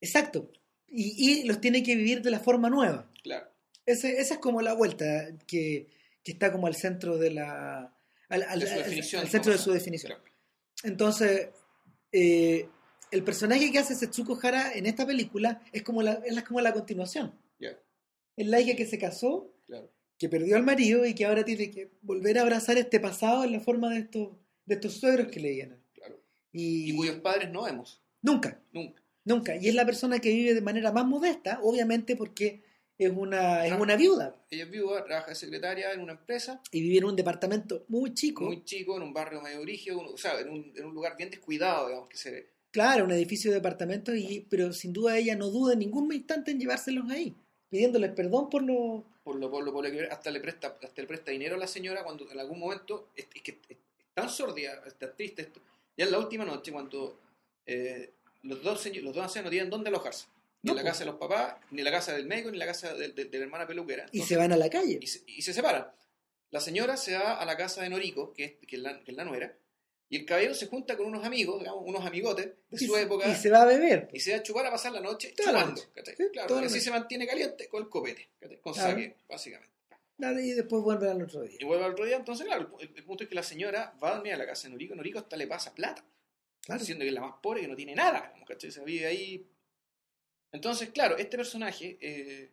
Exacto. 0.00 0.50
Y, 0.88 1.44
los 1.44 1.60
tiene 1.60 1.82
que 1.82 1.94
vivir 1.94 2.22
de 2.22 2.30
la 2.30 2.40
forma 2.40 2.70
nueva. 2.70 3.10
Claro. 3.22 3.48
Ese, 3.84 4.18
esa 4.20 4.34
es 4.34 4.40
como 4.40 4.62
la 4.62 4.72
vuelta 4.72 5.28
que, 5.46 5.88
que 6.24 6.32
está 6.32 6.50
como 6.50 6.66
al 6.66 6.74
centro 6.74 7.18
de 7.18 7.30
la... 7.32 7.92
Al, 8.28 8.42
al, 8.42 8.62
al 8.62 9.28
centro 9.28 9.52
de 9.52 9.58
su 9.58 9.72
definición. 9.72 10.18
Entonces, 10.82 11.48
eh, 12.10 12.68
el 13.16 13.24
personaje 13.24 13.72
que 13.72 13.78
hace 13.78 13.94
Setsuko 13.94 14.38
Hara 14.42 14.74
en 14.74 14.84
esta 14.84 15.06
película 15.06 15.62
es 15.72 15.82
como 15.82 16.02
la, 16.02 16.20
es 16.24 16.42
como 16.42 16.60
la 16.60 16.72
continuación. 16.72 17.32
Es 18.36 18.46
la 18.46 18.60
hija 18.60 18.76
que 18.76 18.84
se 18.84 18.98
casó, 18.98 19.50
que 20.18 20.28
perdió 20.28 20.56
al 20.56 20.62
marido 20.62 21.06
y 21.06 21.14
que 21.14 21.24
ahora 21.24 21.42
tiene 21.42 21.70
que 21.70 21.90
volver 22.02 22.38
a 22.38 22.42
abrazar 22.42 22.76
este 22.76 23.00
pasado 23.00 23.44
en 23.44 23.52
la 23.52 23.60
forma 23.60 23.88
de 23.88 24.00
estos, 24.00 24.36
de 24.66 24.74
estos 24.74 24.92
suegros 24.94 25.28
que 25.28 25.40
le 25.40 25.50
vienen. 25.50 25.82
Y, 26.52 26.94
cuyos 26.94 27.16
padres 27.16 27.50
no 27.50 27.62
vemos. 27.62 28.02
Nunca. 28.20 28.60
Nunca. 28.72 29.02
Nunca. 29.24 29.56
Y 29.56 29.68
es 29.68 29.74
la 29.74 29.86
persona 29.86 30.18
que 30.18 30.28
vive 30.28 30.52
de 30.52 30.60
manera 30.60 30.92
más 30.92 31.06
modesta, 31.06 31.60
obviamente 31.62 32.14
porque 32.14 32.62
es 32.98 33.10
una, 33.10 33.66
es 33.66 33.72
una 33.72 33.96
viuda. 33.96 34.36
Ella 34.50 34.64
es 34.64 34.70
viuda, 34.70 35.04
trabaja 35.04 35.30
de 35.30 35.34
secretaria 35.34 35.92
en 35.92 36.00
una 36.00 36.12
empresa. 36.12 36.60
Y 36.70 36.82
vive 36.82 36.98
en 36.98 37.04
un 37.04 37.16
departamento 37.16 37.86
muy 37.88 38.12
chico. 38.12 38.44
Muy 38.44 38.64
chico, 38.64 38.98
en 38.98 39.02
un 39.02 39.14
barrio 39.14 39.40
medio 39.40 39.62
origen, 39.62 39.96
o 39.96 40.18
sea, 40.18 40.38
en 40.40 40.50
un, 40.50 40.72
en 40.76 40.84
un 40.84 40.94
lugar 40.94 41.16
bien 41.16 41.30
descuidado, 41.30 41.88
digamos, 41.88 42.08
que 42.10 42.18
se 42.18 42.30
ve 42.30 42.55
Claro, 42.76 43.06
un 43.06 43.12
edificio 43.12 43.50
de 43.50 43.54
departamentos, 43.54 44.14
y, 44.14 44.46
pero 44.50 44.70
sin 44.70 44.92
duda 44.92 45.16
ella 45.16 45.34
no 45.34 45.48
duda 45.48 45.72
en 45.72 45.78
ningún 45.78 46.12
instante 46.12 46.50
en 46.50 46.60
llevárselos 46.60 47.08
ahí, 47.10 47.34
pidiéndoles 47.70 48.10
perdón 48.10 48.50
por 48.50 48.62
lo... 48.62 49.02
Por 49.24 49.36
lo, 49.36 49.50
por 49.50 49.64
lo, 49.64 49.72
por 49.72 49.88
lo 49.88 50.12
hasta 50.12 50.30
le 50.30 50.40
presta 50.40 50.76
hasta 50.82 51.00
le 51.00 51.08
presta 51.08 51.30
dinero 51.30 51.54
a 51.54 51.58
la 51.58 51.68
señora 51.68 52.04
cuando 52.04 52.30
en 52.30 52.38
algún 52.38 52.58
momento 52.58 53.08
es, 53.16 53.24
que 53.28 53.60
es, 53.66 53.78
tan 54.12 54.28
sordida, 54.28 54.82
está 54.86 55.10
triste 55.16 55.40
esto. 55.40 55.58
Ya 55.96 56.04
en 56.04 56.12
la 56.12 56.18
última 56.18 56.44
noche 56.44 56.70
cuando 56.70 57.18
eh, 57.64 58.12
los 58.42 58.62
dos 58.62 58.84
los 58.84 59.14
dos 59.14 59.24
ancianos 59.24 59.46
no 59.46 59.50
tienen 59.50 59.70
dónde 59.70 59.88
alojarse. 59.88 60.26
Ni 60.60 60.72
en 60.72 60.76
la 60.76 60.84
casa 60.84 60.98
de 60.98 61.06
los 61.06 61.18
papás, 61.18 61.54
ni 61.70 61.78
en 61.78 61.84
la 61.86 61.92
casa 61.92 62.12
del 62.12 62.26
médico, 62.26 62.50
ni 62.50 62.56
en 62.56 62.58
la 62.58 62.66
casa 62.66 62.92
de, 62.94 63.08
la 63.08 63.38
hermana 63.38 63.66
peluquera. 63.66 64.04
y 64.12 64.20
se 64.20 64.36
van 64.36 64.52
a 64.52 64.56
la 64.58 64.68
calle. 64.68 64.98
Y 65.00 65.06
se, 65.06 65.22
y 65.26 65.40
se, 65.40 65.54
separan. 65.54 65.86
La 66.50 66.60
señora 66.60 66.98
se 66.98 67.14
va 67.14 67.40
a 67.40 67.44
la 67.46 67.56
casa 67.56 67.80
de 67.80 67.88
Noriko, 67.88 68.34
que 68.34 68.44
es, 68.44 68.52
que 68.68 68.76
es, 68.76 68.82
la, 68.82 69.02
que 69.02 69.12
es 69.12 69.16
la 69.16 69.24
nuera, 69.24 69.56
y 70.08 70.18
el 70.18 70.24
caballero 70.24 70.54
se 70.54 70.66
junta 70.66 70.96
con 70.96 71.06
unos 71.06 71.24
amigos, 71.24 71.58
digamos, 71.58 71.82
unos 71.84 72.04
amigotes 72.04 72.52
de 72.70 72.78
su 72.78 72.96
época. 72.96 73.28
Y 73.28 73.34
se 73.34 73.50
va 73.50 73.62
a 73.62 73.64
beber. 73.64 74.08
Y 74.12 74.20
se 74.20 74.32
va 74.32 74.38
a 74.38 74.42
chupar 74.42 74.66
a 74.66 74.70
pasar 74.70 74.92
la 74.92 75.00
noche 75.00 75.34
chupando. 75.34 75.82
claro, 76.32 76.62
y 76.62 76.64
así 76.64 76.80
se 76.80 76.90
mantiene 76.90 77.26
caliente 77.26 77.68
con 77.68 77.82
el 77.82 77.88
copete, 77.88 78.30
con 78.60 78.72
claro. 78.72 79.14
básicamente. 79.28 79.74
y 80.18 80.52
después 80.52 80.82
vuelve 80.82 81.10
al 81.10 81.22
otro 81.22 81.42
día. 81.42 81.56
Y 81.58 81.64
vuelve 81.64 81.84
al 81.84 81.92
otro 81.92 82.04
día, 82.04 82.16
entonces, 82.16 82.46
claro, 82.46 82.76
el, 82.78 83.04
punto 83.04 83.24
es 83.24 83.28
que 83.28 83.34
la 83.34 83.42
señora 83.42 83.96
va 84.02 84.10
a 84.10 84.14
dormir 84.14 84.34
a 84.34 84.36
la 84.36 84.46
casa 84.46 84.68
de 84.68 84.74
Norico, 84.74 84.94
Norico 84.94 85.18
hasta 85.18 85.36
le 85.36 85.48
pasa 85.48 85.74
plata. 85.74 86.04
Claro. 86.62 86.78
Diciendo 86.78 87.02
que 87.02 87.08
es 87.08 87.14
la 87.14 87.20
más 87.20 87.34
pobre, 87.42 87.62
que 87.62 87.68
no 87.68 87.76
tiene 87.76 87.94
nada, 87.94 88.32
¿cachai? 88.46 88.70
Se 88.70 88.84
vive 88.84 89.06
ahí. 89.06 89.44
Entonces, 90.52 90.90
claro, 90.90 91.16
este 91.16 91.36
personaje, 91.36 91.98
eh, 92.00 92.52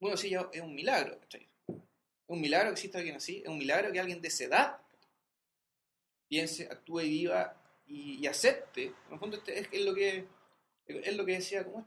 bueno, 0.00 0.16
sí, 0.16 0.34
es 0.52 0.60
un 0.62 0.74
milagro, 0.74 1.20
¿cachai? 1.20 1.48
Es 1.68 1.78
un 2.28 2.40
milagro 2.40 2.70
que 2.70 2.74
exista 2.74 2.96
alguien 2.96 3.16
así, 3.16 3.42
es 3.42 3.48
un 3.48 3.58
milagro 3.58 3.92
que 3.92 4.00
alguien 4.00 4.22
de 4.22 4.28
esa 4.28 4.44
edad 4.44 4.81
piense, 6.32 6.66
actúe 6.70 7.00
y 7.02 7.10
viva 7.10 7.62
y, 7.86 8.26
acepte. 8.26 8.84
En 8.84 9.12
el 9.12 9.18
fondo 9.18 9.36
este 9.36 9.58
es, 9.58 9.84
lo 9.84 9.94
que 9.94 10.24
es 10.86 11.14
lo 11.14 11.26
que 11.26 11.32
decía, 11.32 11.62
como 11.62 11.86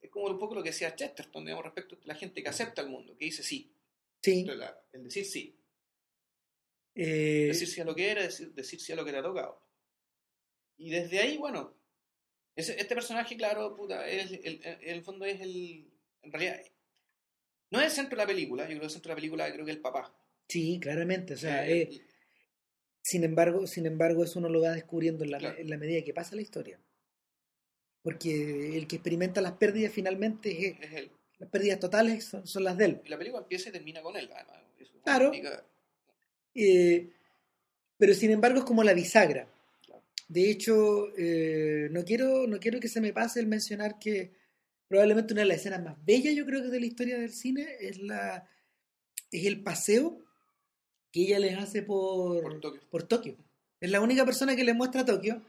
es 0.00 0.10
como 0.10 0.26
un 0.26 0.38
poco 0.38 0.54
lo 0.54 0.62
que 0.62 0.68
decía 0.68 0.94
Chesterton, 0.94 1.44
digamos, 1.44 1.64
respecto 1.64 1.96
a 1.96 2.06
la 2.06 2.14
gente 2.14 2.40
que 2.40 2.48
acepta 2.48 2.82
el 2.82 2.88
mundo, 2.88 3.16
que 3.18 3.24
dice 3.24 3.42
sí. 3.42 3.74
Sí. 4.22 4.46
el 4.92 5.02
decir 5.02 5.24
sí. 5.24 5.58
Eh, 6.94 7.46
decir 7.48 7.66
sí 7.66 7.80
a 7.80 7.84
lo 7.84 7.96
que 7.96 8.08
era, 8.12 8.22
decir, 8.22 8.54
decir 8.54 8.80
sí 8.80 8.92
a 8.92 8.96
lo 8.96 9.04
que 9.04 9.10
te 9.10 9.18
ha 9.18 9.22
tocado. 9.24 9.60
Y 10.76 10.90
desde 10.90 11.18
ahí, 11.18 11.36
bueno, 11.36 11.74
este 12.54 12.94
personaje, 12.94 13.36
claro, 13.36 13.74
puta, 13.74 14.08
es, 14.08 14.30
el, 14.30 14.60
en 14.62 14.94
el 14.94 15.02
fondo 15.02 15.24
es 15.24 15.40
el. 15.40 15.90
En 16.22 16.30
realidad, 16.30 16.60
no 17.70 17.80
es 17.80 17.86
el 17.86 17.90
centro 17.90 18.16
de 18.16 18.22
la 18.22 18.28
película, 18.28 18.62
yo 18.62 18.68
creo 18.68 18.80
que 18.80 18.86
el 18.86 18.92
centro 18.92 19.08
de 19.08 19.14
la 19.14 19.20
película 19.20 19.52
creo 19.52 19.64
que 19.64 19.72
es 19.72 19.76
el 19.78 19.82
papá. 19.82 20.16
Sí, 20.46 20.78
claramente, 20.80 21.34
o 21.34 21.38
sea, 21.38 21.68
eh, 21.68 21.88
sin 23.04 23.22
embargo, 23.22 23.66
sin 23.66 23.84
embargo, 23.84 24.24
eso 24.24 24.38
uno 24.38 24.48
lo 24.48 24.62
va 24.62 24.70
descubriendo 24.70 25.24
en 25.24 25.32
la, 25.32 25.36
en 25.38 25.68
la 25.68 25.76
medida 25.76 26.02
que 26.02 26.14
pasa 26.14 26.34
la 26.34 26.40
historia. 26.40 26.80
Porque 28.02 28.78
el 28.78 28.86
que 28.86 28.96
experimenta 28.96 29.42
las 29.42 29.52
pérdidas 29.52 29.92
finalmente 29.92 30.68
es, 30.68 30.92
él. 30.94 31.10
Las 31.38 31.50
pérdidas 31.50 31.78
totales 31.78 32.24
son, 32.24 32.64
las 32.64 32.78
de 32.78 32.84
él. 32.86 33.02
Y 33.04 33.10
la 33.10 33.18
película 33.18 33.42
empieza 33.42 33.68
y 33.68 33.72
termina 33.72 34.00
con 34.00 34.16
él, 34.16 34.30
además. 34.34 34.56
claro. 35.02 35.32
Eh, 36.54 37.10
pero 37.98 38.14
sin 38.14 38.30
embargo 38.30 38.60
es 38.60 38.64
como 38.64 38.82
la 38.82 38.94
bisagra. 38.94 39.48
De 40.26 40.50
hecho, 40.50 41.08
eh, 41.18 41.88
no, 41.90 42.06
quiero, 42.06 42.46
no 42.46 42.58
quiero 42.58 42.80
que 42.80 42.88
se 42.88 43.02
me 43.02 43.12
pase 43.12 43.38
el 43.38 43.48
mencionar 43.48 43.98
que 43.98 44.32
probablemente 44.88 45.34
una 45.34 45.42
de 45.42 45.48
las 45.48 45.58
escenas 45.58 45.82
más 45.82 46.02
bellas, 46.06 46.34
yo 46.34 46.46
creo 46.46 46.62
que 46.62 46.68
de 46.68 46.80
la 46.80 46.86
historia 46.86 47.18
del 47.18 47.34
cine, 47.34 47.66
es, 47.80 47.98
la, 47.98 48.48
es 49.30 49.44
el 49.44 49.62
paseo 49.62 50.24
que 51.14 51.20
ella 51.20 51.38
les 51.38 51.56
hace 51.56 51.82
por, 51.82 52.60
por, 52.90 53.04
Tokio. 53.04 53.36
Es 53.80 53.88
la 53.88 54.00
única 54.00 54.24
persona 54.24 54.56
que 54.56 54.64
le 54.64 54.74
muestra 54.74 55.04
Tokio. 55.04 55.40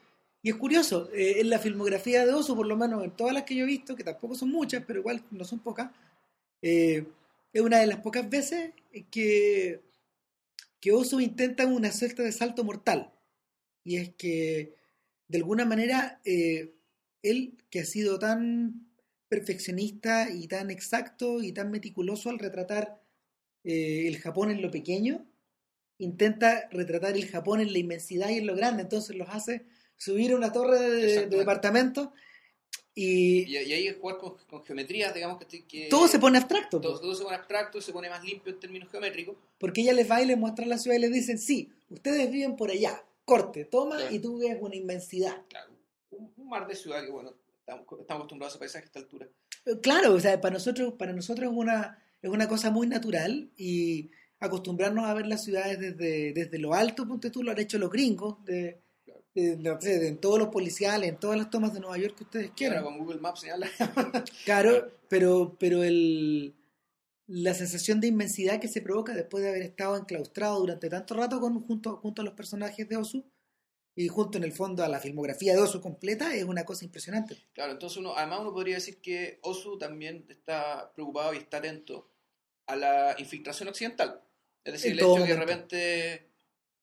Y 0.44 0.50
es 0.52 0.56
curioso, 0.58 1.10
eh, 1.12 1.40
en 1.40 1.50
la 1.50 1.58
filmografía 1.58 2.24
de 2.24 2.34
Oso, 2.34 2.56
por 2.56 2.68
lo 2.68 2.78
menos 2.78 3.04
en 3.04 3.10
todas 3.16 3.34
las 3.34 3.46
que 3.46 3.56
yo 3.56 3.64
he 3.64 3.68
visto, 3.68 3.96
que 3.96 4.04
tampoco 4.04 4.36
son 4.36 4.52
muchas, 4.52 4.84
pero 4.86 5.00
igual 5.00 5.24
no 5.32 5.44
son 5.44 5.58
pocas, 5.58 5.90
eh, 6.62 7.08
es 7.52 7.62
una 7.64 7.80
de 7.80 7.88
las 7.88 7.98
pocas 8.02 8.30
veces 8.30 8.74
que, 9.10 9.82
que 10.80 10.92
Oso 10.92 11.20
intenta 11.20 11.66
una 11.66 11.92
suerte 11.92 12.22
de 12.22 12.32
salto 12.32 12.64
mortal. 12.64 13.12
Y 13.84 13.98
es 13.98 14.14
que, 14.14 14.76
de 15.28 15.38
alguna 15.40 15.66
manera, 15.66 16.22
eh, 16.26 16.76
él, 17.24 17.58
que 17.72 17.80
ha 17.80 17.86
sido 17.86 18.20
tan 18.20 18.88
perfeccionista 19.30 20.30
y 20.30 20.48
tan 20.48 20.70
exacto 20.70 21.42
y 21.42 21.54
tan 21.54 21.72
meticuloso 21.72 22.30
al 22.30 22.38
retratar 22.38 23.02
el 23.64 24.16
Japón 24.20 24.52
en 24.52 24.62
lo 24.62 24.70
pequeño, 24.70 25.26
intenta 25.98 26.68
retratar 26.72 27.16
el 27.16 27.28
Japón 27.28 27.62
en 27.62 27.72
la 27.72 27.80
inmensidad 27.80 28.30
y 28.30 28.38
en 28.38 28.48
lo 28.48 28.56
grande, 28.56 28.84
entonces 28.84 29.16
los 29.16 29.30
hace 29.30 29.66
subir 29.98 30.32
a 30.32 30.36
una 30.36 30.52
torre 30.52 30.80
de, 30.80 31.28
departamento 31.28 32.14
y, 32.98 33.44
y, 33.44 33.58
ahí 33.58 33.88
es 33.88 33.98
jugar 33.98 34.18
con, 34.18 34.38
con 34.50 34.64
geometrías, 34.64 35.14
digamos 35.14 35.38
que, 35.38 35.88
Todo 35.90 36.08
se 36.08 36.18
pone 36.18 36.38
abstracto. 36.38 36.80
Todo, 36.80 37.14
se 37.14 37.24
pone 37.24 37.36
abstracto, 37.36 37.82
se 37.82 37.92
pone 37.92 38.10
más 38.10 38.24
limpio 38.24 38.54
en 38.54 38.60
términos 38.62 38.90
geométricos. 38.90 39.36
Porque 39.58 39.82
ella 39.82 39.92
les 39.92 40.10
va 40.10 40.22
y 40.22 40.26
les 40.26 40.38
muestra 40.38 40.66
la 40.66 40.78
ciudad 40.78 40.96
y 40.96 41.02
les 41.02 41.12
dicen, 41.12 41.38
sí, 41.38 41.74
ustedes 41.90 42.32
viven 42.32 42.56
por 42.56 42.72
allá, 42.72 43.04
corte, 43.26 43.66
toma 43.66 43.98
y 44.12 44.20
tú 44.20 44.40
ves 44.40 44.56
una 44.62 44.78
inmensidad. 44.78 45.42
Claro, 45.50 45.74
un, 46.12 46.48
mar 46.48 46.68
de 46.68 46.76
ciudad 46.76 47.04
que 47.04 47.12
bueno, 47.12 47.34
estamos, 47.60 47.86
acostumbrados 48.08 48.56
a 48.56 48.60
paisajes 48.60 48.86
a 48.86 48.88
esta 48.88 49.00
altura. 49.00 49.28
Claro, 49.82 50.14
o 50.14 50.20
sea, 50.22 50.40
para 50.40 50.54
nosotros, 50.54 50.94
para 50.94 51.12
nosotros 51.12 51.52
es 51.52 51.58
una, 51.58 52.02
es 52.22 52.30
una 52.30 52.48
cosa 52.48 52.72
muy 52.72 52.88
natural 52.88 53.50
y 53.58 54.12
acostumbrarnos 54.40 55.06
a 55.06 55.14
ver 55.14 55.28
las 55.28 55.44
ciudades 55.44 55.80
desde, 55.80 56.34
desde 56.34 56.60
lo 56.60 56.74
alto, 56.74 57.08
ponte 57.08 57.30
tú, 57.32 57.42
lo 57.44 57.52
han 57.52 57.60
hecho 57.60 57.78
los 57.78 57.90
gringos, 57.90 58.44
de, 58.46 58.82
de- 59.34 60.08
en 60.08 60.18
todos 60.20 60.40
los 60.40 60.50
policiales, 60.50 61.10
en 61.10 61.18
todas 61.20 61.38
las 61.38 61.50
tomas 61.50 61.74
de 61.74 61.80
Nueva 61.80 61.98
York 61.98 62.16
que 62.18 62.24
ustedes 62.24 62.52
quieran. 62.52 62.84
con 62.84 62.98
Google 63.00 63.20
Maps 63.20 63.42
señala. 63.42 63.68
Claro, 64.46 64.92
pero, 65.10 65.56
pero 65.60 65.84
el, 65.84 66.54
la 67.28 67.54
sensación 67.54 68.00
de 68.00 68.08
inmensidad 68.08 68.60
que 68.60 68.68
se 68.68 68.82
provoca 68.82 69.14
después 69.14 69.44
de 69.44 69.50
haber 69.50 69.62
estado 69.64 69.98
enclaustrado 69.98 70.60
durante 70.60 70.90
tanto 70.90 71.14
rato 71.16 71.40
con, 71.40 71.60
junto, 71.62 71.98
junto 71.98 72.22
a 72.22 72.26
los 72.26 72.34
personajes 72.34 72.88
de 72.88 72.98
Osu 72.98 73.26
y 73.98 74.08
junto 74.10 74.38
en 74.38 74.44
el 74.44 74.52
fondo 74.52 74.84
a 74.84 74.90
la 74.90 75.00
filmografía 75.00 75.54
de 75.54 75.62
Osu 75.62 75.80
completa 75.82 76.36
es 76.36 76.44
una 76.44 76.66
cosa 76.66 76.84
impresionante. 76.86 77.38
Claro, 77.54 77.72
entonces 77.74 77.98
uno, 77.98 78.16
además 78.16 78.42
uno 78.42 78.54
podría 78.54 78.76
decir 78.76 78.98
que 79.02 79.40
Osu 79.42 79.78
también 79.78 80.26
está 80.30 80.92
preocupado 80.94 81.34
y 81.34 81.38
está 81.38 81.58
atento 81.58 82.10
a 82.68 82.76
la 82.76 83.16
infiltración 83.18 83.70
occidental. 83.70 84.22
Es 84.64 84.74
decir, 84.74 84.92
el 84.94 85.00
hecho 85.00 85.26
que 85.26 85.34
de 85.34 85.40
repente 85.40 86.28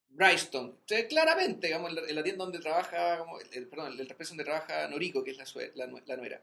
Bryston, 0.08 0.78
claramente, 1.08 1.66
digamos, 1.68 1.90
en 1.90 1.96
la, 1.96 2.02
en 2.08 2.14
la 2.16 2.22
tienda 2.22 2.44
donde 2.44 2.58
trabaja, 2.58 3.18
como 3.18 3.40
el, 3.40 3.66
perdón, 3.68 3.96
donde 3.96 4.44
trabaja 4.44 4.86
Noriko, 4.88 5.24
que 5.24 5.30
es 5.32 5.36
la, 5.38 5.46
sue- 5.46 5.72
la, 5.74 5.86
la 5.86 6.16
nuera, 6.16 6.42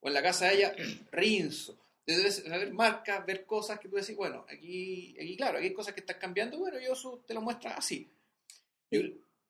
o 0.00 0.08
en 0.08 0.14
la 0.14 0.22
casa 0.22 0.46
de 0.48 0.54
ella, 0.56 0.74
Rinzo. 1.12 1.78
Debes 2.06 2.36
saber 2.44 2.72
marcas, 2.72 3.24
ver 3.26 3.44
cosas 3.46 3.80
que 3.80 3.88
tú 3.88 3.96
decís, 3.96 4.14
bueno, 4.14 4.44
aquí, 4.48 5.16
aquí 5.18 5.36
claro, 5.36 5.58
aquí 5.58 5.66
hay 5.68 5.72
cosas 5.74 5.92
que 5.94 6.00
están 6.00 6.18
cambiando, 6.20 6.58
bueno, 6.58 6.78
y 6.80 6.86
Osu 6.86 7.22
te 7.26 7.34
lo 7.34 7.40
muestra 7.40 7.74
así. 7.74 8.08
Yo- 8.90 9.00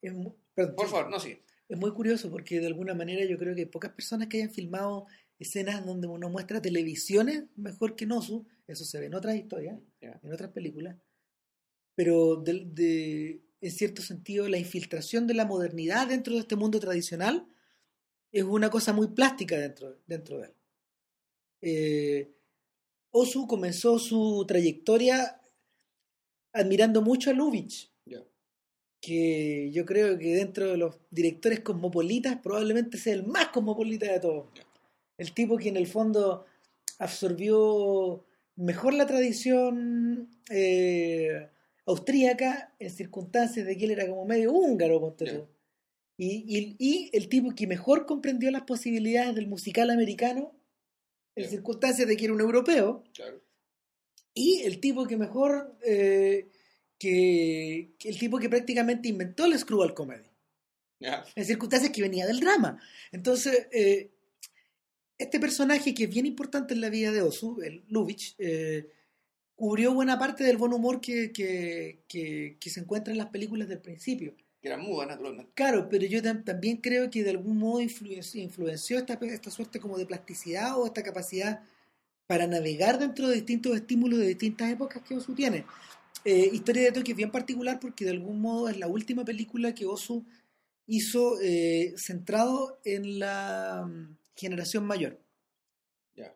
Es 0.01 0.13
perdón, 0.55 0.75
por 0.75 0.87
favor, 0.89 1.09
no, 1.09 1.19
sí. 1.19 1.39
Es 1.69 1.77
muy 1.77 1.91
curioso 1.91 2.31
porque 2.31 2.59
de 2.59 2.67
alguna 2.67 2.93
manera 2.93 3.25
yo 3.25 3.37
creo 3.37 3.53
que 3.55 3.67
pocas 3.67 3.91
personas 3.91 4.27
que 4.27 4.37
hayan 4.37 4.49
filmado 4.51 5.05
escenas 5.39 5.85
donde 5.85 6.07
uno 6.07 6.29
muestra 6.29 6.61
televisiones 6.61 7.43
mejor 7.55 7.95
que 7.95 8.05
Nosu, 8.05 8.45
eso 8.67 8.85
se 8.85 8.99
ve 8.99 9.05
en 9.07 9.13
otras 9.15 9.35
historias, 9.35 9.79
Ya. 10.01 10.19
en 10.23 10.33
otras 10.33 10.51
películas, 10.51 10.97
pero 11.95 12.35
de, 12.37 12.65
de- 12.65 13.41
en 13.61 13.71
cierto 13.71 14.01
sentido 14.01 14.47
la 14.47 14.57
infiltración 14.59 15.25
de 15.27 15.33
la 15.33 15.45
modernidad 15.45 16.07
dentro 16.07 16.33
de 16.33 16.41
este 16.41 16.55
mundo 16.55 16.79
tradicional 16.79 17.47
es 18.31 18.43
una 18.43 18.69
cosa 18.69 18.93
muy 18.93 19.07
plástica 19.07 19.57
dentro, 19.57 19.99
dentro 20.05 20.37
de 20.39 20.45
él. 20.47 20.53
Eh, 21.61 22.33
Osu 23.11 23.47
comenzó 23.47 23.97
su 23.97 24.45
trayectoria 24.47 25.41
admirando 26.53 27.01
mucho 27.01 27.29
a 27.29 27.33
Lubitsch, 27.33 27.89
que 28.99 29.69
yo 29.71 29.85
creo 29.85 30.17
que 30.17 30.35
dentro 30.35 30.67
de 30.69 30.77
los 30.77 30.99
directores 31.11 31.59
cosmopolitas 31.61 32.37
probablemente 32.41 32.97
sea 32.97 33.13
el 33.13 33.25
más 33.25 33.49
cosmopolita 33.49 34.11
de 34.11 34.19
todos. 34.19 34.49
Ya. 34.55 34.66
El 35.17 35.33
tipo 35.33 35.57
que 35.57 35.69
en 35.69 35.77
el 35.77 35.87
fondo 35.87 36.45
absorbió 36.99 38.25
mejor 38.55 38.93
la 38.93 39.05
tradición 39.07 40.29
eh, 40.49 41.49
austríaca 41.85 42.73
en 42.79 42.89
circunstancias 42.89 43.65
de 43.65 43.77
que 43.77 43.85
él 43.85 43.91
era 43.91 44.07
como 44.07 44.25
medio 44.25 44.51
húngaro, 44.51 44.99
ponte 44.99 45.25
tú. 45.25 45.47
Y, 46.17 46.43
y- 46.47 46.75
y 46.79 47.09
el 47.13 47.29
tipo 47.29 47.53
que 47.55 47.67
mejor 47.67 48.05
comprendió 48.05 48.49
las 48.51 48.63
posibilidades 48.63 49.35
del 49.35 49.47
musical 49.47 49.89
americano 49.91 50.53
en 51.35 51.43
Ya. 51.45 51.49
circunstancias 51.49 52.07
de 52.07 52.17
que 52.17 52.25
era 52.25 52.33
un 52.33 52.41
europeo. 52.41 53.03
Claro. 53.13 53.41
Y 54.33 54.61
el 54.63 54.79
tipo 54.79 55.05
que 55.05 55.17
mejor, 55.17 55.77
eh, 55.85 56.49
que, 56.99 57.93
que 57.99 58.09
el 58.09 58.17
tipo 58.17 58.39
que 58.39 58.49
prácticamente 58.49 59.07
inventó 59.09 59.45
el 59.45 59.57
screwball 59.57 59.93
comedy, 59.93 60.29
Ya. 60.99 61.23
en 61.35 61.45
circunstancias 61.45 61.91
que 61.91 62.01
venía 62.01 62.25
del 62.25 62.39
drama. 62.39 62.81
Entonces, 63.11 63.67
eh, 63.71 64.09
este 65.17 65.39
personaje 65.39 65.93
que 65.93 66.03
es 66.05 66.09
bien 66.09 66.25
importante 66.25 66.73
en 66.73 66.81
la 66.81 66.89
vida 66.89 67.11
de 67.11 67.21
Osu, 67.21 67.61
el 67.61 67.83
Lubitsch, 67.89 68.35
eh, 68.39 68.87
cubrió 69.55 69.93
buena 69.93 70.19
parte 70.19 70.43
del 70.43 70.57
buen 70.57 70.73
humor 70.73 71.01
que, 71.01 71.31
que, 71.31 71.99
que- 72.07 72.57
que 72.59 72.69
se 72.69 72.79
encuentra 72.79 73.11
en 73.11 73.17
las 73.17 73.27
películas 73.29 73.67
del 73.67 73.79
principio. 73.79 74.35
Que 74.61 74.67
era 74.67 74.77
muda, 74.77 75.05
naturalmente. 75.07 75.51
Claro, 75.55 75.87
pero 75.89 76.05
yo 76.05 76.21
tam- 76.21 76.43
también 76.43 76.77
creo 76.77 77.09
que 77.09 77.23
de 77.23 77.31
algún 77.31 77.57
modo 77.57 77.81
influenció, 77.81 78.41
influenció 78.41 78.97
esta, 78.99 79.13
esta 79.21 79.49
suerte 79.51 79.79
como 79.79 79.97
de 79.97 80.05
plasticidad 80.05 80.77
o 80.79 80.85
esta 80.85 81.01
capacidad 81.03 81.61
para 82.27 82.45
navegar 82.45 82.99
dentro 82.99 83.27
de 83.27 83.35
distintos 83.35 83.75
estímulos 83.75 84.19
de 84.19 84.27
distintas 84.27 84.71
épocas 84.71 85.01
que 85.03 85.15
Osu 85.15 85.33
tiene. 85.33 85.65
Eh, 86.25 86.49
Historia 86.51 86.83
de 86.83 86.91
Tokio 86.91 87.13
es 87.13 87.17
bien 87.17 87.31
particular 87.31 87.79
porque 87.79 88.03
de 88.05 88.11
algún 88.11 88.41
modo 88.41 88.67
es 88.69 88.77
la 88.77 88.87
última 88.87 89.23
película 89.23 89.73
que 89.73 89.85
Osu 89.85 90.25
hizo 90.85 91.39
eh, 91.41 91.93
centrado 91.97 92.79
en 92.83 93.19
la 93.19 93.89
generación 94.37 94.85
mayor. 94.85 95.19
Ya. 96.15 96.33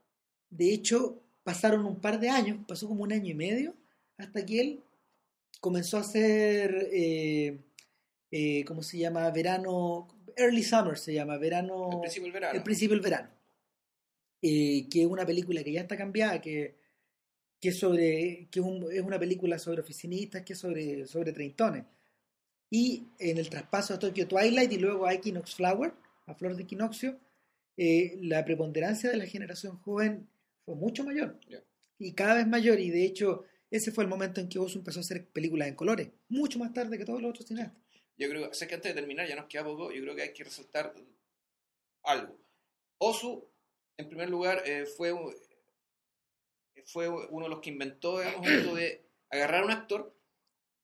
De 0.49 0.73
hecho, 0.73 1.21
pasaron 1.43 1.85
un 1.85 2.01
par 2.01 2.19
de 2.19 2.29
años, 2.29 2.59
pasó 2.67 2.87
como 2.87 3.03
un 3.03 3.13
año 3.13 3.29
y 3.29 3.33
medio, 3.35 3.75
hasta 4.17 4.45
que 4.45 4.59
él 4.59 4.83
comenzó 5.59 5.97
a 5.97 6.01
hacer, 6.01 6.89
eh, 6.91 7.59
eh, 8.31 8.65
¿cómo 8.65 8.83
se 8.83 8.97
llama? 8.97 9.29
Verano, 9.31 10.07
Early 10.35 10.63
Summer 10.63 10.97
se 10.97 11.13
llama, 11.13 11.37
verano... 11.37 11.89
Al 11.91 11.99
principio 12.01 12.23
del 12.23 12.33
verano. 12.33 12.57
El 12.57 12.63
principio 12.63 12.95
del 12.95 13.03
verano. 13.03 13.29
Eh, 14.41 14.87
que 14.89 15.01
es 15.03 15.07
una 15.07 15.25
película 15.25 15.63
que 15.63 15.71
ya 15.71 15.81
está 15.81 15.95
cambiada, 15.95 16.41
que, 16.41 16.75
que, 17.59 17.69
es, 17.69 17.77
sobre, 17.77 18.47
que 18.49 18.59
un- 18.59 18.91
es 18.91 19.01
una 19.01 19.19
película 19.19 19.59
sobre 19.59 19.81
oficinistas, 19.81 20.41
que 20.43 20.53
es 20.53 20.59
sobre, 20.59 21.05
sobre 21.05 21.31
treintones. 21.31 21.85
Y 22.71 23.03
en 23.19 23.37
el 23.37 23.49
traspaso 23.49 23.93
a 23.93 23.99
Tokyo 23.99 24.27
Twilight 24.27 24.71
y 24.71 24.77
luego 24.77 25.05
a 25.05 25.13
Equinox 25.13 25.55
Flower, 25.55 25.93
a 26.25 26.33
Flor 26.33 26.55
de 26.55 26.63
Equinoccio, 26.63 27.19
eh, 27.77 28.17
la 28.21 28.43
preponderancia 28.45 29.09
de 29.09 29.17
la 29.17 29.25
generación 29.25 29.77
joven 29.77 30.29
fue 30.65 30.75
mucho 30.75 31.03
mayor. 31.03 31.39
Y 31.97 32.13
cada 32.13 32.35
vez 32.35 32.47
mayor. 32.47 32.79
Y 32.79 32.89
de 32.89 33.05
hecho, 33.05 33.43
ese 33.69 33.91
fue 33.91 34.03
el 34.03 34.09
momento 34.09 34.41
en 34.41 34.49
que 34.49 34.59
Ozu 34.59 34.79
empezó 34.79 34.99
a 34.99 35.01
hacer 35.01 35.27
películas 35.29 35.67
en 35.67 35.75
colores. 35.75 36.09
Mucho 36.29 36.59
más 36.59 36.73
tarde 36.73 36.97
que 36.97 37.05
todos 37.05 37.21
los 37.21 37.29
otros 37.31 37.47
cineastas. 37.47 37.81
Yo 38.17 38.29
creo, 38.29 38.53
sé 38.53 38.67
que 38.67 38.75
antes 38.75 38.93
de 38.93 38.99
terminar, 38.99 39.27
ya 39.27 39.35
nos 39.35 39.45
queda 39.45 39.63
poco, 39.63 39.91
yo 39.91 40.01
creo 40.01 40.15
que 40.15 40.21
hay 40.23 40.33
que 40.33 40.43
resaltar 40.43 40.93
algo. 42.03 42.37
Osu, 42.99 43.47
en 43.97 44.07
primer 44.09 44.29
lugar, 44.29 44.61
eh, 44.65 44.85
fue, 44.85 45.11
fue 46.85 47.07
uno 47.09 47.45
de 47.45 47.49
los 47.49 47.61
que 47.61 47.69
inventó, 47.69 48.19
digamos, 48.19 48.47
esto 48.47 48.75
de 48.75 49.03
agarrar 49.29 49.61
a 49.61 49.65
un 49.65 49.71
actor 49.71 50.15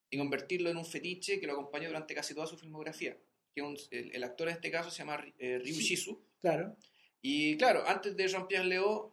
y 0.10 0.18
convertirlo 0.18 0.70
en 0.70 0.78
un 0.78 0.86
fetiche 0.86 1.40
que 1.40 1.48
lo 1.48 1.54
acompañó 1.54 1.88
durante 1.88 2.14
casi 2.16 2.34
toda 2.34 2.48
su 2.48 2.58
filmografía. 2.58 3.18
Que 3.54 3.62
un- 3.62 3.78
el, 3.92 4.16
el 4.16 4.24
actor 4.24 4.48
en 4.50 4.56
este 4.56 4.72
caso 4.72 4.90
se 4.90 5.00
llama 5.00 5.24
eh, 5.40 5.60
Ryu 5.60 5.74
Shizu. 5.80 6.20
Claro. 6.48 6.76
Y 7.22 7.58
claro, 7.58 7.84
antes 7.88 8.16
de 8.16 8.28
Jean-Pierre 8.28 8.66
Léo, 8.66 9.12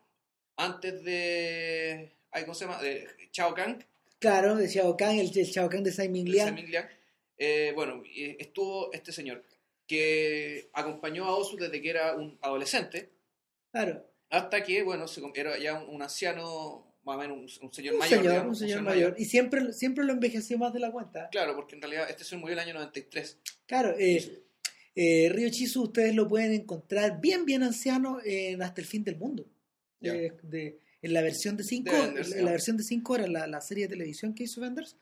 antes 0.57 1.03
de... 1.03 2.13
ay, 2.31 2.43
¿Cómo 2.45 2.55
se 2.55 2.65
llama? 2.67 2.81
De 2.81 3.09
Chao 3.33 3.55
Kang, 3.55 3.83
Claro, 4.21 4.57
de 4.57 4.69
Xiao 4.69 4.97
Kahn, 4.97 5.19
el, 5.19 5.37
el 5.37 5.47
Xiao 5.47 5.69
Kahn 5.69 5.85
de 5.85 5.91
de 5.91 6.09
Liang. 6.09 6.89
Eh, 7.37 7.73
bueno, 7.75 8.03
estuvo 8.39 8.91
este 8.93 9.13
señor 9.13 9.45
que 9.87 10.71
acompañó 10.73 11.27
a 11.27 11.37
Osu 11.37 11.57
desde 11.57 11.83
que 11.83 11.91
era 11.91 12.15
un 12.15 12.39
adolescente 12.41 13.11
Claro. 13.71 14.07
hasta 14.31 14.63
que, 14.63 14.83
bueno, 14.83 15.07
se, 15.09 15.21
era 15.35 15.59
ya 15.59 15.75
un, 15.83 15.97
un 15.97 16.03
anciano, 16.03 16.95
más 17.03 17.17
o 17.17 17.19
menos 17.19 17.37
un, 17.59 17.67
un 17.67 17.75
señor 17.75 17.95
un 17.95 18.01
mayor. 18.01 18.19
señor, 18.19 18.33
digamos, 18.33 18.61
un 18.63 18.67
señor 18.69 18.83
mayor. 18.83 19.15
Y 19.19 19.25
siempre, 19.27 19.73
siempre 19.75 20.05
lo 20.05 20.13
envejeció 20.13 20.57
más 20.57 20.73
de 20.73 20.81
la 20.81 20.91
cuenta. 20.91 21.29
Claro, 21.31 21.55
porque 21.57 21.75
en 21.75 21.83
realidad 21.83 22.09
este 22.09 22.25
señor 22.25 22.41
murió 22.41 22.55
en 22.55 22.61
el 22.61 22.69
año 22.69 22.75
93. 22.79 23.39
Claro, 23.67 23.95
eh, 23.99 24.44
eh, 24.95 25.29
Ryo 25.33 25.49
Chizu 25.51 25.83
ustedes 25.85 26.15
lo 26.15 26.29
pueden 26.29 26.53
encontrar 26.53 27.21
bien, 27.21 27.45
bien 27.45 27.63
anciano 27.63 28.19
en 28.25 28.63
Hasta 28.63 28.81
el 28.81 28.87
fin 28.87 29.03
del 29.05 29.17
mundo. 29.17 29.47
Eh, 30.01 30.33
de- 30.43 30.79
en 31.03 31.13
la 31.13 31.21
versión 31.23 31.57
de 31.57 31.65
5 31.65 31.93
De 31.93 32.01
Wenders, 32.01 32.33
en 32.33 32.39
ya. 32.39 32.45
la 32.45 32.51
versión 32.53 32.77
de 32.77 32.83
5 32.83 33.13
horas, 33.15 33.29
la, 33.29 33.47
la 33.47 33.61
serie 33.61 33.85
de 33.85 33.91
televisión 33.91 34.35
que 34.35 34.45
hizo 34.45 34.61
Wenders, 34.63 34.97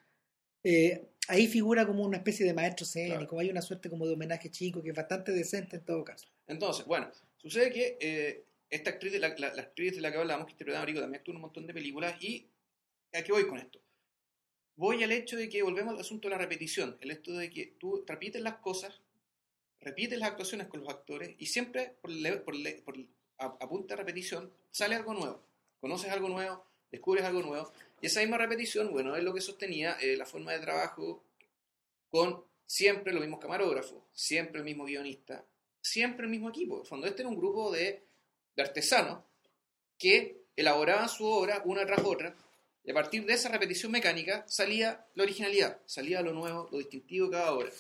eh, 0.65 1.07
ahí 1.29 1.47
figura 1.47 1.87
como 1.87 2.05
una 2.05 2.17
especie 2.17 2.45
de 2.47 2.55
maestro 2.55 2.85
escénico, 2.85 3.19
Claro. 3.21 3.39
hay 3.39 3.51
una 3.51 3.63
suerte 3.63 3.89
como 3.91 4.07
de 4.07 4.15
homenaje 4.15 4.51
chico 4.51 4.83
que 4.83 4.91
es 4.91 4.95
bastante 4.97 5.31
decente 5.33 5.77
en 5.77 5.85
todo 5.85 6.03
caso. 6.05 6.29
Entonces, 6.49 6.85
bueno, 6.87 7.09
sucede 7.37 7.71
que 7.73 7.99
eh, 8.01 8.45
esta 8.71 8.91
actriz, 8.91 9.13
de 9.13 9.19
la, 9.21 9.29
la- 9.39 9.55
la 9.55 9.63
actriz 9.63 9.95
de 9.95 10.01
la 10.01 10.11
que 10.11 10.19
hablamos, 10.19 10.47
que 10.47 10.53
interpretaba 10.53 10.83
a 10.83 10.87
Rico, 10.87 11.01
también 11.01 11.21
actuó 11.21 11.33
en 11.33 11.37
un 11.37 11.43
montón 11.43 11.67
de 11.67 11.75
películas 11.75 12.21
y 12.23 12.49
¿a 13.13 13.23
qué 13.23 13.31
voy 13.33 13.47
con 13.47 13.59
esto? 13.59 13.81
Voy 14.77 15.03
al 15.05 15.13
hecho 15.13 15.37
de 15.37 15.49
que 15.49 15.63
volvemos 15.63 15.95
al 15.95 16.01
asunto 16.01 16.29
de 16.29 16.33
la 16.35 16.39
repetición, 16.39 16.97
el 17.01 17.11
hecho 17.11 17.33
de 17.33 17.51
que 17.51 17.75
tú 17.79 18.03
repites 18.07 18.41
las 18.43 18.57
cosas, 18.57 19.01
repites 19.83 20.19
las 20.19 20.31
actuaciones 20.31 20.69
con 20.69 20.81
los 20.81 20.89
actores 20.89 21.35
y 21.39 21.47
siempre 21.47 21.97
por, 22.01 22.11
le- 22.11 22.43
a, 23.39 23.59
punta 23.69 23.95
de 23.95 24.01
repetición 24.03 24.53
sale 24.71 24.95
algo 24.95 25.15
nuevo, 25.15 25.43
conoces 25.81 26.11
algo 26.11 26.29
nuevo, 26.29 26.65
descubres 26.91 27.25
algo 27.25 27.43
nuevo 27.43 27.73
y 28.01 28.07
esa 28.07 28.21
misma 28.21 28.39
repetición, 28.39 28.91
bueno, 28.93 29.17
es 29.17 29.23
lo 29.25 29.35
que 29.35 29.41
sostenía 29.41 29.97
eh, 30.01 30.17
la 30.17 30.27
forma 30.27 30.53
de 30.53 30.61
trabajo 30.61 31.25
con 32.11 32.45
siempre 32.67 33.13
los 33.13 33.21
mismos 33.21 33.41
camarógrafos, 33.41 34.03
siempre 34.13 34.59
el 34.59 34.65
mismo 34.65 34.85
guionista, 34.85 35.45
siempre 35.81 36.25
el 36.27 36.31
mismo 36.31 36.51
equipo. 36.51 36.79
En 36.79 36.85
fondo, 36.87 37.07
este 37.07 37.23
era 37.23 37.29
un 37.29 37.37
grupo 37.37 37.71
de, 37.73 38.03
de 38.57 38.63
artesanos 38.63 39.23
que 39.99 40.43
elaboraban 40.57 41.09
su 41.09 41.25
obra 41.27 41.63
una 41.65 41.87
tras 41.87 42.05
otra 42.05 42.35
y 42.85 42.91
a 42.91 42.95
partir 42.95 43.25
de 43.25 43.35
esa 43.35 43.49
repetición 43.49 43.93
mecánica 43.93 44.45
salía 44.49 45.07
la 45.15 45.23
originalidad, 45.23 45.81
salía 45.87 46.21
lo 46.23 46.33
nuevo, 46.33 46.69
lo 46.73 46.79
distintivo 46.79 47.27
de 47.27 47.33
cada 47.33 47.53
obra, 47.55 47.71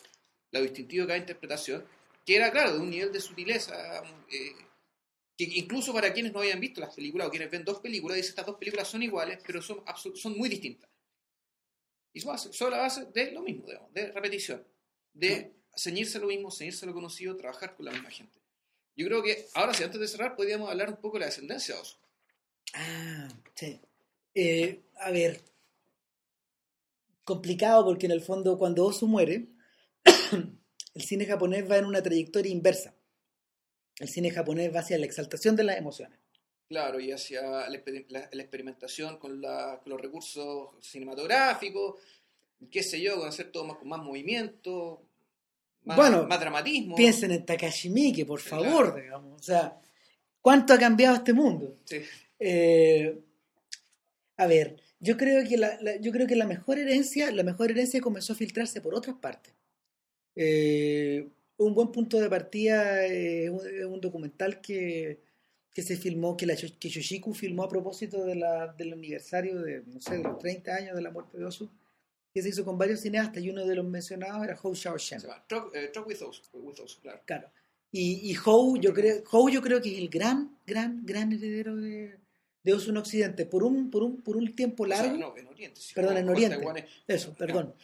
lo 0.52 0.62
distintivo 0.62 1.02
de 1.02 1.08
cada 1.08 1.18
interpretación, 1.18 1.84
que 2.24 2.36
era, 2.36 2.52
claro, 2.52 2.74
de 2.74 2.78
un 2.78 2.90
nivel 2.90 3.12
de 3.12 3.20
sutileza 3.20 4.02
eh, 4.30 4.52
que 5.36 5.44
incluso 5.44 5.92
para 5.92 6.12
quienes 6.12 6.32
no 6.32 6.40
habían 6.40 6.60
visto 6.60 6.80
las 6.80 6.94
películas 6.94 7.26
o 7.26 7.30
quienes 7.30 7.50
ven 7.50 7.64
dos 7.64 7.80
películas, 7.80 8.16
dicen 8.16 8.30
estas 8.30 8.46
dos 8.46 8.56
películas 8.56 8.86
son 8.86 9.02
iguales, 9.02 9.40
pero 9.44 9.60
son, 9.60 9.82
son 10.14 10.38
muy 10.38 10.48
distintas. 10.48 10.88
Y 12.12 12.20
sobre 12.20 12.76
la 12.76 12.82
base 12.82 13.06
de 13.06 13.32
lo 13.32 13.40
mismo, 13.40 13.66
digamos, 13.66 13.92
de 13.92 14.12
repetición, 14.12 14.62
de 15.14 15.52
ceñirse 15.74 16.18
lo 16.18 16.26
mismo, 16.26 16.50
ceñirse 16.50 16.84
lo 16.84 16.92
conocido, 16.92 17.36
trabajar 17.36 17.74
con 17.74 17.86
la 17.86 17.92
misma 17.92 18.10
gente. 18.10 18.38
Yo 18.94 19.06
creo 19.06 19.22
que, 19.22 19.46
ahora 19.54 19.72
sí, 19.72 19.82
antes 19.82 19.98
de 19.98 20.06
cerrar, 20.06 20.36
podríamos 20.36 20.68
hablar 20.68 20.90
un 20.90 20.96
poco 20.96 21.16
de 21.16 21.20
la 21.20 21.26
descendencia 21.26 21.74
de 21.74 21.80
Osu. 21.80 21.96
Ah, 22.74 23.28
sí. 23.54 23.80
Eh, 24.34 24.82
a 24.96 25.10
ver, 25.10 25.40
complicado 27.24 27.84
porque 27.84 28.06
en 28.06 28.12
el 28.12 28.20
fondo 28.20 28.58
cuando 28.58 28.84
Osu 28.84 29.06
muere, 29.06 29.46
el 30.94 31.02
cine 31.02 31.26
japonés 31.26 31.70
va 31.70 31.78
en 31.78 31.84
una 31.84 32.02
trayectoria 32.02 32.52
inversa. 32.52 32.94
El 33.98 34.08
cine 34.08 34.30
japonés 34.30 34.74
va 34.74 34.80
hacia 34.80 34.98
la 34.98 35.06
exaltación 35.06 35.56
de 35.56 35.64
las 35.64 35.76
emociones. 35.76 36.18
Claro, 36.68 37.00
y 37.00 37.12
hacia 37.12 37.42
la, 37.68 37.76
experimentación 37.76 39.18
con, 39.18 39.42
los 39.42 40.00
recursos 40.00 40.70
cinematográficos, 40.80 42.00
qué 42.70 42.82
sé 42.82 43.00
yo, 43.00 43.18
con 43.18 43.28
hacer 43.28 43.52
todo 43.52 43.64
más, 43.64 43.76
con 43.76 43.88
más 43.88 44.02
movimiento, 44.02 45.02
más, 45.84 45.96
bueno, 45.98 46.26
más 46.26 46.40
dramatismo. 46.40 46.96
Piensen 46.96 47.32
en 47.32 47.44
Takashi 47.44 47.90
Miike, 47.90 48.24
por 48.24 48.40
favor, 48.40 48.94
digamos. 49.00 49.38
O 49.38 49.42
sea, 49.42 49.78
¿cuánto 50.40 50.72
ha 50.72 50.78
cambiado 50.78 51.16
este 51.16 51.34
mundo? 51.34 51.76
Sí. 51.84 52.00
Eh, 52.38 53.20
a 54.38 54.46
ver, 54.46 54.80
yo 54.98 55.16
creo 55.16 55.46
que 55.46 55.58
la, 55.58 55.78
yo 56.00 56.10
creo 56.10 56.26
que 56.26 56.36
la 56.36 56.46
mejor 56.46 56.78
herencia, 56.78 57.30
la 57.32 57.42
mejor 57.42 57.70
herencia 57.70 58.00
comenzó 58.00 58.32
a 58.32 58.36
filtrarse 58.36 58.80
por 58.80 58.94
otras 58.94 59.16
partes. 59.16 59.52
Eh, 60.34 61.28
un 61.58 61.74
buen 61.74 61.92
punto 61.92 62.18
de 62.20 62.28
partida 62.28 63.04
es 63.06 63.50
un, 63.50 64.00
documental 64.00 64.60
que, 64.60 65.20
que, 65.72 65.82
se 65.82 65.96
filmó, 65.96 66.36
que, 66.36 66.46
la, 66.46 66.56
que 66.56 66.88
Yoshiku 66.88 67.34
filmó 67.34 67.64
a 67.64 67.68
propósito 67.68 68.24
de 68.24 68.36
la, 68.36 68.72
del 68.72 68.92
aniversario 68.92 69.60
de, 69.60 69.82
no 69.86 70.00
sé, 70.00 70.18
de 70.18 70.24
los 70.24 70.38
30 70.38 70.74
años 70.74 70.96
de 70.96 71.02
la 71.02 71.10
muerte 71.10 71.38
de 71.38 71.44
Osu, 71.44 71.70
que 72.32 72.42
se 72.42 72.48
hizo 72.48 72.64
con 72.64 72.78
varios 72.78 73.00
cineastas 73.00 73.42
y 73.42 73.50
uno 73.50 73.66
de 73.66 73.76
los 73.76 73.84
mencionados 73.84 74.44
era 74.44 74.58
Hou 74.60 74.74
Xiaoshen. 74.74 75.20
Talk, 75.46 75.74
eh, 75.74 75.88
talk 75.92 76.06
with, 76.06 76.22
Osu, 76.22 77.00
claro. 77.00 77.20
claro. 77.24 77.50
Y, 77.90 78.30
y 78.30 78.36
Hou, 78.44 78.78
yo 78.78 78.94
creo, 78.94 79.22
Hou 79.30 79.50
yo 79.50 79.60
creo 79.60 79.80
que 79.80 79.92
es 79.92 79.98
el 79.98 80.08
gran, 80.08 80.56
gran, 80.66 81.04
gran 81.04 81.30
heredero 81.32 81.76
de, 81.76 82.18
de 82.62 82.72
Osu 82.72 82.90
en 82.90 82.96
Occidente 82.96 83.44
por 83.44 83.62
un, 83.62 83.90
por 83.90 84.02
un, 84.02 84.22
por 84.22 84.36
un 84.36 84.54
tiempo 84.54 84.86
largo. 84.86 85.16
no, 85.16 85.36
en 85.36 85.46
Oriente. 85.46 85.80
perdón, 85.94 86.16
en 86.16 86.28
Oriente. 86.28 86.86
Eso, 87.06 87.34
perdón 87.34 87.74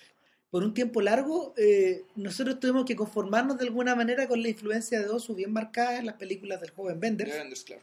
por 0.51 0.65
un 0.65 0.73
tiempo 0.73 1.01
largo, 1.03 1.55
eh, 1.57 2.05
nosotros 2.17 2.59
tuvimos 2.59 2.85
que 2.85 2.97
conformarnos 2.97 3.59
de 3.59 3.65
alguna 3.65 3.95
manera 3.95 4.27
con 4.27 4.43
la 4.43 4.49
influencia 4.49 5.01
de 5.01 5.09
Osu 5.09 5.35
bien 5.35 5.53
marcada 5.53 5.99
en 5.99 6.07
las 6.07 6.17
películas 6.17 6.61
del 6.61 6.71
joven 6.71 6.99
Benders. 6.99 7.65
claro. 7.65 7.83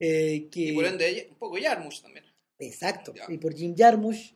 Eh, 0.00 0.48
que... 0.50 0.60
Y 0.60 0.72
por 0.72 0.86
ende, 0.86 1.28
un 1.30 1.36
poco 1.36 1.56
Jarmusch 1.60 2.02
también. 2.02 2.24
Exacto, 2.58 3.12
y 3.28 3.38
por 3.38 3.54
Jim 3.54 3.74
Jarmusch. 3.76 4.34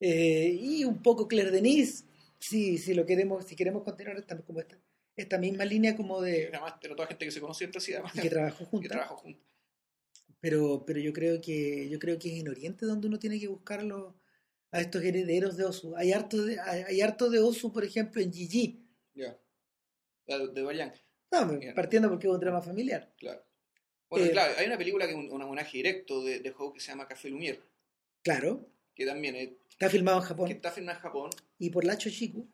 Eh, 0.00 0.58
y 0.60 0.84
un 0.84 1.02
poco 1.02 1.26
Claire 1.26 1.50
Denis, 1.50 2.04
si, 2.38 2.78
si 2.78 2.94
lo 2.94 3.06
queremos, 3.06 3.46
si 3.46 3.56
queremos 3.56 3.82
continuar 3.82 4.18
esta, 4.18 4.36
como 4.42 4.60
esta, 4.60 4.78
esta 5.16 5.38
misma 5.38 5.64
línea 5.64 5.96
como 5.96 6.20
de... 6.20 6.48
Además, 6.48 6.74
pero 6.80 6.94
toda 6.94 7.08
gente 7.08 7.24
que 7.24 7.30
se 7.30 7.40
conoció 7.40 7.64
entre 7.64 7.80
sí, 7.80 7.94
además. 7.94 8.12
que 8.12 8.28
trabajó 8.28 8.64
juntos. 8.66 8.82
Que 8.82 8.88
trabajó 8.88 9.16
juntos. 9.16 9.42
Pero, 10.40 10.84
pero 10.86 11.00
yo 11.00 11.12
creo 11.12 11.40
que 11.40 11.88
yo 11.88 11.98
creo 11.98 12.18
que 12.18 12.34
es 12.34 12.40
en 12.40 12.48
Oriente 12.48 12.84
donde 12.84 13.08
uno 13.08 13.18
tiene 13.18 13.40
que 13.40 13.48
buscarlo 13.48 14.14
a 14.76 14.80
estos 14.80 15.02
herederos 15.02 15.56
de 15.56 15.64
Osu. 15.64 15.96
Hay 15.96 16.12
harto 16.12 16.44
de, 16.44 16.60
hay, 16.60 17.00
harto 17.00 17.30
de 17.30 17.38
Osu, 17.38 17.72
por 17.72 17.82
ejemplo, 17.82 18.20
en 18.20 18.32
Gigi. 18.32 18.84
Ya. 19.14 19.38
De 20.26 20.62
Barian. 20.62 20.92
No, 21.30 21.58
partiendo 21.74 22.08
porque 22.08 22.26
es 22.26 22.32
un 22.32 22.40
drama 22.40 22.60
familiar. 22.60 23.10
Claro. 23.16 23.42
Bueno, 24.08 24.26
eh, 24.26 24.30
claro, 24.30 24.54
hay 24.58 24.66
una 24.66 24.76
película 24.76 25.06
que 25.06 25.12
es 25.12 25.18
un, 25.18 25.42
homenaje 25.42 25.78
directo 25.78 26.22
de, 26.22 26.40
de 26.40 26.52
que 26.52 26.80
se 26.80 26.88
llama 26.88 27.08
Café 27.08 27.30
Lumière. 27.30 27.60
Claro. 28.22 28.68
Que 28.94 29.06
también 29.06 29.58
está 29.68 29.88
filmado 29.88 30.18
en 30.18 30.24
Japón. 30.24 30.46
Que 30.48 30.54
está 30.54 30.70
filmado 30.70 30.98
en 30.98 31.02
Japón. 31.02 31.30
Y 31.58 31.70
por 31.70 31.84
la 31.84 31.96
Chochiku. 31.96 32.46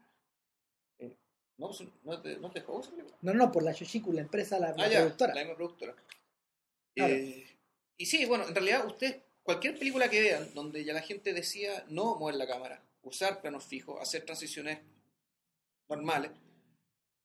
Eh, 0.99 1.17
no, 1.59 1.69
pues, 1.69 1.83
¿no 2.05 2.23
te, 2.23 2.37
no 2.39 2.51
te 2.51 2.65
No, 3.23 3.35
no, 3.35 3.51
por 3.51 3.65
la 3.65 3.75
Chochiku, 3.75 4.13
la 4.13 4.23
empresa, 4.23 4.59
la, 4.59 4.75
la 4.77 4.85
ah, 4.85 4.91
productora. 4.91 5.35
la 5.35 5.41
misma 5.41 5.57
productora. 5.57 5.97
Eh, 6.95 7.47
y 7.97 8.07
sí, 8.07 8.25
bueno, 8.27 8.47
en 8.47 8.55
realidad 8.55 8.87
usted 8.87 9.23
cualquier 9.43 9.79
película 9.79 10.09
que 10.09 10.21
vean 10.21 10.55
donde 10.55 10.85
ya 10.85 10.93
la 10.93 11.03
gente 11.03 11.33
decía 11.33 11.85
no 11.89 12.17
mover 12.17 12.37
la 12.37 12.47
cámara, 12.47 12.83
usar 13.03 13.41
planos 13.41 13.65
fijos, 13.65 14.01
hacer 14.01 14.25
transiciones 14.25 14.79
normales, 15.89 16.31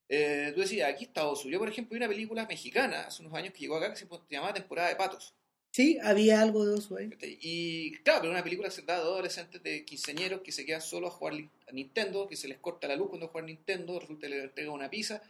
eh, 0.10 0.52
tú 0.56 0.62
decías, 0.62 0.90
aquí 0.90 1.06
está 1.06 1.28
Osu. 1.28 1.50
Yo, 1.50 1.60
por 1.60 1.68
ejemplo, 1.68 1.92
vi 1.92 1.98
una 1.98 2.08
película 2.08 2.46
mexicana 2.46 3.08
hace 3.08 3.22
unos 3.22 3.34
años 3.34 3.54
que 3.54 3.60
llegó 3.60 3.78
acá 3.78 3.92
que 3.92 3.98
se 3.98 4.08
llamaba 4.30 4.54
Temporada 4.54 4.90
de 4.90 4.96
Patos. 4.96 5.34
Sí, 5.72 5.98
había 6.02 6.42
algo 6.42 6.66
de 6.66 6.76
Osu 6.76 6.98
ahí. 6.98 7.10
Y 7.22 7.92
claro, 8.00 8.22
pero 8.22 8.32
una 8.32 8.44
película 8.44 8.72
se 8.72 8.82
da 8.84 8.96
de 8.96 9.02
adolescentes 9.02 9.62
de 9.62 9.84
quinceañeros 9.84 10.42
que 10.42 10.52
se 10.52 10.66
quedan 10.66 10.82
solos 10.82 11.14
a 11.14 11.18
jugar 11.18 11.34
a 11.68 11.72
Nintendo, 11.72 12.28
que 12.28 12.38
se 12.38 12.48
les 12.48 12.58
corta 12.58 12.88
la 12.88 12.96
luz 12.96 13.10
cuando 13.10 13.28
juegan 13.28 13.48
Nintendo, 13.48 14.00
resulta 14.00 14.28
que 14.28 14.34
le 14.34 14.44
entrega 14.44 14.72
una 14.72 14.90
pizza. 14.90 15.22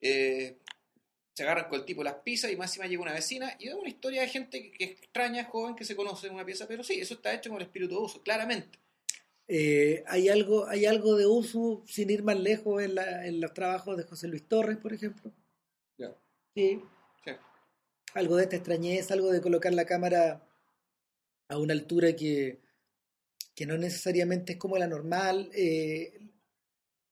Eh, 0.00 0.56
se 1.34 1.42
agarran 1.42 1.68
con 1.68 1.80
el 1.80 1.84
tipo 1.84 2.04
las 2.04 2.14
pizzas 2.14 2.52
y 2.52 2.56
más 2.56 2.70
encima 2.70 2.86
llega 2.86 3.02
una 3.02 3.12
vecina 3.12 3.56
y 3.58 3.68
es 3.68 3.74
una 3.74 3.88
historia 3.88 4.22
de 4.22 4.28
gente 4.28 4.70
que, 4.70 4.84
extraña, 4.84 5.44
joven, 5.44 5.74
que 5.74 5.84
se 5.84 5.96
conoce 5.96 6.28
en 6.28 6.34
una 6.34 6.44
pieza, 6.44 6.66
pero 6.68 6.84
sí, 6.84 7.00
eso 7.00 7.14
está 7.14 7.34
hecho 7.34 7.50
con 7.50 7.60
el 7.60 7.66
espíritu 7.66 7.94
de 7.94 8.00
uso, 8.00 8.22
claramente. 8.22 8.78
Eh, 9.48 10.04
hay, 10.06 10.28
algo, 10.28 10.66
hay 10.68 10.86
algo 10.86 11.16
de 11.16 11.26
uso, 11.26 11.82
sin 11.86 12.08
ir 12.10 12.22
más 12.22 12.38
lejos, 12.38 12.82
en, 12.82 12.94
la, 12.94 13.26
en 13.26 13.40
los 13.40 13.52
trabajos 13.52 13.96
de 13.96 14.04
José 14.04 14.28
Luis 14.28 14.46
Torres, 14.48 14.78
por 14.78 14.92
ejemplo. 14.92 15.32
Sí. 16.54 16.80
Algo 18.14 18.36
de 18.36 18.44
esta 18.44 18.54
extrañeza, 18.54 19.14
algo 19.14 19.32
de 19.32 19.40
colocar 19.40 19.74
la 19.74 19.86
cámara 19.86 20.46
a 21.48 21.58
una 21.58 21.72
altura 21.72 22.14
que, 22.14 22.60
que 23.56 23.66
no 23.66 23.76
necesariamente 23.76 24.52
es 24.52 24.58
como 24.58 24.78
la 24.78 24.86
normal. 24.86 25.50
Eh, 25.52 26.20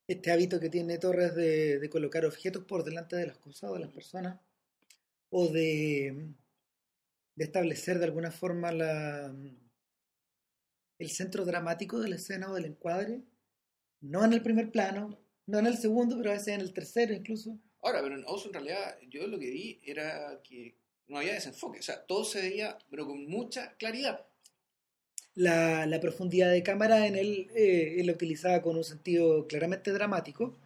este 0.07 0.31
hábito 0.31 0.61
que 0.61 0.69
tiene 0.69 0.99
Torres 0.99 1.35
de, 1.35 1.89
colocar 1.91 2.25
objetos 2.25 2.65
por 2.65 2.85
delante 2.85 3.17
de 3.17 3.27
las 3.27 3.39
cosas 3.39 3.71
o 3.71 3.75
de 3.75 3.81
las 3.81 3.93
personas, 3.93 4.41
o 5.31 5.49
de, 5.49 6.35
de 7.35 7.45
establecer 7.45 7.99
de 7.99 8.05
alguna 8.05 8.31
forma 8.31 8.73
la, 8.73 9.35
el 10.99 11.11
centro 11.11 11.45
dramático 11.45 12.01
de 12.01 12.09
la 12.09 12.17
escena 12.17 12.51
o 12.51 12.55
del 12.55 12.67
encuadre, 12.67 13.23
no 14.01 14.25
en 14.25 14.33
el 14.33 14.43
primer 14.43 14.71
plano, 14.71 15.19
no 15.47 15.59
en 15.59 15.67
el 15.67 15.79
segundo, 15.79 16.17
pero 16.17 16.31
a 16.31 16.35
veces 16.35 16.49
en 16.49 16.61
el 16.61 16.73
tercero 16.73 17.15
incluso. 17.15 17.59
Ahora, 17.81 18.03
pero 18.03 18.17
en 18.17 18.25
Oso 18.27 18.49
en 18.49 18.55
realidad 18.55 18.99
yo 19.09 19.27
lo 19.27 19.39
que 19.39 19.51
vi 19.51 19.81
era 19.85 20.41
que 20.43 20.77
no 21.09 21.19
había 21.19 21.35
desenfoque, 21.35 21.81
o 21.81 21.83
sea, 21.83 22.05
todo 22.07 22.25
se 22.25 22.41
veía, 22.41 22.79
pero 22.91 23.07
con 23.07 23.27
mucha 23.27 23.77
claridad 23.77 24.27
la, 25.35 25.87
la 25.87 26.01
profundidad 26.01 26.51
de 26.51 26.63
cámara 26.63 27.07
en 27.07 27.17
él, 27.17 27.51
eh, 27.55 27.97
él 27.99 28.07
la 28.07 28.13
utilizaba 28.13 28.61
con 28.63 28.77
un 28.77 28.85
sentido 28.85 29.47
claramente 29.47 29.93
dramático. 29.93 30.57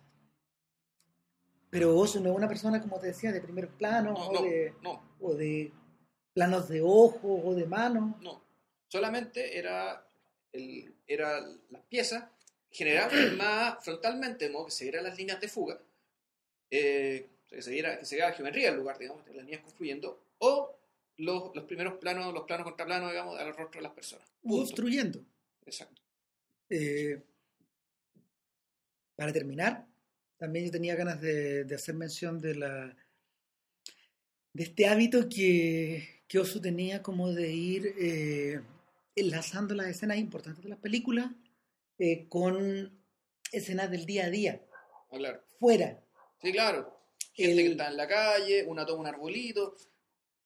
Pero 1.70 1.94
vos 1.94 2.16
no 2.16 2.30
es 2.30 2.36
una 2.36 2.48
persona, 2.48 2.80
como 2.80 2.98
te 2.98 3.08
decía, 3.08 3.32
de 3.32 3.40
primer 3.40 3.68
plano 3.68 4.14
o, 4.14 4.42
de, 4.42 4.72
o 5.20 5.34
de 5.34 5.72
planos 6.32 6.68
de 6.68 6.80
ojo 6.80 7.42
o 7.44 7.54
de 7.54 7.66
mano. 7.66 8.18
No, 8.22 8.42
solamente 8.88 9.58
era, 9.58 10.06
el, 10.52 10.94
era 11.06 11.40
las 11.70 11.82
piezas 11.82 12.24
generalmente 12.70 13.36
más 13.36 13.82
frontalmente, 13.84 14.48
de 14.48 14.54
que 14.64 14.70
se 14.70 14.84
vieran 14.84 15.04
las 15.04 15.16
líneas 15.16 15.40
de 15.40 15.48
fuga, 15.48 15.80
eh, 16.70 17.26
que 17.48 17.62
se 17.62 17.70
viera, 17.70 17.98
que 17.98 18.04
se 18.04 18.16
viera 18.16 18.30
la 18.30 18.36
geometría 18.36 18.70
del 18.70 18.78
lugar, 18.78 18.98
digamos, 18.98 19.26
las 19.26 19.44
líneas 19.44 19.62
confluyendo, 19.62 20.20
o 20.38 20.76
los, 21.18 21.54
los 21.54 21.64
primeros 21.64 21.94
planos, 21.94 22.32
los 22.32 22.44
planos 22.44 22.64
contra 22.64 22.86
planos, 22.86 23.10
digamos, 23.10 23.38
al 23.38 23.54
rostro 23.54 23.80
de 23.80 23.82
las 23.82 23.92
personas. 23.92 24.28
Construyendo. 24.42 25.24
Exacto. 25.64 26.02
Eh, 26.68 27.22
para 29.14 29.32
terminar, 29.32 29.86
también 30.36 30.66
yo 30.66 30.70
tenía 30.70 30.94
ganas 30.94 31.20
de, 31.20 31.64
de, 31.64 31.74
hacer 31.74 31.94
mención 31.94 32.40
de 32.40 32.54
la 32.54 32.96
de 34.52 34.62
este 34.62 34.86
hábito 34.86 35.28
que, 35.28 36.22
que 36.26 36.38
Osu 36.38 36.60
tenía 36.60 37.02
como 37.02 37.30
de 37.32 37.52
ir 37.52 37.94
eh, 37.98 38.60
enlazando 39.14 39.74
las 39.74 39.88
escenas 39.88 40.16
importantes 40.16 40.62
de 40.62 40.70
las 40.70 40.78
películas 40.78 41.30
eh, 41.98 42.26
con 42.28 42.98
escenas 43.52 43.90
del 43.90 44.06
día 44.06 44.26
a 44.26 44.30
día. 44.30 44.62
Ah, 45.12 45.40
Fuera. 45.58 46.00
Sí, 46.40 46.52
claro. 46.52 46.98
Gente 47.34 47.62
que 47.62 47.70
está 47.72 47.88
en 47.88 47.96
la 47.98 48.08
calle, 48.08 48.64
una 48.64 48.86
toma 48.86 49.00
un 49.00 49.06
arbolito 49.06 49.76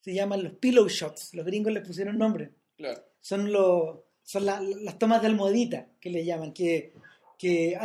se 0.01 0.14
llaman 0.14 0.42
los 0.42 0.55
pillow 0.55 0.88
shots. 0.88 1.34
Los 1.34 1.46
gringos 1.46 1.72
les 1.72 1.86
pusieron 1.86 2.18
nombre. 2.18 2.51
Claro. 2.76 3.05
Son, 3.20 3.53
los, 3.53 4.01
son 4.22 4.46
las 4.46 4.98
tomas 4.98 5.20
de 5.20 5.28
almohadita 5.28 5.88
que 6.01 6.11
le 6.11 6.24
llaman, 6.24 6.53
que, 6.53 6.94
que 7.38 7.76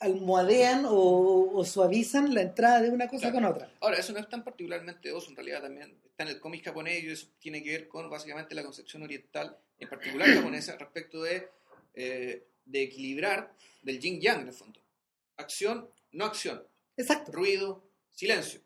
almohadean 0.00 0.84
o, 0.88 1.64
suavizan 1.64 2.34
la 2.34 2.42
entrada 2.42 2.80
de 2.80 2.90
una 2.90 3.08
cosa 3.08 3.32
con 3.32 3.44
otra. 3.44 3.72
Ahora, 3.80 3.98
eso 3.98 4.12
no 4.12 4.20
es 4.20 4.28
tan 4.28 4.44
particularmente 4.44 5.12
oso, 5.12 5.30
en 5.30 5.36
realidad 5.36 5.62
también 5.62 5.96
está 6.04 6.24
en 6.24 6.30
el 6.30 6.40
cómic 6.40 6.64
japonés 6.64 7.02
y 7.02 7.10
eso 7.10 7.28
tiene 7.38 7.62
que 7.62 7.70
ver 7.70 7.88
con 7.88 8.08
básicamente 8.10 8.54
la 8.54 8.62
concepción 8.62 9.02
oriental, 9.02 9.56
en 9.78 9.88
particular 9.88 10.28
japonesa, 10.34 10.76
respecto 10.76 11.22
de, 11.22 11.48
eh, 11.94 12.44
de 12.64 12.82
equilibrar 12.82 13.54
del 13.82 13.98
yin-yang 13.98 14.42
en 14.42 14.48
el 14.48 14.52
fondo. 14.52 14.80
Acción, 15.36 15.88
no 16.12 16.24
acción. 16.24 16.62
Exacto. 16.96 17.32
Ruido, 17.32 17.82
silencio. 18.10 18.60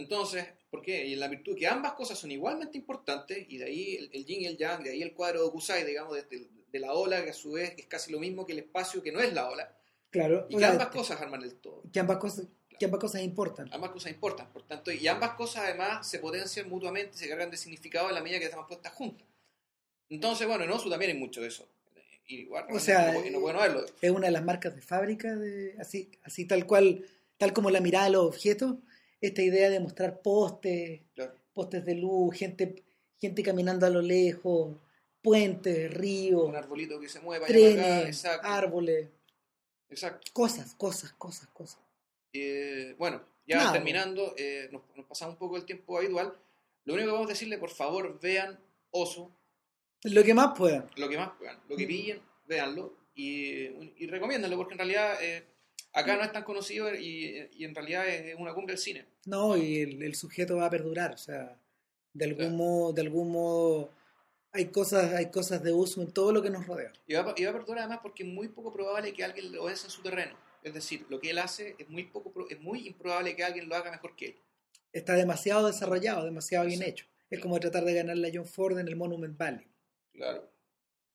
Entonces, 0.00 0.46
¿Por 0.70 0.82
qué? 0.82 1.04
Y 1.04 1.14
en 1.14 1.20
la 1.20 1.26
virtud 1.26 1.56
que 1.56 1.66
ambas 1.66 1.94
cosas 1.94 2.16
son 2.16 2.30
igualmente 2.30 2.78
importantes, 2.78 3.44
y 3.48 3.58
de 3.58 3.64
ahí 3.64 4.08
el, 4.12 4.24
yin 4.24 4.42
y 4.42 4.46
el 4.46 4.56
yang, 4.56 4.82
de 4.84 4.90
ahí 4.90 5.02
el 5.02 5.12
cuadro 5.12 5.44
de 5.44 5.50
Kusai, 5.50 5.84
digamos, 5.84 6.14
de, 6.14 6.48
de 6.70 6.78
la 6.78 6.92
ola, 6.92 7.24
que 7.24 7.30
a 7.30 7.34
su 7.34 7.52
vez 7.52 7.74
es 7.76 7.86
casi 7.86 8.12
lo 8.12 8.20
mismo 8.20 8.46
que 8.46 8.52
el 8.52 8.60
espacio 8.60 9.02
que 9.02 9.10
no 9.10 9.20
es 9.20 9.32
la 9.32 9.50
ola. 9.50 9.76
Claro. 10.10 10.46
Y 10.48 10.56
que 10.56 10.64
ambas 10.64 10.88
cosas 10.88 11.20
arman 11.20 11.42
el 11.42 11.56
todo. 11.56 11.82
que 11.92 11.98
ambas 11.98 12.18
cosas, 12.18 12.46
que 12.78 12.84
ambas 12.84 13.00
cosas 13.00 13.22
importan. 13.22 13.68
Ambas 13.72 13.90
cosas 13.90 14.12
importan, 14.12 14.52
por 14.52 14.62
tanto, 14.62 14.92
y 14.92 15.08
ambas 15.08 15.34
cosas 15.34 15.64
además 15.64 16.08
se 16.08 16.20
potencian 16.20 16.68
mutuamente, 16.68 17.18
se 17.18 17.28
cargan 17.28 17.50
de 17.50 17.56
significado 17.56 18.06
a 18.06 18.12
la 18.12 18.20
medida 18.20 18.38
que 18.38 18.44
están 18.44 18.66
puestas 18.68 18.92
juntas. 18.92 19.26
Entonces, 20.08 20.46
bueno, 20.46 20.64
en 20.64 20.70
Osu 20.70 20.88
también 20.88 21.10
hay 21.12 21.18
mucho 21.18 21.40
de 21.40 21.48
eso. 21.48 21.68
Y, 22.26 22.44
bueno, 22.44 22.68
O 22.70 22.78
sea, 22.78 23.12
no, 23.12 23.40
no 23.40 23.58
verlo. 23.58 23.84
Es 24.00 24.10
una 24.12 24.26
de 24.26 24.32
las 24.32 24.44
marcas 24.44 24.76
de 24.76 24.82
fábrica, 24.82 25.34
de, 25.34 25.74
así, 25.80 26.12
así 26.22 26.44
tal 26.44 26.64
cual, 26.64 27.04
tal 27.38 27.52
como 27.52 27.70
la 27.70 27.80
mirada 27.80 28.04
de 28.04 28.12
los 28.12 28.24
objetos, 28.24 28.76
esta 29.20 29.42
idea 29.42 29.68
de 29.70 29.80
mostrar 29.80 30.20
postes, 30.22 31.00
Claro. 31.14 31.34
postes 31.52 31.84
de 31.84 31.94
luz, 31.94 32.36
gente, 32.36 32.82
gente 33.20 33.42
caminando 33.42 33.86
a 33.86 33.90
lo 33.90 34.00
lejos, 34.02 34.76
puentes, 35.22 35.92
ríos, 35.92 36.44
Un 36.48 36.56
arbolito 36.56 36.98
que 37.00 37.08
se 37.08 37.20
mueva. 37.20 37.46
trenes, 37.46 38.06
exacto, 38.06 38.46
árboles, 38.48 39.08
exacto. 39.88 40.30
cosas, 40.32 40.74
cosas, 40.74 41.12
cosas, 41.12 41.48
cosas. 41.48 41.80
Eh, 42.32 42.94
bueno, 42.98 43.22
ya 43.46 43.56
Nada. 43.58 43.72
terminando, 43.72 44.34
eh, 44.38 44.68
nos, 44.72 44.82
nos 44.96 45.04
pasamos 45.06 45.34
un 45.34 45.38
poco 45.38 45.56
el 45.56 45.64
tiempo 45.64 45.98
habitual. 45.98 46.32
Lo 46.84 46.94
único 46.94 47.08
que 47.08 47.12
vamos 47.12 47.26
a 47.28 47.32
decirle, 47.34 47.58
por 47.58 47.70
favor, 47.70 48.18
vean 48.20 48.58
Oso, 48.92 49.30
Lo 50.04 50.24
que 50.24 50.32
más 50.34 50.56
puedan. 50.56 50.88
lo 50.96 51.08
que 51.08 51.16
más 51.18 51.30
puedan, 51.38 51.58
lo 51.68 51.76
que 51.76 51.86
pillen, 51.86 52.20
véanlo 52.48 52.94
y, 53.14 53.66
y 54.02 54.06
recomiéndanlo, 54.06 54.56
porque 54.56 54.72
en 54.74 54.78
realidad 54.78 55.18
eh, 55.22 55.44
acá 55.92 56.16
no 56.16 56.22
es 56.22 56.32
tan 56.32 56.44
conocido 56.44 56.94
y, 56.94 57.48
y 57.52 57.64
en 57.64 57.74
realidad 57.74 58.08
es 58.08 58.34
una 58.38 58.54
cumbre 58.54 58.74
del 58.74 58.82
cine. 58.82 59.06
No, 59.26 59.56
y 59.56 59.80
el, 59.80 60.02
el 60.02 60.14
sujeto 60.14 60.56
va 60.56 60.66
a 60.66 60.70
perdurar, 60.70 61.12
o 61.14 61.18
sea, 61.18 61.58
de 62.12 62.24
algún 62.24 62.38
Claro. 62.46 62.56
modo, 62.56 62.92
de 62.92 63.02
algún 63.02 63.30
modo 63.32 63.92
hay 64.52 64.66
cosas, 64.66 65.12
hay 65.14 65.30
cosas 65.30 65.62
de 65.62 65.72
uso 65.72 66.02
en 66.02 66.12
todo 66.12 66.32
lo 66.32 66.42
que 66.42 66.50
nos 66.50 66.66
rodea. 66.66 66.92
Y 67.06 67.14
va, 67.14 67.34
y 67.36 67.44
va 67.44 67.50
a 67.50 67.54
perdurar 67.54 67.78
además 67.80 68.00
porque 68.02 68.24
es 68.24 68.28
muy 68.28 68.48
poco 68.48 68.72
probable 68.72 69.12
que 69.12 69.22
alguien 69.24 69.52
lo 69.52 69.64
vence 69.64 69.86
en 69.86 69.90
su 69.90 70.02
terreno. 70.02 70.36
Es 70.62 70.74
decir, 70.74 71.06
lo 71.08 71.20
que 71.20 71.30
él 71.30 71.38
hace 71.38 71.76
es 71.78 71.88
muy, 71.88 72.04
poco, 72.04 72.46
es 72.50 72.60
muy 72.60 72.86
improbable 72.86 73.34
que 73.36 73.44
alguien 73.44 73.68
lo 73.68 73.76
haga 73.76 73.90
mejor 73.92 74.14
que 74.16 74.26
él. 74.26 74.34
Está 74.92 75.14
demasiado 75.14 75.68
desarrollado, 75.68 76.24
demasiado 76.24 76.66
bien 76.66 76.82
Exacto. 76.82 77.02
hecho. 77.02 77.10
Es 77.30 77.40
como 77.40 77.60
tratar 77.60 77.84
de 77.84 77.94
ganarle 77.94 78.28
a 78.28 78.30
John 78.34 78.44
Ford 78.46 78.76
en 78.78 78.88
el 78.88 78.96
Monument 78.96 79.38
Valley. 79.38 79.66
Claro. 80.12 80.50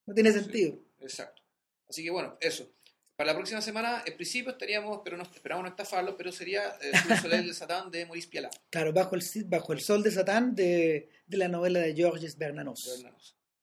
No 0.06 0.14
tiene 0.14 0.32
Sí. 0.32 0.40
sentido. 0.40 0.80
Exacto. 1.02 1.42
Así 1.90 2.04
que 2.06 2.10
bueno, 2.10 2.38
eso. 2.40 2.70
Para 3.16 3.32
la 3.32 3.36
próxima 3.38 3.62
semana, 3.62 4.04
en 4.06 4.16
principio 4.16 4.52
estaríamos, 4.52 5.00
pero 5.04 5.22
esperamos 5.22 5.64
no 5.64 5.70
estafarlo, 5.70 6.18
pero 6.18 6.34
sería 6.34 6.76
eh, 6.82 6.92
le 7.08 7.18
Soleil 7.18 7.48
de 7.48 7.54
Satán 7.54 7.90
de 7.90 8.06
Maurice 8.06 8.28
Pialat. 8.28 8.54
Claro, 8.70 8.92
bajo 8.92 9.16
el, 9.16 9.24
bajo 9.46 9.72
el 9.72 9.80
sol 9.80 10.04
de 10.04 10.12
Satán 10.12 10.54
de, 10.54 11.10
de 11.26 11.38
la 11.38 11.48
novela 11.48 11.80
de 11.80 11.96
Georges 11.96 12.38
Bernanos. 12.38 13.06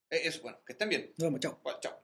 Eh, 0.08 0.22
eso, 0.24 0.40
bueno, 0.42 0.58
que 0.64 0.72
estén 0.72 0.88
bien. 0.88 1.12
Nos 1.18 1.26
vemos, 1.26 1.40
chao. 1.40 1.60
Bueno, 1.62 1.78
chao. 1.80 2.02